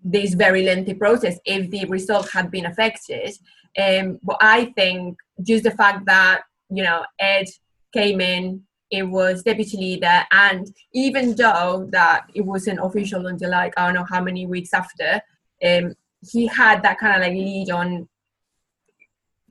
this 0.05 0.35
very 0.35 0.63
lengthy 0.65 0.95
process 0.95 1.39
if 1.45 1.71
the 1.71 1.85
result 1.87 2.31
had 2.31 2.51
been 2.51 2.67
affected. 2.67 3.33
Um, 3.79 4.19
but 4.23 4.37
I 4.41 4.73
think 4.77 5.17
just 5.43 5.65
the 5.65 5.71
fact 5.71 6.07
that, 6.07 6.43
you 6.71 6.83
know, 6.83 7.05
Ed 7.19 7.47
came 7.93 8.21
in, 8.21 8.63
it 8.91 9.05
was 9.05 9.43
deputy 9.43 9.79
leader, 9.79 10.23
and 10.31 10.67
even 10.93 11.35
though 11.35 11.89
that 11.91 12.27
it 12.35 12.43
wasn't 12.43 12.79
official 12.83 13.27
until 13.27 13.51
like, 13.51 13.73
I 13.77 13.87
don't 13.87 13.95
know 13.95 14.07
how 14.09 14.23
many 14.23 14.47
weeks 14.47 14.75
after, 14.75 15.21
um, 15.65 15.95
he 16.31 16.47
had 16.47 16.83
that 16.83 16.99
kind 16.99 17.15
of 17.17 17.23
like 17.23 17.33
lead 17.33 17.71
on 17.71 18.09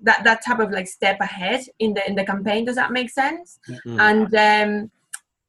that 0.03 0.23
that 0.23 0.43
type 0.45 0.59
of 0.59 0.71
like 0.71 0.87
step 0.87 1.19
ahead 1.19 1.61
in 1.79 1.93
the 1.93 2.07
in 2.07 2.15
the 2.15 2.25
campaign. 2.25 2.65
Does 2.65 2.75
that 2.75 2.91
make 2.91 3.09
sense? 3.09 3.59
Mm-hmm. 3.69 3.99
And 3.99 4.35
um, 4.35 4.91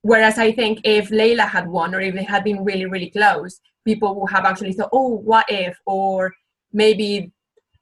whereas 0.03 0.39
I 0.39 0.53
think 0.53 0.81
if 0.85 1.11
Layla 1.11 1.49
had 1.49 1.67
won, 1.69 1.95
or 1.95 2.01
if 2.01 2.15
it 2.15 2.29
had 2.29 2.45
been 2.45 2.65
really 2.65 2.87
really 2.87 3.11
close, 3.11 3.61
people 3.85 4.21
would 4.21 4.31
have 4.31 4.45
actually 4.45 4.73
thought, 4.73 4.91
oh, 4.93 5.09
what 5.09 5.47
if, 5.49 5.79
or 5.87 6.33
maybe 6.73 7.33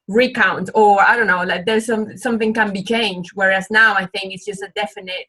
recount, 0.09 0.71
or 0.75 1.01
I 1.01 1.17
don't 1.17 1.27
know, 1.27 1.45
like 1.45 1.67
there's 1.67 1.87
some 1.87 2.17
something 2.17 2.53
can 2.55 2.73
be 2.73 2.83
changed. 2.83 3.31
Whereas 3.35 3.67
now 3.71 3.95
I 3.95 4.07
think 4.07 4.33
it's 4.33 4.45
just 4.45 4.63
a 4.63 4.73
definite 4.75 5.29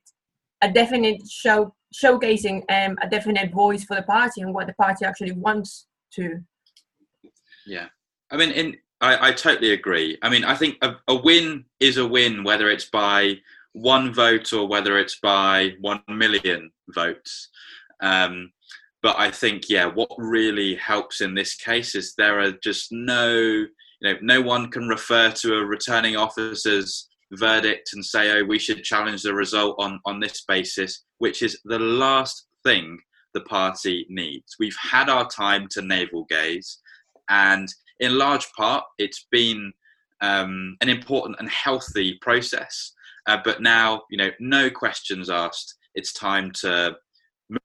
a 0.61 0.71
definite 0.71 1.21
show 1.29 1.73
showcasing 1.93 2.63
um, 2.69 2.97
a 3.01 3.09
definite 3.09 3.51
voice 3.51 3.83
for 3.83 3.95
the 3.95 4.03
party 4.03 4.41
and 4.41 4.53
what 4.53 4.67
the 4.67 4.73
party 4.73 5.05
actually 5.05 5.33
wants 5.33 5.87
to. 6.13 6.39
Yeah, 7.65 7.87
I 8.31 8.37
mean, 8.37 8.51
in 8.51 8.77
I, 9.01 9.29
I 9.29 9.31
totally 9.31 9.71
agree. 9.71 10.17
I 10.21 10.29
mean, 10.29 10.43
I 10.43 10.55
think 10.55 10.77
a, 10.81 10.95
a 11.07 11.15
win 11.15 11.65
is 11.79 11.97
a 11.97 12.07
win, 12.07 12.43
whether 12.43 12.69
it's 12.69 12.89
by 12.89 13.37
one 13.73 14.13
vote 14.13 14.53
or 14.53 14.67
whether 14.67 14.97
it's 14.97 15.19
by 15.19 15.73
one 15.81 16.01
million 16.07 16.71
votes. 16.89 17.49
Um, 18.01 18.51
but 19.01 19.15
I 19.17 19.31
think, 19.31 19.69
yeah, 19.69 19.85
what 19.85 20.11
really 20.17 20.75
helps 20.75 21.21
in 21.21 21.33
this 21.33 21.55
case 21.55 21.95
is 21.95 22.13
there 22.17 22.39
are 22.39 22.51
just 22.51 22.91
no, 22.91 23.31
you 23.31 23.67
know, 24.01 24.15
no 24.21 24.41
one 24.41 24.69
can 24.69 24.87
refer 24.87 25.31
to 25.31 25.55
a 25.55 25.65
returning 25.65 26.15
officer's 26.15 27.09
verdict 27.31 27.91
and 27.93 28.05
say, 28.05 28.31
oh, 28.37 28.43
we 28.43 28.59
should 28.59 28.83
challenge 28.83 29.23
the 29.23 29.33
result 29.33 29.75
on, 29.79 29.99
on 30.05 30.19
this 30.19 30.43
basis, 30.47 31.03
which 31.17 31.41
is 31.41 31.59
the 31.65 31.79
last 31.79 32.45
thing 32.63 32.99
the 33.33 33.41
party 33.41 34.05
needs. 34.09 34.55
We've 34.59 34.77
had 34.79 35.09
our 35.09 35.27
time 35.27 35.67
to 35.71 35.81
navel 35.81 36.25
gaze, 36.29 36.79
and 37.29 37.67
in 38.01 38.17
large 38.17 38.51
part, 38.53 38.83
it's 38.97 39.27
been 39.31 39.71
um, 40.21 40.75
an 40.81 40.89
important 40.89 41.37
and 41.39 41.49
healthy 41.49 42.17
process. 42.21 42.91
Uh, 43.27 43.37
but 43.43 43.61
now, 43.61 44.01
you 44.09 44.17
know, 44.17 44.31
no 44.39 44.69
questions 44.69 45.29
asked. 45.29 45.75
It's 45.95 46.11
time 46.11 46.51
to 46.61 46.95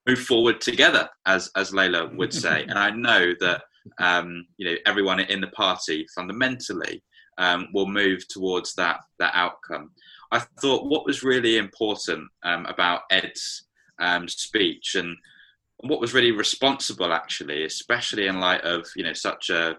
move 0.06 0.20
forward 0.20 0.60
together, 0.60 1.08
as 1.26 1.50
as 1.56 1.72
Layla 1.72 2.14
would 2.16 2.32
say. 2.32 2.64
and 2.68 2.78
I 2.78 2.90
know 2.90 3.32
that 3.40 3.62
um, 3.98 4.46
you 4.58 4.70
know 4.70 4.76
everyone 4.86 5.20
in 5.20 5.40
the 5.40 5.48
party 5.48 6.06
fundamentally 6.14 7.02
um, 7.38 7.68
will 7.72 7.86
move 7.86 8.26
towards 8.28 8.74
that 8.74 9.00
that 9.18 9.32
outcome. 9.34 9.90
I 10.32 10.40
thought 10.60 10.88
what 10.90 11.06
was 11.06 11.22
really 11.22 11.56
important 11.56 12.28
um, 12.42 12.66
about 12.66 13.02
Ed's 13.10 13.66
um, 14.00 14.28
speech 14.28 14.96
and 14.96 15.16
what 15.80 16.00
was 16.00 16.14
really 16.14 16.32
responsible, 16.32 17.12
actually, 17.12 17.64
especially 17.64 18.26
in 18.26 18.40
light 18.40 18.62
of 18.62 18.86
you 18.96 19.04
know 19.04 19.14
such 19.14 19.50
a 19.50 19.76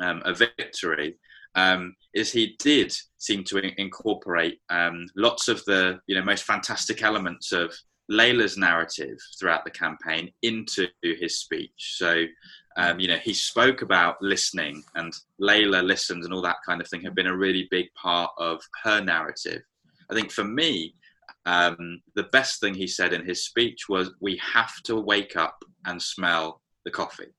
um, 0.00 0.22
a 0.24 0.34
victory, 0.34 1.16
um, 1.54 1.94
is 2.14 2.32
he 2.32 2.56
did 2.58 2.94
seem 3.18 3.44
to 3.44 3.58
incorporate 3.80 4.60
um, 4.70 5.06
lots 5.16 5.48
of 5.48 5.64
the 5.64 6.00
you 6.06 6.14
know 6.14 6.24
most 6.24 6.44
fantastic 6.44 7.02
elements 7.02 7.52
of 7.52 7.74
Layla's 8.10 8.56
narrative 8.56 9.18
throughout 9.38 9.64
the 9.64 9.70
campaign 9.70 10.30
into 10.42 10.88
his 11.02 11.40
speech. 11.40 11.96
So, 11.96 12.24
um, 12.76 13.00
you 13.00 13.08
know, 13.08 13.16
he 13.16 13.32
spoke 13.32 13.82
about 13.82 14.20
listening 14.20 14.82
and 14.94 15.12
Layla 15.40 15.82
listened 15.82 16.24
and 16.24 16.32
all 16.32 16.42
that 16.42 16.58
kind 16.66 16.80
of 16.80 16.88
thing 16.88 17.02
have 17.02 17.14
been 17.14 17.28
a 17.28 17.36
really 17.36 17.66
big 17.70 17.86
part 17.94 18.30
of 18.36 18.60
her 18.82 19.00
narrative. 19.00 19.62
I 20.10 20.14
think 20.14 20.30
for 20.30 20.44
me, 20.44 20.94
um, 21.46 22.02
the 22.14 22.24
best 22.24 22.60
thing 22.60 22.74
he 22.74 22.86
said 22.86 23.12
in 23.12 23.24
his 23.24 23.44
speech 23.44 23.88
was, 23.88 24.10
"We 24.20 24.36
have 24.36 24.82
to 24.84 24.96
wake 24.96 25.36
up 25.36 25.62
and 25.86 26.00
smell 26.00 26.62
the 26.84 26.90
coffee." 26.90 27.32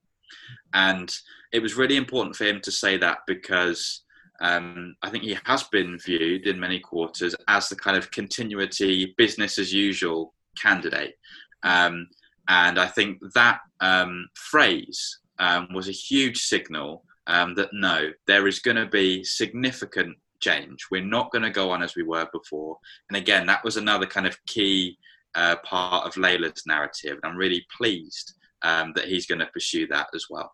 And 0.74 1.12
it 1.52 1.60
was 1.60 1.74
really 1.74 1.96
important 1.96 2.36
for 2.36 2.44
him 2.44 2.60
to 2.62 2.70
say 2.70 2.96
that 2.98 3.18
because 3.26 4.02
um, 4.40 4.96
I 5.02 5.10
think 5.10 5.24
he 5.24 5.36
has 5.44 5.62
been 5.64 5.98
viewed 5.98 6.46
in 6.46 6.60
many 6.60 6.80
quarters 6.80 7.34
as 7.48 7.68
the 7.68 7.76
kind 7.76 7.96
of 7.96 8.10
continuity, 8.10 9.14
business 9.16 9.58
as 9.58 9.72
usual 9.72 10.34
candidate. 10.60 11.14
Um, 11.62 12.08
and 12.48 12.78
I 12.78 12.86
think 12.86 13.18
that 13.34 13.60
um, 13.80 14.28
phrase 14.34 15.18
um, 15.38 15.68
was 15.74 15.88
a 15.88 15.92
huge 15.92 16.38
signal 16.42 17.04
um, 17.26 17.54
that 17.54 17.70
no, 17.72 18.10
there 18.26 18.46
is 18.46 18.60
going 18.60 18.76
to 18.76 18.86
be 18.86 19.24
significant 19.24 20.16
change. 20.40 20.86
We're 20.90 21.02
not 21.02 21.32
going 21.32 21.42
to 21.42 21.50
go 21.50 21.70
on 21.70 21.82
as 21.82 21.96
we 21.96 22.02
were 22.02 22.28
before. 22.32 22.78
And 23.08 23.16
again, 23.16 23.46
that 23.46 23.64
was 23.64 23.76
another 23.76 24.06
kind 24.06 24.26
of 24.26 24.38
key 24.46 24.98
uh, 25.34 25.56
part 25.64 26.06
of 26.06 26.14
Layla's 26.14 26.64
narrative. 26.66 27.18
And 27.22 27.32
I'm 27.32 27.36
really 27.36 27.66
pleased 27.76 28.34
um, 28.62 28.92
that 28.94 29.06
he's 29.06 29.26
going 29.26 29.38
to 29.38 29.46
pursue 29.46 29.86
that 29.88 30.08
as 30.14 30.26
well. 30.30 30.52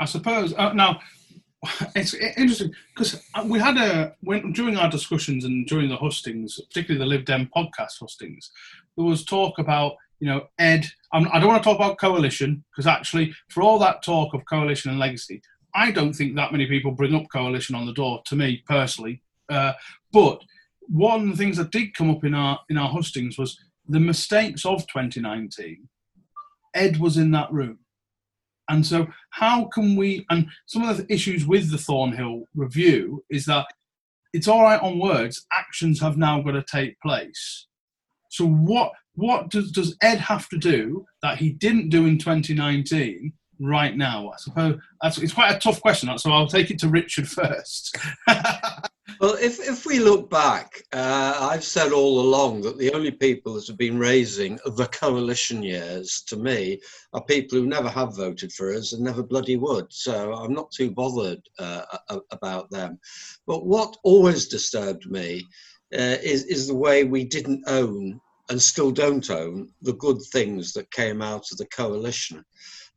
I 0.00 0.04
suppose 0.04 0.54
uh, 0.56 0.72
now 0.72 1.00
it's 1.94 2.14
interesting 2.14 2.72
because 2.94 3.20
we 3.46 3.58
had 3.58 3.76
a 3.76 4.14
when 4.20 4.52
during 4.52 4.76
our 4.76 4.88
discussions 4.88 5.44
and 5.44 5.66
during 5.66 5.88
the 5.88 5.96
hustings, 5.96 6.60
particularly 6.68 7.04
the 7.04 7.08
Lib 7.08 7.24
Dem 7.24 7.50
podcast 7.54 7.98
hustings, 8.00 8.50
there 8.96 9.06
was 9.06 9.24
talk 9.24 9.58
about 9.58 9.94
you 10.20 10.28
know 10.28 10.46
Ed. 10.58 10.86
I'm, 11.12 11.26
I 11.28 11.40
do 11.40 11.46
not 11.46 11.48
want 11.48 11.62
to 11.62 11.68
talk 11.68 11.76
about 11.76 11.98
coalition 11.98 12.64
because 12.70 12.86
actually, 12.86 13.34
for 13.48 13.62
all 13.62 13.78
that 13.80 14.04
talk 14.04 14.34
of 14.34 14.44
coalition 14.46 14.90
and 14.90 15.00
legacy, 15.00 15.42
I 15.74 15.90
don't 15.90 16.12
think 16.12 16.36
that 16.36 16.52
many 16.52 16.66
people 16.66 16.92
bring 16.92 17.14
up 17.14 17.26
coalition 17.32 17.74
on 17.74 17.86
the 17.86 17.92
door. 17.92 18.22
To 18.26 18.36
me 18.36 18.62
personally, 18.68 19.22
uh, 19.48 19.72
but 20.12 20.42
one 20.88 21.22
of 21.22 21.28
the 21.30 21.36
things 21.36 21.56
that 21.56 21.72
did 21.72 21.94
come 21.94 22.10
up 22.10 22.24
in 22.24 22.34
our 22.34 22.60
in 22.68 22.78
our 22.78 22.88
hustings 22.88 23.36
was 23.36 23.58
the 23.88 24.00
mistakes 24.00 24.64
of 24.64 24.86
2019. 24.86 25.88
Ed 26.78 26.98
was 26.98 27.16
in 27.16 27.30
that 27.32 27.52
room 27.52 27.78
and 28.68 28.86
so, 28.86 29.06
how 29.30 29.64
can 29.64 29.96
we? 29.96 30.26
And 30.30 30.48
some 30.66 30.86
of 30.86 30.96
the 30.96 31.12
issues 31.12 31.46
with 31.46 31.70
the 31.70 31.78
Thornhill 31.78 32.44
review 32.54 33.24
is 33.30 33.46
that 33.46 33.66
it's 34.32 34.48
all 34.48 34.62
right 34.62 34.80
on 34.80 34.98
words. 34.98 35.46
Actions 35.52 36.00
have 36.00 36.18
now 36.18 36.42
got 36.42 36.52
to 36.52 36.64
take 36.70 37.00
place. 37.00 37.66
So, 38.30 38.46
what 38.46 38.92
what 39.14 39.48
does 39.48 39.72
does 39.72 39.96
Ed 40.02 40.18
have 40.18 40.48
to 40.50 40.58
do 40.58 41.06
that 41.22 41.38
he 41.38 41.50
didn't 41.50 41.88
do 41.88 42.06
in 42.06 42.18
2019 42.18 43.32
right 43.60 43.96
now? 43.96 44.30
I 44.30 44.36
suppose 44.36 44.80
that's 45.02 45.18
it's 45.18 45.32
quite 45.32 45.56
a 45.56 45.58
tough 45.58 45.80
question. 45.80 46.16
So 46.18 46.30
I'll 46.30 46.46
take 46.46 46.70
it 46.70 46.78
to 46.80 46.88
Richard 46.88 47.28
first. 47.28 47.96
Well, 49.20 49.34
if, 49.34 49.58
if 49.58 49.84
we 49.84 49.98
look 49.98 50.30
back, 50.30 50.80
uh, 50.92 51.36
I've 51.40 51.64
said 51.64 51.90
all 51.90 52.20
along 52.20 52.60
that 52.62 52.78
the 52.78 52.92
only 52.92 53.10
people 53.10 53.54
that 53.54 53.66
have 53.66 53.76
been 53.76 53.98
raising 53.98 54.60
the 54.64 54.86
coalition 54.86 55.60
years 55.60 56.22
to 56.28 56.36
me 56.36 56.80
are 57.12 57.24
people 57.24 57.58
who 57.58 57.66
never 57.66 57.88
have 57.88 58.16
voted 58.16 58.52
for 58.52 58.72
us 58.72 58.92
and 58.92 59.02
never 59.02 59.24
bloody 59.24 59.56
would. 59.56 59.92
So 59.92 60.34
I'm 60.34 60.52
not 60.52 60.70
too 60.70 60.92
bothered 60.92 61.40
uh, 61.58 61.82
about 62.30 62.70
them. 62.70 63.00
But 63.44 63.66
what 63.66 63.96
always 64.04 64.46
disturbed 64.46 65.10
me 65.10 65.44
uh, 65.92 66.18
is, 66.22 66.44
is 66.44 66.68
the 66.68 66.76
way 66.76 67.02
we 67.02 67.24
didn't 67.24 67.64
own 67.66 68.20
and 68.50 68.62
still 68.62 68.92
don't 68.92 69.28
own 69.30 69.68
the 69.82 69.94
good 69.94 70.18
things 70.32 70.72
that 70.74 70.92
came 70.92 71.22
out 71.22 71.50
of 71.50 71.58
the 71.58 71.66
coalition. 71.66 72.44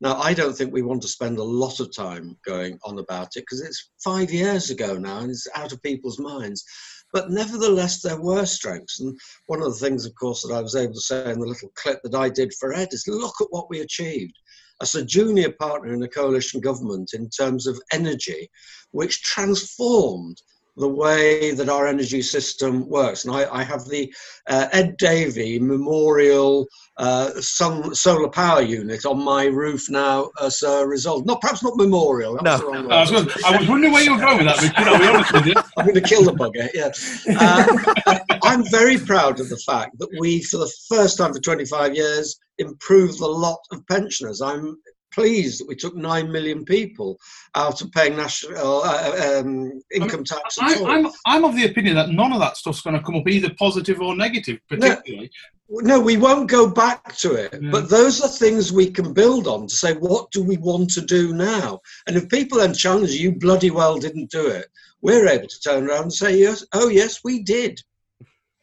Now, 0.02 0.16
I 0.16 0.34
don't 0.34 0.52
think 0.52 0.72
we 0.72 0.82
want 0.82 1.00
to 1.02 1.08
spend 1.08 1.38
a 1.38 1.44
lot 1.44 1.78
of 1.78 1.94
time 1.94 2.36
going 2.44 2.76
on 2.82 2.98
about 2.98 3.36
it 3.36 3.42
because 3.42 3.60
it's 3.62 3.90
five 4.02 4.32
years 4.32 4.68
ago 4.68 4.98
now 4.98 5.18
and 5.18 5.30
it's 5.30 5.46
out 5.54 5.70
of 5.70 5.80
people's 5.80 6.18
minds. 6.18 6.64
But 7.12 7.30
nevertheless, 7.30 8.02
there 8.02 8.20
were 8.20 8.44
strengths. 8.44 8.98
And 8.98 9.16
one 9.46 9.62
of 9.62 9.68
the 9.68 9.78
things, 9.78 10.04
of 10.04 10.12
course, 10.16 10.42
that 10.42 10.52
I 10.52 10.60
was 10.60 10.74
able 10.74 10.94
to 10.94 11.00
say 11.00 11.30
in 11.30 11.38
the 11.38 11.46
little 11.46 11.70
clip 11.76 12.00
that 12.02 12.16
I 12.16 12.30
did 12.30 12.52
for 12.58 12.74
Ed 12.74 12.88
is 12.90 13.06
look 13.06 13.36
at 13.40 13.46
what 13.50 13.70
we 13.70 13.78
achieved 13.78 14.34
as 14.80 14.96
a 14.96 15.04
junior 15.04 15.52
partner 15.52 15.94
in 15.94 16.02
a 16.02 16.08
coalition 16.08 16.60
government 16.60 17.10
in 17.14 17.30
terms 17.30 17.68
of 17.68 17.80
energy, 17.92 18.50
which 18.90 19.22
transformed 19.22 20.42
the 20.76 20.88
way 20.88 21.52
that 21.52 21.68
our 21.68 21.86
energy 21.86 22.22
system 22.22 22.88
works. 22.88 23.24
And 23.24 23.34
I, 23.34 23.60
I 23.60 23.62
have 23.62 23.84
the 23.84 24.12
uh, 24.48 24.68
Ed 24.72 24.96
Davey 24.96 25.58
Memorial 25.58 26.66
uh, 26.96 27.30
sun, 27.40 27.94
solar 27.94 28.28
power 28.28 28.62
unit 28.62 29.04
on 29.04 29.22
my 29.22 29.46
roof 29.46 29.90
now 29.90 30.30
as 30.40 30.62
a 30.62 30.86
result. 30.86 31.26
Not 31.26 31.40
perhaps 31.40 31.62
not 31.62 31.76
memorial. 31.76 32.38
no, 32.42 32.88
I 32.90 33.00
was, 33.00 33.12
I 33.44 33.58
was, 33.58 33.68
wondering 33.68 33.92
where 33.92 34.02
you 34.02 34.14
were 34.14 34.20
going 34.20 34.38
with 34.38 34.46
that. 34.46 34.72
But, 34.76 34.88
I'll 34.88 34.98
be 34.98 35.06
honest 35.06 35.32
with 35.32 35.46
you. 35.46 35.54
I'm 35.76 35.86
going 35.86 35.94
to 35.94 36.00
kill 36.00 36.24
the 36.24 36.32
bugger. 36.32 36.68
Yeah, 36.74 36.90
uh, 37.38 38.18
I'm 38.42 38.64
very 38.70 38.98
proud 38.98 39.40
of 39.40 39.48
the 39.48 39.58
fact 39.58 39.98
that 39.98 40.08
we, 40.18 40.42
for 40.42 40.58
the 40.58 40.72
first 40.88 41.18
time 41.18 41.32
for 41.32 41.40
25 41.40 41.94
years, 41.94 42.38
improved 42.58 43.18
the 43.18 43.26
lot 43.26 43.58
of 43.72 43.86
pensioners. 43.86 44.40
I'm 44.40 44.76
pleased 45.12 45.60
that 45.60 45.68
we 45.68 45.76
took 45.76 45.94
nine 45.94 46.30
million 46.30 46.64
people 46.64 47.18
out 47.54 47.80
of 47.80 47.92
paying 47.92 48.16
national 48.16 48.82
uh, 48.82 49.40
um, 49.40 49.82
income 49.92 50.24
tax. 50.24 50.58
I, 50.58 50.72
am 50.72 50.86
I'm, 50.86 51.12
I'm 51.26 51.44
of 51.44 51.54
the 51.54 51.66
opinion 51.66 51.96
that 51.96 52.10
none 52.10 52.32
of 52.32 52.40
that 52.40 52.56
stuff's 52.56 52.80
going 52.80 52.96
to 52.96 53.02
come 53.02 53.16
up 53.16 53.28
either 53.28 53.52
positive 53.58 54.00
or 54.00 54.16
negative, 54.16 54.58
particularly. 54.68 55.30
No, 55.68 55.96
no 55.96 56.00
we 56.00 56.16
won't 56.16 56.50
go 56.50 56.68
back 56.68 57.14
to 57.16 57.34
it. 57.34 57.52
Yeah. 57.60 57.70
But 57.70 57.88
those 57.88 58.20
are 58.22 58.28
things 58.28 58.72
we 58.72 58.90
can 58.90 59.12
build 59.12 59.46
on 59.46 59.66
to 59.66 59.74
say, 59.74 59.94
what 59.94 60.30
do 60.30 60.42
we 60.42 60.56
want 60.56 60.90
to 60.90 61.00
do 61.00 61.32
now? 61.32 61.80
And 62.06 62.16
if 62.16 62.28
people 62.28 62.58
then 62.58 62.74
challenge 62.74 63.10
you, 63.10 63.30
you 63.30 63.38
bloody 63.38 63.70
well 63.70 63.98
didn't 63.98 64.30
do 64.30 64.46
it, 64.46 64.66
we're 65.00 65.28
able 65.28 65.48
to 65.48 65.60
turn 65.60 65.88
around 65.88 66.02
and 66.02 66.12
say, 66.12 66.38
yes, 66.38 66.64
oh 66.72 66.88
yes, 66.88 67.20
we 67.24 67.42
did. 67.42 67.80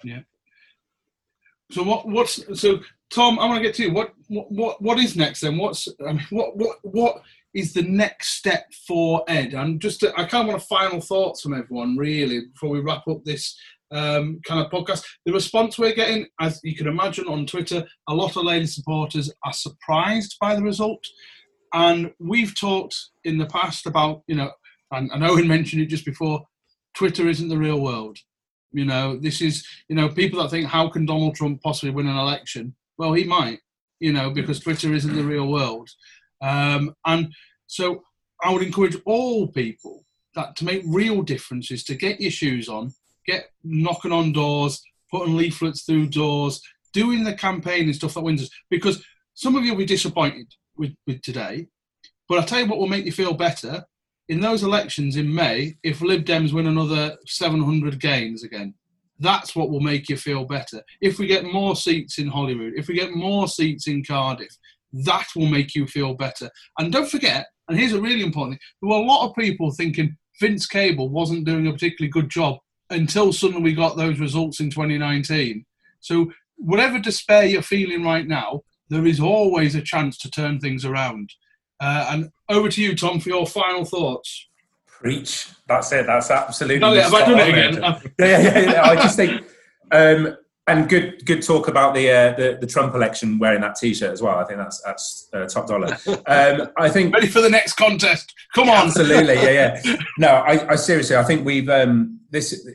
Yeah. 0.03 0.21
So 1.71 1.83
what? 1.83 2.07
What's 2.07 2.59
so 2.59 2.79
Tom, 3.13 3.39
I 3.39 3.45
want 3.45 3.57
to 3.57 3.63
get 3.63 3.75
to 3.75 3.83
you. 3.83 3.93
What 3.93 4.13
what 4.27 4.81
what 4.81 4.99
is 4.99 5.15
next 5.15 5.41
then? 5.41 5.57
What's 5.57 5.87
I 6.05 6.13
mean, 6.13 6.25
what 6.29 6.55
what 6.55 6.77
what 6.83 7.21
is 7.53 7.73
the 7.73 7.81
next 7.81 8.37
step 8.37 8.71
for 8.87 9.23
Ed? 9.27 9.53
And 9.53 9.81
just 9.81 10.03
I 10.03 10.25
kind 10.25 10.43
of 10.43 10.47
want 10.47 10.61
a 10.61 10.65
final 10.65 11.01
thoughts 11.01 11.41
from 11.41 11.55
everyone 11.55 11.97
really 11.97 12.41
before 12.53 12.69
we 12.69 12.81
wrap 12.81 13.07
up 13.07 13.23
this 13.23 13.57
um, 13.91 14.39
kind 14.45 14.63
of 14.63 14.71
podcast. 14.71 15.03
The 15.25 15.33
response 15.33 15.79
we're 15.79 15.95
getting, 15.95 16.27
as 16.39 16.59
you 16.63 16.75
can 16.75 16.87
imagine 16.87 17.27
on 17.27 17.47
Twitter, 17.47 17.85
a 18.07 18.13
lot 18.13 18.35
of 18.37 18.43
lady 18.43 18.67
supporters 18.67 19.31
are 19.43 19.53
surprised 19.53 20.35
by 20.39 20.55
the 20.55 20.63
result. 20.63 21.03
And 21.73 22.11
we've 22.19 22.57
talked 22.59 22.95
in 23.23 23.37
the 23.37 23.47
past 23.47 23.87
about 23.87 24.21
you 24.27 24.35
know, 24.35 24.51
and, 24.91 25.09
and 25.11 25.23
Owen 25.23 25.47
mentioned 25.47 25.81
it 25.81 25.87
just 25.87 26.05
before. 26.05 26.45
Twitter 26.95 27.27
isn't 27.27 27.49
the 27.49 27.57
real 27.57 27.79
world. 27.79 28.17
You 28.71 28.85
know, 28.85 29.17
this 29.17 29.41
is 29.41 29.65
you 29.87 29.95
know 29.95 30.09
people 30.09 30.41
that 30.41 30.49
think 30.49 30.67
how 30.67 30.89
can 30.89 31.07
Donald 31.07 31.35
Trump 31.35 31.61
possibly 31.63 31.91
win 31.91 32.07
an 32.07 32.17
election? 32.17 32.75
Well, 32.99 33.13
he 33.13 33.23
might, 33.23 33.61
you 34.01 34.11
know, 34.11 34.29
because 34.29 34.59
Twitter 34.59 34.93
isn't 34.93 35.15
the 35.15 35.23
real 35.23 35.47
world. 35.47 35.89
Um, 36.41 36.93
and 37.05 37.33
so 37.65 38.03
I 38.43 38.51
would 38.51 38.61
encourage 38.61 38.97
all 39.05 39.47
people 39.47 40.05
that 40.35 40.57
to 40.57 40.65
make 40.65 40.83
real 40.85 41.21
differences, 41.21 41.83
to 41.85 41.95
get 41.95 42.19
your 42.19 42.29
shoes 42.29 42.67
on, 42.67 42.93
get 43.25 43.45
knocking 43.63 44.11
on 44.11 44.33
doors, 44.33 44.83
putting 45.09 45.37
leaflets 45.37 45.83
through 45.83 46.07
doors, 46.07 46.61
doing 46.93 47.23
the 47.23 47.33
campaign 47.33 47.85
and 47.85 47.95
stuff 47.95 48.13
that 48.15 48.21
wins 48.21 48.43
us. 48.43 48.49
Because 48.69 49.01
some 49.33 49.55
of 49.55 49.63
you 49.63 49.71
will 49.71 49.79
be 49.79 49.85
disappointed 49.85 50.53
with, 50.75 50.93
with 51.07 51.21
today, 51.21 51.67
but 52.27 52.37
I'll 52.37 52.45
tell 52.45 52.59
you 52.59 52.65
what 52.65 52.79
will 52.79 52.87
make 52.87 53.05
you 53.05 53.13
feel 53.13 53.33
better. 53.33 53.85
In 54.27 54.41
those 54.41 54.61
elections 54.61 55.15
in 55.15 55.33
May, 55.33 55.77
if 55.83 56.01
Lib 56.01 56.25
Dems 56.25 56.53
win 56.53 56.67
another 56.67 57.17
700 57.25 57.99
gains 57.99 58.43
again, 58.43 58.75
that's 59.19 59.55
what 59.55 59.69
will 59.69 59.81
make 59.81 60.09
you 60.09 60.17
feel 60.17 60.45
better. 60.45 60.81
If 61.01 61.19
we 61.19 61.27
get 61.27 61.43
more 61.43 61.75
seats 61.75 62.19
in 62.19 62.27
Holyrood, 62.27 62.73
if 62.75 62.87
we 62.87 62.95
get 62.95 63.13
more 63.13 63.47
seats 63.47 63.87
in 63.87 64.03
Cardiff, 64.03 64.55
that 64.93 65.27
will 65.35 65.47
make 65.47 65.75
you 65.75 65.85
feel 65.85 66.13
better. 66.13 66.49
And 66.77 66.91
don't 66.91 67.09
forget, 67.09 67.47
and 67.67 67.77
here's 67.77 67.93
a 67.93 68.01
really 68.01 68.23
important 68.23 68.53
thing 68.53 68.59
there 68.81 68.89
were 68.89 69.03
a 69.03 69.07
lot 69.07 69.27
of 69.27 69.35
people 69.35 69.71
thinking 69.71 70.17
Vince 70.39 70.65
Cable 70.65 71.09
wasn't 71.09 71.45
doing 71.45 71.67
a 71.67 71.71
particularly 71.71 72.09
good 72.09 72.29
job 72.29 72.57
until 72.89 73.31
suddenly 73.33 73.61
we 73.61 73.73
got 73.73 73.97
those 73.97 74.19
results 74.19 74.59
in 74.59 74.69
2019. 74.69 75.65
So, 75.99 76.31
whatever 76.55 76.97
despair 76.97 77.45
you're 77.45 77.61
feeling 77.61 78.03
right 78.03 78.27
now, 78.27 78.61
there 78.89 79.05
is 79.05 79.19
always 79.19 79.75
a 79.75 79.81
chance 79.81 80.17
to 80.19 80.31
turn 80.31 80.59
things 80.59 80.85
around. 80.85 81.31
Uh, 81.79 82.07
and 82.09 82.29
over 82.49 82.69
to 82.69 82.81
you, 82.81 82.95
Tom, 82.95 83.19
for 83.19 83.29
your 83.29 83.45
final 83.45 83.85
thoughts. 83.85 84.47
Preach. 85.01 85.47
That's 85.67 85.91
it. 85.93 86.05
That's 86.07 86.29
absolutely. 86.29 86.95
Yeah, 86.95 87.03
have 87.03 87.13
I 87.13 87.21
done 87.21 87.39
it 87.39 87.49
again? 87.49 88.01
yeah, 88.19 88.41
yeah, 88.41 88.59
yeah. 88.71 88.81
I 88.83 88.95
just 88.95 89.15
think, 89.15 89.45
um, 89.91 90.35
and 90.67 90.89
good, 90.89 91.25
good 91.25 91.41
talk 91.41 91.67
about 91.67 91.95
the, 91.95 92.11
uh, 92.11 92.33
the, 92.33 92.57
the 92.59 92.67
Trump 92.67 92.93
election 92.93 93.39
wearing 93.39 93.61
that 93.61 93.75
T-shirt 93.75 94.11
as 94.11 94.21
well. 94.21 94.37
I 94.37 94.43
think 94.43 94.59
that's 94.59 94.81
that's 94.81 95.29
uh, 95.33 95.45
top 95.45 95.67
dollar. 95.67 95.97
Um, 96.27 96.69
I 96.77 96.89
think 96.89 97.13
ready 97.13 97.27
for 97.27 97.41
the 97.41 97.49
next 97.49 97.73
contest. 97.73 98.33
Come 98.53 98.69
on. 98.69 98.87
Absolutely. 98.87 99.35
Yeah, 99.35 99.79
yeah. 99.83 99.95
No, 100.17 100.27
I, 100.27 100.73
I 100.73 100.75
seriously, 100.75 101.15
I 101.15 101.23
think 101.23 101.45
we've 101.45 101.69
um, 101.69 102.19
this. 102.29 102.67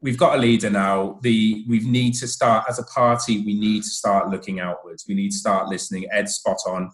We've 0.00 0.18
got 0.18 0.36
a 0.36 0.38
leader 0.38 0.68
now. 0.68 1.18
The 1.22 1.64
we 1.66 1.80
need 1.80 2.12
to 2.16 2.28
start 2.28 2.66
as 2.68 2.78
a 2.78 2.84
party. 2.84 3.42
We 3.42 3.54
need 3.58 3.84
to 3.84 3.88
start 3.88 4.28
looking 4.28 4.60
outwards. 4.60 5.06
We 5.08 5.14
need 5.14 5.30
to 5.30 5.36
start 5.38 5.68
listening. 5.68 6.06
Ed 6.12 6.28
spot 6.28 6.58
on. 6.66 6.90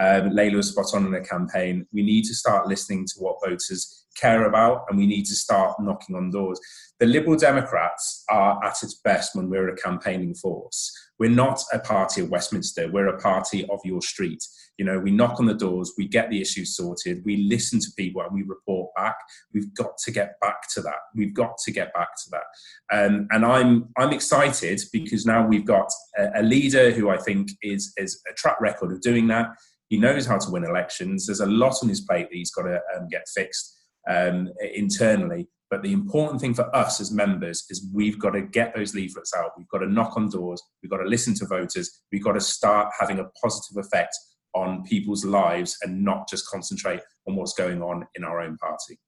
Um, 0.00 0.30
Layla 0.30 0.56
was 0.56 0.70
spot 0.70 0.94
on 0.94 1.06
in 1.06 1.12
the 1.12 1.20
campaign. 1.20 1.86
We 1.92 2.02
need 2.02 2.24
to 2.24 2.34
start 2.34 2.66
listening 2.66 3.06
to 3.06 3.14
what 3.18 3.38
voters 3.44 4.04
care 4.16 4.46
about, 4.46 4.84
and 4.88 4.98
we 4.98 5.06
need 5.06 5.26
to 5.26 5.34
start 5.34 5.76
knocking 5.80 6.16
on 6.16 6.30
doors. 6.30 6.60
The 7.00 7.06
Liberal 7.06 7.36
Democrats 7.36 8.24
are 8.30 8.62
at 8.64 8.82
its 8.82 8.94
best 8.94 9.34
when 9.34 9.50
we're 9.50 9.68
a 9.68 9.76
campaigning 9.76 10.34
force. 10.34 10.92
We're 11.18 11.30
not 11.30 11.62
a 11.72 11.78
party 11.78 12.22
of 12.22 12.30
Westminster, 12.30 12.90
we're 12.90 13.08
a 13.08 13.20
party 13.20 13.66
of 13.68 13.80
your 13.84 14.02
street. 14.02 14.42
You 14.78 14.84
know, 14.84 14.98
we 14.98 15.12
knock 15.12 15.38
on 15.38 15.46
the 15.46 15.54
doors, 15.54 15.92
we 15.96 16.08
get 16.08 16.30
the 16.30 16.40
issues 16.40 16.76
sorted, 16.76 17.22
we 17.24 17.48
listen 17.48 17.78
to 17.80 17.92
people 17.96 18.22
and 18.22 18.32
we 18.32 18.42
report 18.42 18.92
back. 18.96 19.16
We've 19.52 19.72
got 19.74 19.96
to 19.98 20.10
get 20.10 20.40
back 20.40 20.68
to 20.74 20.80
that. 20.82 20.98
We've 21.14 21.34
got 21.34 21.58
to 21.58 21.70
get 21.70 21.94
back 21.94 22.08
to 22.24 22.30
that. 22.30 22.96
Um, 22.96 23.28
and 23.30 23.44
I'm 23.44 23.88
I'm 23.96 24.12
excited 24.12 24.80
because 24.92 25.24
now 25.24 25.46
we've 25.46 25.66
got 25.66 25.90
a, 26.18 26.40
a 26.40 26.42
leader 26.42 26.90
who 26.90 27.10
I 27.10 27.18
think 27.18 27.50
is 27.62 27.92
is 27.96 28.20
a 28.30 28.34
track 28.34 28.60
record 28.60 28.92
of 28.92 29.00
doing 29.00 29.28
that. 29.28 29.50
He 29.88 29.98
knows 29.98 30.26
how 30.26 30.38
to 30.38 30.50
win 30.50 30.64
elections. 30.64 31.26
There's 31.26 31.40
a 31.40 31.46
lot 31.46 31.76
on 31.82 31.88
his 31.88 32.02
plate 32.02 32.28
that 32.30 32.36
he's 32.36 32.50
got 32.50 32.62
to 32.62 32.80
um, 32.96 33.08
get 33.10 33.28
fixed 33.34 33.76
um, 34.08 34.48
internally. 34.74 35.48
But 35.70 35.82
the 35.82 35.92
important 35.92 36.40
thing 36.40 36.54
for 36.54 36.74
us 36.74 37.00
as 37.00 37.10
members 37.10 37.64
is 37.70 37.88
we've 37.92 38.18
got 38.18 38.30
to 38.30 38.42
get 38.42 38.74
those 38.74 38.94
leaflets 38.94 39.34
out. 39.36 39.52
We've 39.56 39.68
got 39.68 39.78
to 39.78 39.90
knock 39.90 40.16
on 40.16 40.28
doors. 40.28 40.62
We've 40.82 40.90
got 40.90 40.98
to 40.98 41.08
listen 41.08 41.34
to 41.36 41.46
voters. 41.46 42.02
We've 42.12 42.22
got 42.22 42.32
to 42.32 42.40
start 42.40 42.92
having 42.98 43.18
a 43.18 43.24
positive 43.42 43.84
effect 43.84 44.16
on 44.54 44.84
people's 44.84 45.24
lives 45.24 45.76
and 45.82 46.04
not 46.04 46.28
just 46.28 46.48
concentrate 46.48 47.00
on 47.26 47.34
what's 47.36 47.54
going 47.54 47.82
on 47.82 48.06
in 48.14 48.24
our 48.24 48.40
own 48.40 48.56
party. 48.58 48.98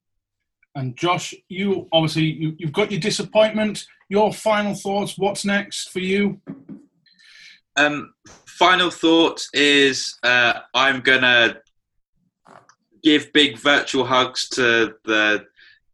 And 0.75 0.97
Josh, 0.97 1.35
you 1.49 1.89
obviously 1.93 2.25
you, 2.25 2.55
you've 2.59 2.73
got 2.73 2.91
your 2.91 3.01
disappointment. 3.01 3.85
Your 4.09 4.33
final 4.33 4.75
thoughts. 4.75 5.17
What's 5.17 5.45
next 5.45 5.91
for 5.91 6.01
you? 6.01 6.41
Um, 7.77 8.13
final 8.59 8.91
thought 8.91 9.47
is 9.53 10.19
uh, 10.23 10.61
I'm 10.75 11.01
gonna 11.01 11.61
give 13.03 13.33
big 13.33 13.59
virtual 13.59 14.05
hugs 14.05 14.49
to 14.51 14.95
the 15.05 15.45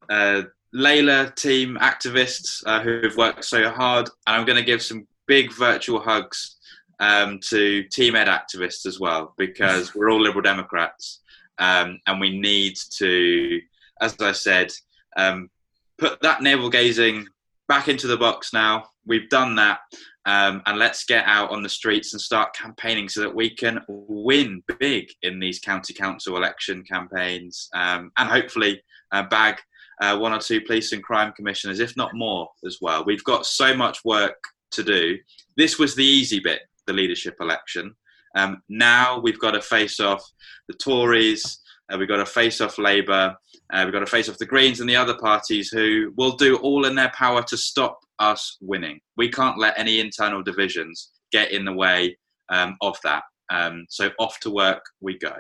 uh, 0.09 0.43
Layla 0.75 1.35
team 1.35 1.77
activists 1.81 2.63
uh, 2.67 2.81
who 2.81 3.03
have 3.03 3.17
worked 3.17 3.45
so 3.45 3.69
hard, 3.69 4.09
and 4.27 4.37
I'm 4.37 4.47
to 4.47 4.63
give 4.63 4.83
some 4.83 5.07
big 5.27 5.53
virtual 5.53 6.01
hugs 6.01 6.57
um, 7.01 7.41
to 7.51 7.83
Team 7.85 8.15
Ed 8.17 8.29
activists 8.29 8.87
as 8.87 9.01
well 9.01 9.35
because 9.37 9.95
we're 9.95 10.11
all 10.11 10.21
Liberal 10.21 10.43
Democrats, 10.43 11.21
um, 11.59 11.99
and 12.07 12.21
we 12.21 12.39
need 12.39 12.77
to, 12.99 13.61
as 14.01 14.17
I 14.21 14.33
said, 14.33 14.73
um, 15.17 15.51
put 15.99 16.21
that 16.23 16.43
navel 16.43 16.71
gazing 16.71 17.27
back 17.69 17.89
into 17.89 18.07
the 18.07 18.17
box 18.17 18.53
now. 18.53 18.85
We've 19.05 19.29
done 19.29 19.57
that. 19.57 19.81
Um, 20.25 20.63
and 20.67 20.79
let's 20.79 21.05
get 21.05 21.25
out 21.27 21.51
on 21.51 21.63
the 21.63 21.69
streets 21.69 22.13
and 22.13 22.21
start 22.21 22.55
campaigning 22.55 23.09
so 23.09 23.23
that 23.23 23.35
we 23.35 23.51
can 23.51 23.81
win 23.89 24.63
big 24.79 25.09
in 25.23 25.41
these 25.41 25.59
county 25.59 25.95
council 25.95 26.37
election 26.37 26.85
campaigns 26.85 27.69
um, 27.75 28.13
and 28.17 28.29
hopefully 28.29 28.81
uh, 29.11 29.25
bag 29.25 29.57
uh, 30.01 30.17
one 30.17 30.33
or 30.33 30.39
two 30.39 30.61
police 30.61 30.93
and 30.93 31.03
crime 31.03 31.33
commissioners, 31.33 31.81
if 31.81 31.97
not 31.97 32.15
more, 32.15 32.49
as 32.67 32.79
well. 32.81 33.05
We've 33.05 33.25
got 33.25 33.47
so 33.47 33.75
much 33.75 34.05
work 34.05 34.37
to 34.73 34.83
do. 34.83 35.17
This 35.57 35.79
was 35.79 35.95
the 35.95 36.05
easy 36.05 36.41
bit, 36.41 36.61
the 36.87 36.93
leadership 36.93 37.37
election. 37.41 37.95
Um, 38.35 38.63
now 38.69 39.21
we've 39.21 39.39
got 39.39 39.53
to 39.53 39.61
face 39.61 40.01
off 40.01 40.25
the 40.67 40.75
Tories, 40.75 41.61
uh, 41.93 41.99
we've 41.99 42.09
got 42.09 42.17
to 42.17 42.27
face 42.27 42.61
off 42.61 42.79
Labour, 42.79 43.37
uh, 43.73 43.83
we've 43.85 43.93
got 43.93 44.01
to 44.01 44.07
face 44.07 44.29
off 44.29 44.39
the 44.39 44.47
Greens 44.47 44.81
and 44.81 44.89
the 44.89 44.97
other 44.97 45.17
parties 45.19 45.69
who 45.69 46.13
will 46.17 46.33
do 46.33 46.57
all 46.57 46.87
in 46.87 46.95
their 46.95 47.11
power 47.11 47.43
to 47.43 47.57
stop 47.57 48.01
us 48.19 48.57
winning. 48.61 49.01
We 49.17 49.31
can't 49.31 49.59
let 49.59 49.79
any 49.79 50.01
internal 50.01 50.43
divisions 50.43 51.11
get 51.33 51.53
in 51.53 51.65
the 51.65 51.73
way 51.73 52.17
um, 52.49 52.77
of 52.81 52.97
that. 53.05 53.23
Um, 53.51 53.87
so 53.89 54.11
off 54.19 54.39
to 54.41 54.51
work 54.51 54.83
we 55.01 55.19
go. 55.19 55.35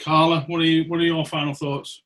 Carla, 0.00 0.44
what 0.48 0.60
are 0.60 0.64
you? 0.64 0.84
What 0.88 1.00
are 1.00 1.04
your 1.04 1.24
final 1.24 1.54
thoughts? 1.54 2.02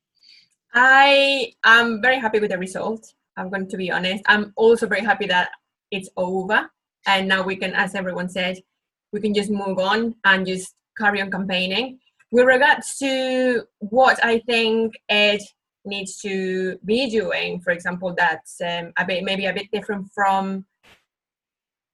I 0.74 1.52
am 1.64 2.02
very 2.02 2.18
happy 2.18 2.38
with 2.38 2.50
the 2.50 2.58
result. 2.58 3.14
I'm 3.36 3.48
going 3.50 3.68
to 3.68 3.76
be 3.76 3.90
honest. 3.90 4.22
I'm 4.26 4.52
also 4.56 4.86
very 4.86 5.02
happy 5.02 5.26
that 5.26 5.50
it's 5.90 6.10
over 6.16 6.68
and 7.06 7.28
now 7.28 7.42
we 7.42 7.56
can, 7.56 7.72
as 7.74 7.94
everyone 7.94 8.28
said, 8.28 8.58
we 9.12 9.20
can 9.20 9.32
just 9.32 9.50
move 9.50 9.78
on 9.78 10.14
and 10.24 10.46
just 10.46 10.74
carry 10.98 11.22
on 11.22 11.30
campaigning. 11.30 11.98
With 12.32 12.46
regards 12.46 12.98
to 12.98 13.62
what 13.78 14.22
I 14.24 14.40
think 14.40 14.94
Ed 15.08 15.40
needs 15.86 16.18
to 16.20 16.78
be 16.84 17.08
doing, 17.10 17.60
for 17.60 17.70
example, 17.70 18.14
that's 18.16 18.60
um, 18.60 18.92
a 18.98 19.04
bit 19.04 19.24
maybe 19.24 19.46
a 19.46 19.52
bit 19.52 19.70
different 19.72 20.08
from 20.14 20.64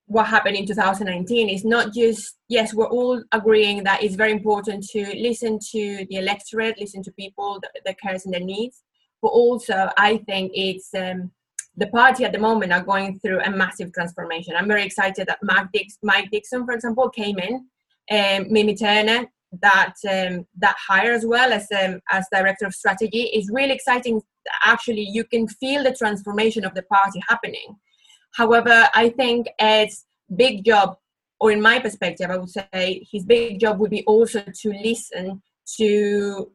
what 0.07 0.26
happened 0.26 0.57
in 0.57 0.66
2019 0.66 1.49
is 1.49 1.64
not 1.64 1.95
just 1.95 2.36
yes 2.49 2.74
we're 2.74 2.88
all 2.88 3.22
agreeing 3.32 3.82
that 3.82 4.03
it's 4.03 4.16
very 4.16 4.32
important 4.32 4.84
to 4.84 5.07
listen 5.16 5.59
to 5.59 6.05
the 6.11 6.16
electorate 6.16 6.78
listen 6.78 7.03
to 7.03 7.11
people 7.12 7.59
that, 7.84 7.99
cares 7.99 8.26
and 8.26 8.34
their 8.34 8.40
needs 8.40 8.82
but 9.22 9.28
also 9.28 9.88
i 9.97 10.18
think 10.26 10.51
it's 10.55 10.93
um, 10.95 11.30
the 11.76 11.86
party 11.86 12.24
at 12.24 12.32
the 12.32 12.38
moment 12.38 12.72
are 12.72 12.82
going 12.82 13.18
through 13.20 13.40
a 13.40 13.51
massive 13.51 13.93
transformation. 13.93 14.55
I'm 14.57 14.68
very 14.68 14.84
excited 14.84 15.26
that 15.26 15.38
mike, 15.43 15.68
Dix, 15.72 15.99
mike 16.03 16.30
dixon 16.30 16.64
for 16.64 16.74
example 16.74 17.09
came 17.09 17.38
in 17.38 17.66
um, 18.11 18.53
mimi 18.53 18.74
turner 18.74 19.26
that 19.61 19.94
um, 20.11 20.46
that 20.59 20.76
hire 20.78 21.12
as 21.12 21.26
well 21.26 21.53
as 21.53 21.66
um, 21.72 22.00
as 22.11 22.26
director 22.32 22.66
of 22.66 22.74
strategy 22.74 23.24
is 23.34 23.50
really 23.53 23.72
exciting 23.72 24.22
actually 24.64 25.07
you 25.11 25.24
can 25.24 25.46
feel 25.46 25.84
the 25.84 25.94
transformation 25.94 26.64
of 26.64 26.74
the 26.74 26.82
party 26.82 27.20
happening 27.28 27.76
However, 28.32 28.88
I 28.94 29.11
think 29.11 29.46
Ed's 29.59 30.07
big 30.34 30.64
job, 30.64 30.96
or 31.38 31.53
in 31.53 31.61
my 31.61 31.78
perspective, 31.78 32.30
I 32.30 32.38
would 32.38 32.50
say 32.50 33.07
his 33.11 33.24
big 33.24 33.61
job 33.61 33.78
would 33.78 33.90
be 33.90 34.05
also 34.05 34.42
to 34.42 34.72
listen 34.72 35.42
to 35.78 36.50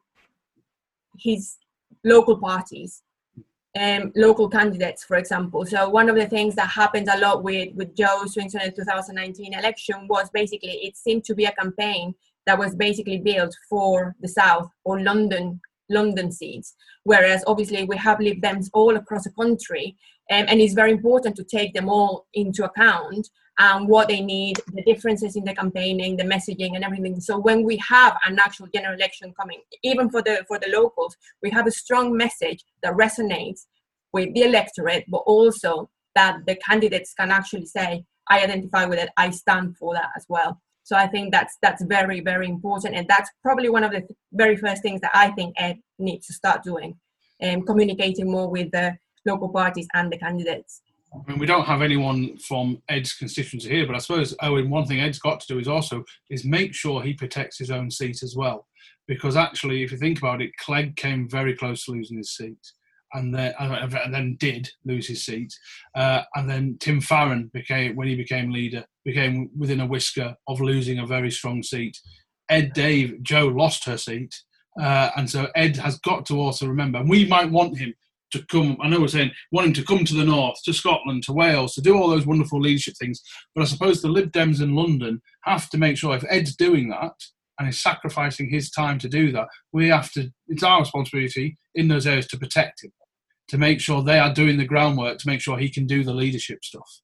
his 1.20 1.58
local 2.04 2.38
parties 2.38 3.04
um, 3.80 4.12
local 4.16 4.50
candidates, 4.50 5.04
for 5.04 5.18
example. 5.18 5.64
So 5.66 5.88
one 5.90 6.10
of 6.10 6.16
the 6.16 6.26
things 6.26 6.56
that 6.56 6.68
happened 6.68 7.10
a 7.12 7.20
lot 7.20 7.44
with, 7.44 7.76
with 7.76 7.96
Jo 7.96 8.24
Swinson 8.26 8.64
in 8.64 8.70
the 8.70 8.76
2019 8.76 9.54
election 9.54 10.08
was 10.08 10.30
basically 10.34 10.80
it 10.84 10.98
seemed 10.98 11.24
to 11.26 11.36
be 11.36 11.46
a 11.46 11.52
campaign 11.52 12.16
that 12.48 12.58
was 12.58 12.76
basically 12.76 13.20
built 13.20 13.54
for 13.70 14.16
the 14.22 14.28
South 14.28 14.70
or 14.84 15.00
London 15.02 15.62
London 15.90 16.32
seats, 16.32 16.76
whereas 17.04 17.44
obviously 17.48 17.86
we 17.86 17.96
have 17.96 18.20
Lib 18.20 18.42
Dems 18.42 18.70
all 18.74 18.98
across 18.98 19.24
the 19.24 19.32
country, 19.32 19.96
um, 20.32 20.46
and 20.50 20.60
it's 20.60 20.74
very 20.74 20.92
important 20.92 21.36
to 21.38 21.46
take 21.46 21.74
them 21.74 21.88
all 21.88 22.28
into 22.34 22.66
account 22.66 23.30
and 23.60 23.88
what 23.88 24.08
they 24.08 24.22
need, 24.22 24.60
the 24.74 24.84
differences 24.84 25.36
in 25.36 25.44
the 25.44 25.56
campaigning, 25.56 26.16
the 26.16 26.24
messaging, 26.24 26.76
and 26.76 26.84
everything. 26.84 27.20
So 27.20 27.40
when 27.40 27.64
we 27.64 27.78
have 27.78 28.16
an 28.26 28.38
actual 28.40 28.68
general 28.74 28.96
election 28.96 29.34
coming, 29.40 29.62
even 29.84 30.10
for 30.10 30.22
the 30.22 30.46
for 30.48 30.60
the 30.60 30.70
locals, 30.70 31.16
we 31.42 31.50
have 31.52 31.68
a 31.68 31.72
strong 31.72 32.16
message 32.16 32.64
that 32.84 32.94
resonates 32.94 33.62
with 34.14 34.34
the 34.34 34.44
electorate, 34.44 35.06
but 35.08 35.24
also 35.26 35.90
that 36.16 36.46
the 36.46 36.56
candidates 36.56 37.14
can 37.14 37.32
actually 37.32 37.66
say, 37.66 38.04
"I 38.30 38.44
identify 38.44 38.86
with 38.86 39.00
it. 39.00 39.10
I 39.18 39.32
stand 39.32 39.78
for 39.78 39.94
that 39.96 40.10
as 40.16 40.26
well." 40.30 40.62
So 40.88 40.96
I 40.96 41.06
think 41.06 41.34
that's 41.34 41.58
that's 41.62 41.84
very 41.84 42.22
very 42.22 42.48
important, 42.48 42.96
and 42.96 43.06
that's 43.10 43.30
probably 43.44 43.68
one 43.68 43.84
of 43.84 43.92
the 43.92 44.04
very 44.32 44.56
first 44.56 44.82
things 44.82 45.02
that 45.02 45.12
I 45.14 45.32
think 45.32 45.54
Ed 45.58 45.80
needs 46.00 46.28
to 46.28 46.34
start 46.34 46.64
doing, 46.64 46.96
and 47.42 47.58
um, 47.58 47.66
communicating 47.68 48.32
more 48.32 48.50
with 48.50 48.72
the 48.72 48.98
local 49.26 49.50
parties 49.50 49.86
and 49.94 50.10
the 50.10 50.18
candidates. 50.18 50.82
I 51.14 51.30
mean, 51.30 51.40
we 51.40 51.46
don't 51.46 51.66
have 51.66 51.82
anyone 51.82 52.38
from 52.38 52.82
Ed's 52.88 53.14
constituency 53.14 53.70
here, 53.70 53.86
but 53.86 53.98
I 53.98 54.00
suppose 54.00 54.34
Owen, 54.42 54.70
one 54.70 54.86
thing 54.86 55.02
Ed's 55.02 55.20
got 55.20 55.42
to 55.42 55.48
do 55.54 55.60
is 55.60 55.68
also 55.68 56.06
is 56.30 56.46
make 56.46 56.74
sure 56.74 57.02
he 57.02 57.14
protects 57.14 57.58
his 57.60 57.70
own 57.70 57.92
seat 57.92 58.24
as 58.24 58.38
well, 58.38 58.66
because 59.10 59.36
actually, 59.36 59.84
if 59.84 59.92
you 59.92 59.98
think 59.98 60.20
about 60.20 60.42
it, 60.42 60.56
Clegg 60.58 60.96
came 60.96 61.28
very 61.30 61.54
close 61.54 61.84
to 61.84 61.92
losing 61.92 62.20
his 62.20 62.34
seat 62.34 62.64
and 63.18 63.34
then 63.34 63.54
and 63.60 64.14
then 64.14 64.38
did 64.40 64.70
lose 64.86 65.08
his 65.08 65.26
seat. 65.26 65.54
Uh, 65.96 66.22
and 66.36 66.50
then 66.50 66.78
Tim 66.80 67.02
Farron 67.02 67.50
became 67.54 67.96
when 67.96 68.08
he 68.08 68.16
became 68.16 68.52
leader 68.52 68.86
became 69.04 69.50
within 69.58 69.80
a 69.80 69.86
whisker 69.86 70.36
of 70.48 70.62
losing 70.62 71.00
a 71.00 71.06
very 71.06 71.32
strong 71.32 71.64
seat. 71.64 71.98
Ed 72.50 72.74
Dave 72.74 73.22
Jo 73.24 73.48
lost 73.48 73.86
her 73.86 73.98
seat, 73.98 74.34
uh, 74.82 75.10
and 75.16 75.30
so 75.30 75.48
Ed 75.56 75.78
has 75.78 76.00
got 76.00 76.26
to 76.28 76.40
also 76.40 76.68
remember. 76.68 77.00
And 77.00 77.10
we 77.10 77.26
might 77.26 77.52
want 77.52 77.78
him 77.78 77.94
to 78.32 78.46
come. 78.46 78.78
I 78.82 78.88
know 78.88 79.00
we're 79.00 79.08
saying 79.08 79.32
want 79.52 79.68
him 79.68 79.74
to 79.74 79.84
come 79.84 80.06
to 80.06 80.16
the 80.16 80.26
north, 80.26 80.62
to 80.64 80.74
Scotland, 80.74 81.24
to 81.24 81.34
Wales, 81.34 81.74
to 81.76 81.82
do 81.82 81.98
all 81.98 82.10
those 82.10 82.26
wonderful 82.26 82.62
leadership 82.62 82.96
things. 83.00 83.22
But 83.56 83.64
I 83.64 83.66
suppose 83.66 84.02
the 84.02 84.10
Lib 84.10 84.32
Dems 84.32 84.62
in 84.62 84.76
London 84.76 85.22
have 85.44 85.70
to 85.72 85.78
make 85.78 85.98
sure 85.98 86.16
if 86.16 86.26
Ed's 86.30 86.56
doing 86.56 86.90
that 86.90 87.14
and 87.60 87.68
is 87.68 87.82
sacrificing 87.82 88.50
his 88.50 88.70
time 88.70 89.00
to 89.00 89.10
do 89.10 89.32
that, 89.32 89.48
we 89.74 89.88
have 89.90 90.12
to. 90.12 90.32
It's 90.48 90.64
our 90.64 90.82
responsibility 90.82 91.58
in 91.76 91.88
those 91.88 92.06
areas 92.06 92.28
to 92.28 92.38
protect 92.38 92.84
him 92.84 92.92
to 93.50 93.58
make 93.58 93.80
sure 93.80 94.04
they 94.04 94.20
are 94.20 94.34
doing 94.34 94.58
the 94.58 94.66
groundwork 94.66 95.20
to 95.20 95.28
make 95.28 95.42
sure 95.42 95.58
he 95.58 95.70
can 95.70 95.86
do 95.86 96.04
the 96.04 96.14
leadership 96.14 96.64
stuff. 96.64 97.02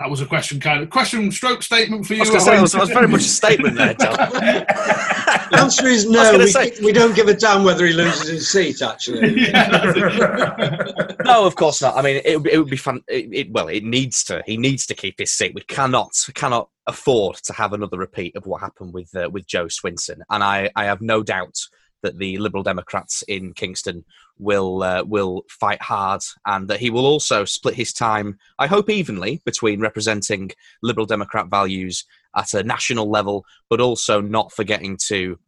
That 0.00 0.08
was 0.08 0.22
a 0.22 0.26
question, 0.26 0.58
kind 0.60 0.82
of 0.82 0.88
question 0.88 1.30
stroke 1.30 1.62
statement 1.62 2.06
for 2.06 2.14
you. 2.14 2.22
I 2.22 2.30
was, 2.32 2.42
say, 2.42 2.58
was, 2.58 2.74
was 2.74 2.88
very 2.88 3.06
much 3.06 3.20
a 3.20 3.24
statement 3.24 3.76
there, 3.76 3.92
John. 3.92 4.16
the 4.16 5.58
answer 5.58 5.88
is 5.88 6.08
no. 6.08 6.38
We, 6.38 6.46
say, 6.46 6.72
we, 6.82 6.90
don't 6.90 7.14
give 7.14 7.28
a 7.28 7.34
damn 7.34 7.64
whether 7.64 7.84
he 7.84 7.92
loses 7.92 8.26
his 8.28 8.48
seat. 8.48 8.80
Actually, 8.80 9.20
no, 11.24 11.44
of 11.44 11.54
course 11.54 11.82
not. 11.82 11.98
I 11.98 12.02
mean, 12.02 12.16
it, 12.24 12.46
it 12.46 12.58
would 12.58 12.70
be 12.70 12.78
fun. 12.78 13.02
It, 13.08 13.28
it, 13.30 13.52
well, 13.52 13.68
it 13.68 13.84
needs 13.84 14.24
to. 14.24 14.42
He 14.46 14.56
needs 14.56 14.86
to 14.86 14.94
keep 14.94 15.18
his 15.18 15.32
seat. 15.32 15.52
We 15.54 15.60
cannot, 15.64 16.12
cannot 16.34 16.70
afford 16.86 17.36
to 17.36 17.52
have 17.52 17.74
another 17.74 17.98
repeat 17.98 18.36
of 18.36 18.46
what 18.46 18.62
happened 18.62 18.94
with 18.94 19.14
uh, 19.14 19.28
with 19.28 19.46
Jo 19.46 19.66
Swinson. 19.66 20.20
And 20.30 20.42
I, 20.42 20.70
I 20.76 20.86
have 20.86 21.02
no 21.02 21.22
doubt 21.22 21.58
that 22.02 22.18
the 22.18 22.38
Liberal 22.38 22.62
Democrats 22.62 23.22
in 23.28 23.52
Kingston 23.52 24.06
will 24.40 24.82
uh, 24.82 25.04
will 25.04 25.44
fight 25.48 25.82
hard, 25.82 26.22
and 26.46 26.68
that 26.68 26.80
he 26.80 26.90
will 26.90 27.06
also 27.06 27.44
split 27.44 27.74
his 27.74 27.92
time, 27.92 28.38
I 28.58 28.66
hope, 28.66 28.90
evenly 28.90 29.40
between 29.44 29.80
representing 29.80 30.50
Liberal 30.82 31.06
Democrat 31.06 31.48
values 31.48 32.04
at 32.36 32.54
a 32.54 32.62
national 32.62 33.10
level, 33.10 33.44
but 33.68 33.80
also 33.80 34.20
not 34.20 34.52
forgetting 34.52 34.98
to 35.08 35.38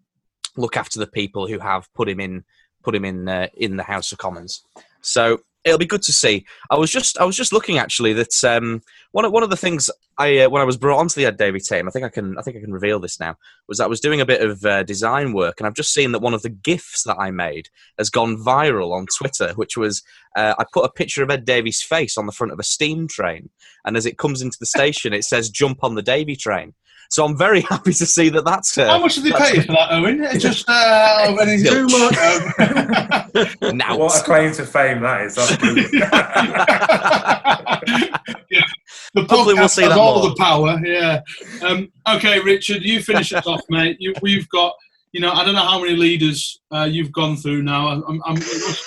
look 0.56 0.76
after 0.76 0.98
the 0.98 1.06
people 1.06 1.46
who 1.46 1.58
have 1.58 1.92
put 1.94 2.08
him 2.08 2.20
in 2.20 2.44
put 2.82 2.94
him 2.94 3.04
in 3.04 3.28
uh, 3.28 3.48
in 3.54 3.76
the 3.76 3.82
House 3.82 4.12
of 4.12 4.18
Commons. 4.18 4.64
So 5.00 5.40
it'll 5.64 5.78
be 5.78 5.86
good 5.86 6.02
to 6.02 6.12
see. 6.12 6.44
I 6.70 6.76
was 6.76 6.90
just 6.90 7.18
I 7.18 7.24
was 7.24 7.36
just 7.36 7.52
looking 7.52 7.78
actually 7.78 8.12
that 8.14 8.44
um, 8.44 8.82
one 9.12 9.24
of 9.24 9.32
one 9.32 9.42
of 9.42 9.50
the 9.50 9.56
things 9.56 9.90
I 10.18 10.38
uh, 10.38 10.50
when 10.50 10.60
I 10.60 10.64
was 10.64 10.76
brought 10.76 10.98
onto 10.98 11.14
the 11.14 11.26
Ed 11.26 11.36
Davey 11.36 11.60
team, 11.60 11.86
I 11.86 11.90
think 11.90 12.04
I 12.04 12.08
can 12.08 12.36
I 12.38 12.42
think 12.42 12.56
I 12.56 12.60
can 12.60 12.72
reveal 12.72 12.98
this 12.98 13.20
now. 13.20 13.36
Was 13.68 13.78
that 13.78 13.84
I 13.84 13.88
was 13.88 14.00
doing 14.00 14.20
a 14.20 14.26
bit 14.26 14.42
of 14.42 14.64
uh, 14.64 14.82
design 14.82 15.32
work, 15.32 15.60
and 15.60 15.66
I've 15.66 15.74
just 15.74 15.94
seen 15.94 16.12
that 16.12 16.22
one 16.22 16.34
of 16.34 16.42
the 16.42 16.48
gifs 16.48 17.04
that 17.04 17.16
I 17.18 17.30
made 17.30 17.68
has 17.98 18.10
gone 18.10 18.36
viral 18.36 18.92
on 18.92 19.06
Twitter, 19.16 19.52
which 19.54 19.76
was 19.76 20.02
uh, 20.36 20.54
I 20.58 20.64
put 20.72 20.84
a 20.84 20.92
picture 20.92 21.22
of 21.22 21.30
Ed 21.30 21.44
Davey's 21.44 21.82
face 21.82 22.18
on 22.18 22.26
the 22.26 22.32
front 22.32 22.52
of 22.52 22.58
a 22.58 22.64
steam 22.64 23.06
train, 23.06 23.50
and 23.84 23.96
as 23.96 24.06
it 24.06 24.18
comes 24.18 24.42
into 24.42 24.58
the 24.58 24.66
station, 24.66 25.12
it 25.12 25.24
says 25.24 25.50
"Jump 25.50 25.84
on 25.84 25.94
the 25.94 26.02
Davey 26.02 26.36
train." 26.36 26.74
So 27.12 27.26
I'm 27.26 27.36
very 27.36 27.60
happy 27.70 27.92
to 27.92 28.06
see 28.06 28.30
that 28.30 28.46
that's. 28.46 28.78
Uh, 28.78 28.86
How 28.88 28.98
much 28.98 29.16
did 29.16 29.24
they 29.24 29.32
pay 29.32 29.56
you 29.56 29.62
for 29.64 29.72
that, 29.72 29.92
Owen? 29.92 30.22
It's 30.24 30.42
just 30.48 30.66
uh, 30.66 31.36
anything- 31.42 31.70
Too 31.70 31.86
much. 31.86 33.74
now. 33.74 33.98
What 33.98 34.18
a 34.18 34.24
claim 34.24 34.50
to 34.54 34.64
fame 34.64 35.02
that 35.02 35.20
is. 35.26 35.34
That's 35.34 35.56
brilliant. 35.58 35.90
The 39.14 39.20
Hopefully 39.20 39.54
podcast 39.54 39.58
we'll 39.58 39.68
see 39.68 39.82
has 39.82 39.90
that 39.92 39.98
all 39.98 40.20
more. 40.20 40.30
the 40.30 40.36
power. 40.36 40.80
Yeah. 40.86 41.20
Um, 41.62 41.92
okay, 42.08 42.40
Richard, 42.40 42.82
you 42.82 43.02
finish 43.02 43.30
us 43.34 43.46
off, 43.46 43.60
mate. 43.68 43.98
You, 44.00 44.14
we've 44.22 44.48
got, 44.48 44.72
you 45.12 45.20
know, 45.20 45.32
I 45.32 45.44
don't 45.44 45.54
know 45.54 45.60
how 45.66 45.78
many 45.82 45.94
leaders 45.94 46.62
uh, 46.74 46.88
you've 46.90 47.12
gone 47.12 47.36
through 47.36 47.62
now. 47.62 47.88
I'm, 47.88 48.22
I'm, 48.24 48.38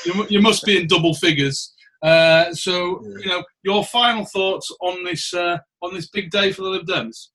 you 0.04 0.26
you 0.30 0.42
must 0.42 0.66
be 0.66 0.78
in 0.82 0.88
double 0.88 1.14
figures. 1.14 1.76
Uh, 2.02 2.52
so, 2.56 3.04
you 3.20 3.28
know, 3.28 3.44
your 3.62 3.84
final 3.86 4.26
thoughts 4.26 4.72
on 4.82 5.04
this 5.04 5.32
uh, 5.32 5.60
on 5.84 5.94
this 5.94 6.08
big 6.10 6.32
day 6.32 6.52
for 6.52 6.64
the 6.64 6.70
Lib 6.70 6.88
Dems. 6.88 7.28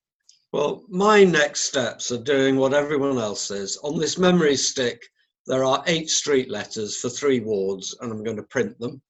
Well, 0.53 0.83
my 0.89 1.23
next 1.23 1.61
steps 1.61 2.11
are 2.11 2.19
doing 2.19 2.57
what 2.57 2.75
everyone 2.75 3.19
else 3.19 3.53
is. 3.53 3.77
On 3.85 3.97
this 3.97 4.19
memory 4.19 4.57
stick, 4.57 5.01
there 5.47 5.63
are 5.63 5.85
eight 5.87 6.11
street 6.11 6.51
letters 6.51 6.97
for 6.97 7.09
three 7.09 7.39
wards, 7.39 7.97
and 8.01 8.11
I'm 8.11 8.25
going 8.25 8.37
to 8.37 8.43
print 8.43 8.77
them. 8.81 9.01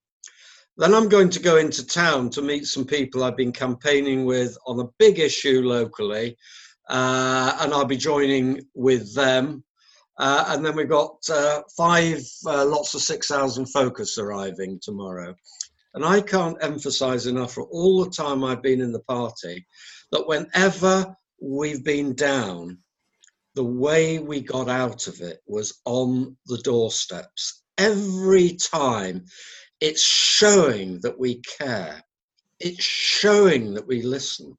Then 0.77 0.93
I'm 0.93 1.09
going 1.09 1.31
to 1.31 1.41
go 1.41 1.57
into 1.57 1.87
town 1.87 2.29
to 2.31 2.43
meet 2.43 2.67
some 2.67 2.85
people 2.85 3.25
I've 3.25 3.39
been 3.39 3.53
campaigning 3.53 4.27
with 4.27 4.57
on 4.67 4.81
a 4.81 4.89
big 4.99 5.19
issue 5.19 5.63
locally, 5.63 6.37
uh, 6.91 7.57
and 7.61 7.73
I'll 7.73 7.87
be 7.87 7.97
joining 7.97 8.61
with 8.75 9.15
them. 9.15 9.65
Uh, 10.19 10.45
and 10.49 10.65
then 10.65 10.77
we've 10.77 10.91
got 10.91 11.17
uh, 11.31 11.63
five 11.75 12.21
uh, 12.47 12.67
lots 12.67 12.93
of 12.93 13.01
6,000 13.01 13.65
focus 13.65 14.19
arriving 14.19 14.79
tomorrow. 14.83 15.35
And 15.95 16.05
I 16.05 16.21
can't 16.21 16.63
emphasize 16.63 17.27
enough 17.27 17.55
for 17.55 17.65
all 17.65 18.05
the 18.05 18.11
time 18.11 18.45
I've 18.45 18.63
been 18.63 18.83
in 18.83 18.93
the 18.93 19.01
party 19.01 19.67
that 20.13 20.27
whenever 20.27 21.17
we've 21.41 21.85
been 21.85 22.15
down, 22.15 22.79
the 23.55 23.65
way 23.65 24.19
we 24.19 24.41
got 24.41 24.69
out 24.69 25.07
of 25.07 25.21
it 25.21 25.41
was 25.47 25.81
on 25.85 26.37
the 26.47 26.59
doorsteps. 26.59 27.63
Every 27.79 28.57
time 28.57 29.25
it's 29.81 30.03
showing 30.03 31.01
that 31.01 31.19
we 31.19 31.41
care, 31.59 32.03
it's 32.61 32.85
showing 32.85 33.75
that 33.75 33.87
we 33.87 34.03
listen. 34.03 34.57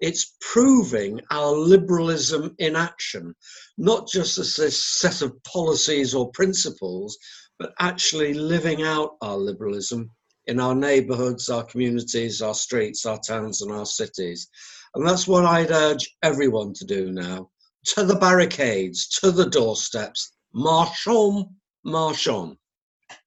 It's 0.00 0.36
proving 0.40 1.20
our 1.30 1.52
liberalism 1.52 2.54
in 2.58 2.76
action, 2.76 3.34
not 3.78 4.08
just 4.08 4.36
as 4.38 4.56
this 4.56 4.84
set 4.84 5.22
of 5.22 5.42
policies 5.44 6.14
or 6.14 6.30
principles, 6.32 7.16
but 7.58 7.72
actually 7.78 8.34
living 8.34 8.82
out 8.82 9.16
our 9.22 9.36
liberalism 9.36 10.10
in 10.46 10.58
our 10.58 10.74
neighbourhoods, 10.74 11.48
our 11.48 11.64
communities, 11.64 12.42
our 12.42 12.54
streets, 12.54 13.06
our 13.06 13.18
towns, 13.18 13.62
and 13.62 13.70
our 13.70 13.86
cities. 13.86 14.48
And 14.94 15.06
that's 15.06 15.26
what 15.26 15.44
I'd 15.44 15.70
urge 15.70 16.08
everyone 16.22 16.74
to 16.74 16.84
do 16.84 17.10
now 17.10 17.50
to 17.84 18.04
the 18.04 18.16
barricades, 18.16 19.08
to 19.08 19.30
the 19.30 19.48
doorsteps. 19.48 20.32
March 20.54 21.06
on, 21.06 21.48
march 21.84 22.28
on. 22.28 22.56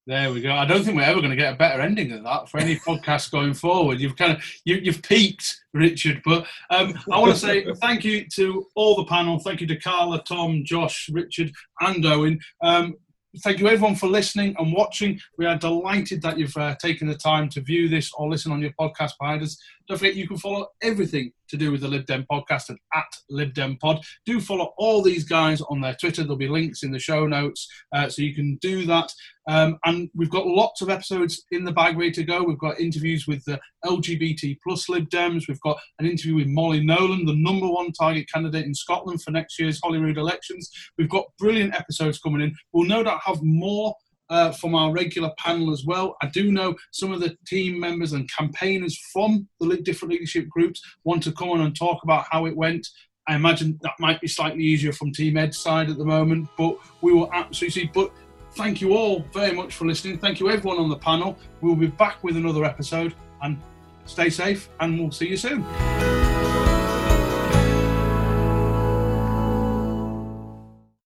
There 0.07 0.31
we 0.31 0.41
go. 0.41 0.51
I 0.51 0.65
don't 0.65 0.83
think 0.83 0.95
we're 0.95 1.03
ever 1.03 1.19
going 1.19 1.31
to 1.31 1.35
get 1.35 1.53
a 1.53 1.57
better 1.57 1.81
ending 1.81 2.09
than 2.09 2.23
that 2.23 2.47
for 2.47 2.59
any 2.59 2.75
podcast 2.87 3.31
going 3.31 3.55
forward. 3.55 3.99
You've 3.99 4.15
kind 4.15 4.33
of 4.33 4.43
you, 4.63 4.75
you've 4.75 5.01
peaked, 5.01 5.59
Richard. 5.73 6.21
But 6.23 6.45
um, 6.69 6.93
I 7.11 7.19
want 7.19 7.33
to 7.33 7.39
say 7.39 7.65
thank 7.81 8.03
you 8.05 8.25
to 8.35 8.67
all 8.75 8.95
the 8.95 9.05
panel. 9.05 9.39
Thank 9.39 9.61
you 9.61 9.67
to 9.67 9.79
Carla, 9.79 10.23
Tom, 10.23 10.63
Josh, 10.63 11.09
Richard, 11.11 11.51
and 11.81 12.05
Owen. 12.05 12.39
Um, 12.61 12.95
thank 13.43 13.59
you 13.59 13.67
everyone 13.67 13.95
for 13.95 14.07
listening 14.07 14.55
and 14.59 14.73
watching. 14.73 15.19
We 15.39 15.45
are 15.45 15.57
delighted 15.57 16.21
that 16.21 16.37
you've 16.37 16.55
uh, 16.55 16.75
taken 16.75 17.07
the 17.07 17.15
time 17.15 17.49
to 17.49 17.61
view 17.61 17.89
this 17.89 18.11
or 18.13 18.29
listen 18.29 18.51
on 18.51 18.61
your 18.61 18.71
podcast 18.79 19.13
providers. 19.19 19.57
Don't 19.87 19.97
forget 19.97 20.15
you 20.15 20.27
can 20.27 20.37
follow 20.37 20.67
everything 20.81 21.31
to 21.49 21.57
do 21.57 21.71
with 21.71 21.81
the 21.81 21.87
Lib 21.87 22.05
Dem 22.05 22.25
podcast 22.31 22.71
at, 22.71 22.77
at 22.93 23.05
LibDemPod. 23.31 24.03
Do 24.25 24.41
follow 24.41 24.73
all 24.77 25.01
these 25.01 25.23
guys 25.23 25.61
on 25.61 25.81
their 25.81 25.95
Twitter. 25.95 26.23
There'll 26.23 26.37
be 26.37 26.47
links 26.47 26.83
in 26.83 26.91
the 26.91 26.99
show 26.99 27.27
notes, 27.27 27.67
uh, 27.93 28.09
so 28.09 28.21
you 28.21 28.33
can 28.33 28.57
do 28.61 28.85
that. 28.85 29.11
Um, 29.47 29.77
and 29.85 30.09
we've 30.15 30.31
got 30.31 30.47
lots 30.47 30.81
of 30.81 30.89
episodes 30.89 31.43
in 31.51 31.63
the 31.63 31.71
bag 31.71 31.97
ready 31.97 32.11
to 32.13 32.23
go. 32.23 32.43
We've 32.43 32.57
got 32.57 32.79
interviews 32.79 33.27
with 33.27 33.43
the 33.45 33.59
LGBT 33.85 34.57
plus 34.65 34.89
Lib 34.89 35.07
Dems. 35.09 35.47
We've 35.47 35.61
got 35.61 35.77
an 35.99 36.07
interview 36.07 36.35
with 36.35 36.47
Molly 36.47 36.83
Nolan, 36.83 37.25
the 37.25 37.35
number 37.35 37.67
one 37.67 37.91
target 37.91 38.27
candidate 38.33 38.65
in 38.65 38.73
Scotland 38.73 39.21
for 39.21 39.31
next 39.31 39.59
year's 39.59 39.79
Holyrood 39.83 40.17
elections. 40.17 40.71
We've 40.97 41.09
got 41.09 41.25
brilliant 41.37 41.75
episodes 41.75 42.19
coming 42.19 42.41
in. 42.41 42.55
We'll 42.73 42.87
no 42.87 43.03
doubt 43.03 43.21
have 43.23 43.43
more 43.43 43.93
uh, 44.29 44.51
from 44.51 44.75
our 44.75 44.91
regular 44.91 45.31
panel 45.37 45.71
as 45.71 45.83
well. 45.85 46.15
I 46.21 46.27
do 46.27 46.51
know 46.51 46.75
some 46.91 47.11
of 47.11 47.19
the 47.19 47.35
team 47.45 47.79
members 47.79 48.13
and 48.13 48.29
campaigners 48.31 48.97
from 49.13 49.47
the 49.59 49.77
different 49.77 50.13
leadership 50.13 50.49
groups 50.49 50.81
want 51.03 51.23
to 51.23 51.31
come 51.31 51.49
on 51.49 51.61
and 51.61 51.75
talk 51.75 52.03
about 52.03 52.25
how 52.29 52.45
it 52.45 52.55
went. 52.55 52.87
I 53.27 53.35
imagine 53.35 53.79
that 53.81 53.93
might 53.99 54.21
be 54.21 54.27
slightly 54.27 54.63
easier 54.63 54.93
from 54.93 55.11
Team 55.11 55.37
Ed's 55.37 55.57
side 55.57 55.89
at 55.89 55.97
the 55.97 56.05
moment, 56.05 56.47
but 56.57 56.77
we 57.01 57.11
will 57.11 57.31
absolutely 57.33 57.81
see. 57.81 57.89
But 57.91 58.11
thank 58.51 58.81
you 58.81 58.93
all 58.95 59.25
very 59.33 59.53
much 59.53 59.75
for 59.75 59.85
listening. 59.85 60.19
Thank 60.19 60.39
you 60.39 60.49
everyone 60.49 60.77
on 60.77 60.89
the 60.89 60.97
panel. 60.97 61.37
We'll 61.61 61.75
be 61.75 61.87
back 61.87 62.23
with 62.23 62.37
another 62.37 62.65
episode 62.65 63.15
and 63.41 63.59
stay 64.05 64.29
safe 64.29 64.69
and 64.79 64.99
we'll 64.99 65.11
see 65.11 65.29
you 65.29 65.37
soon. 65.37 66.44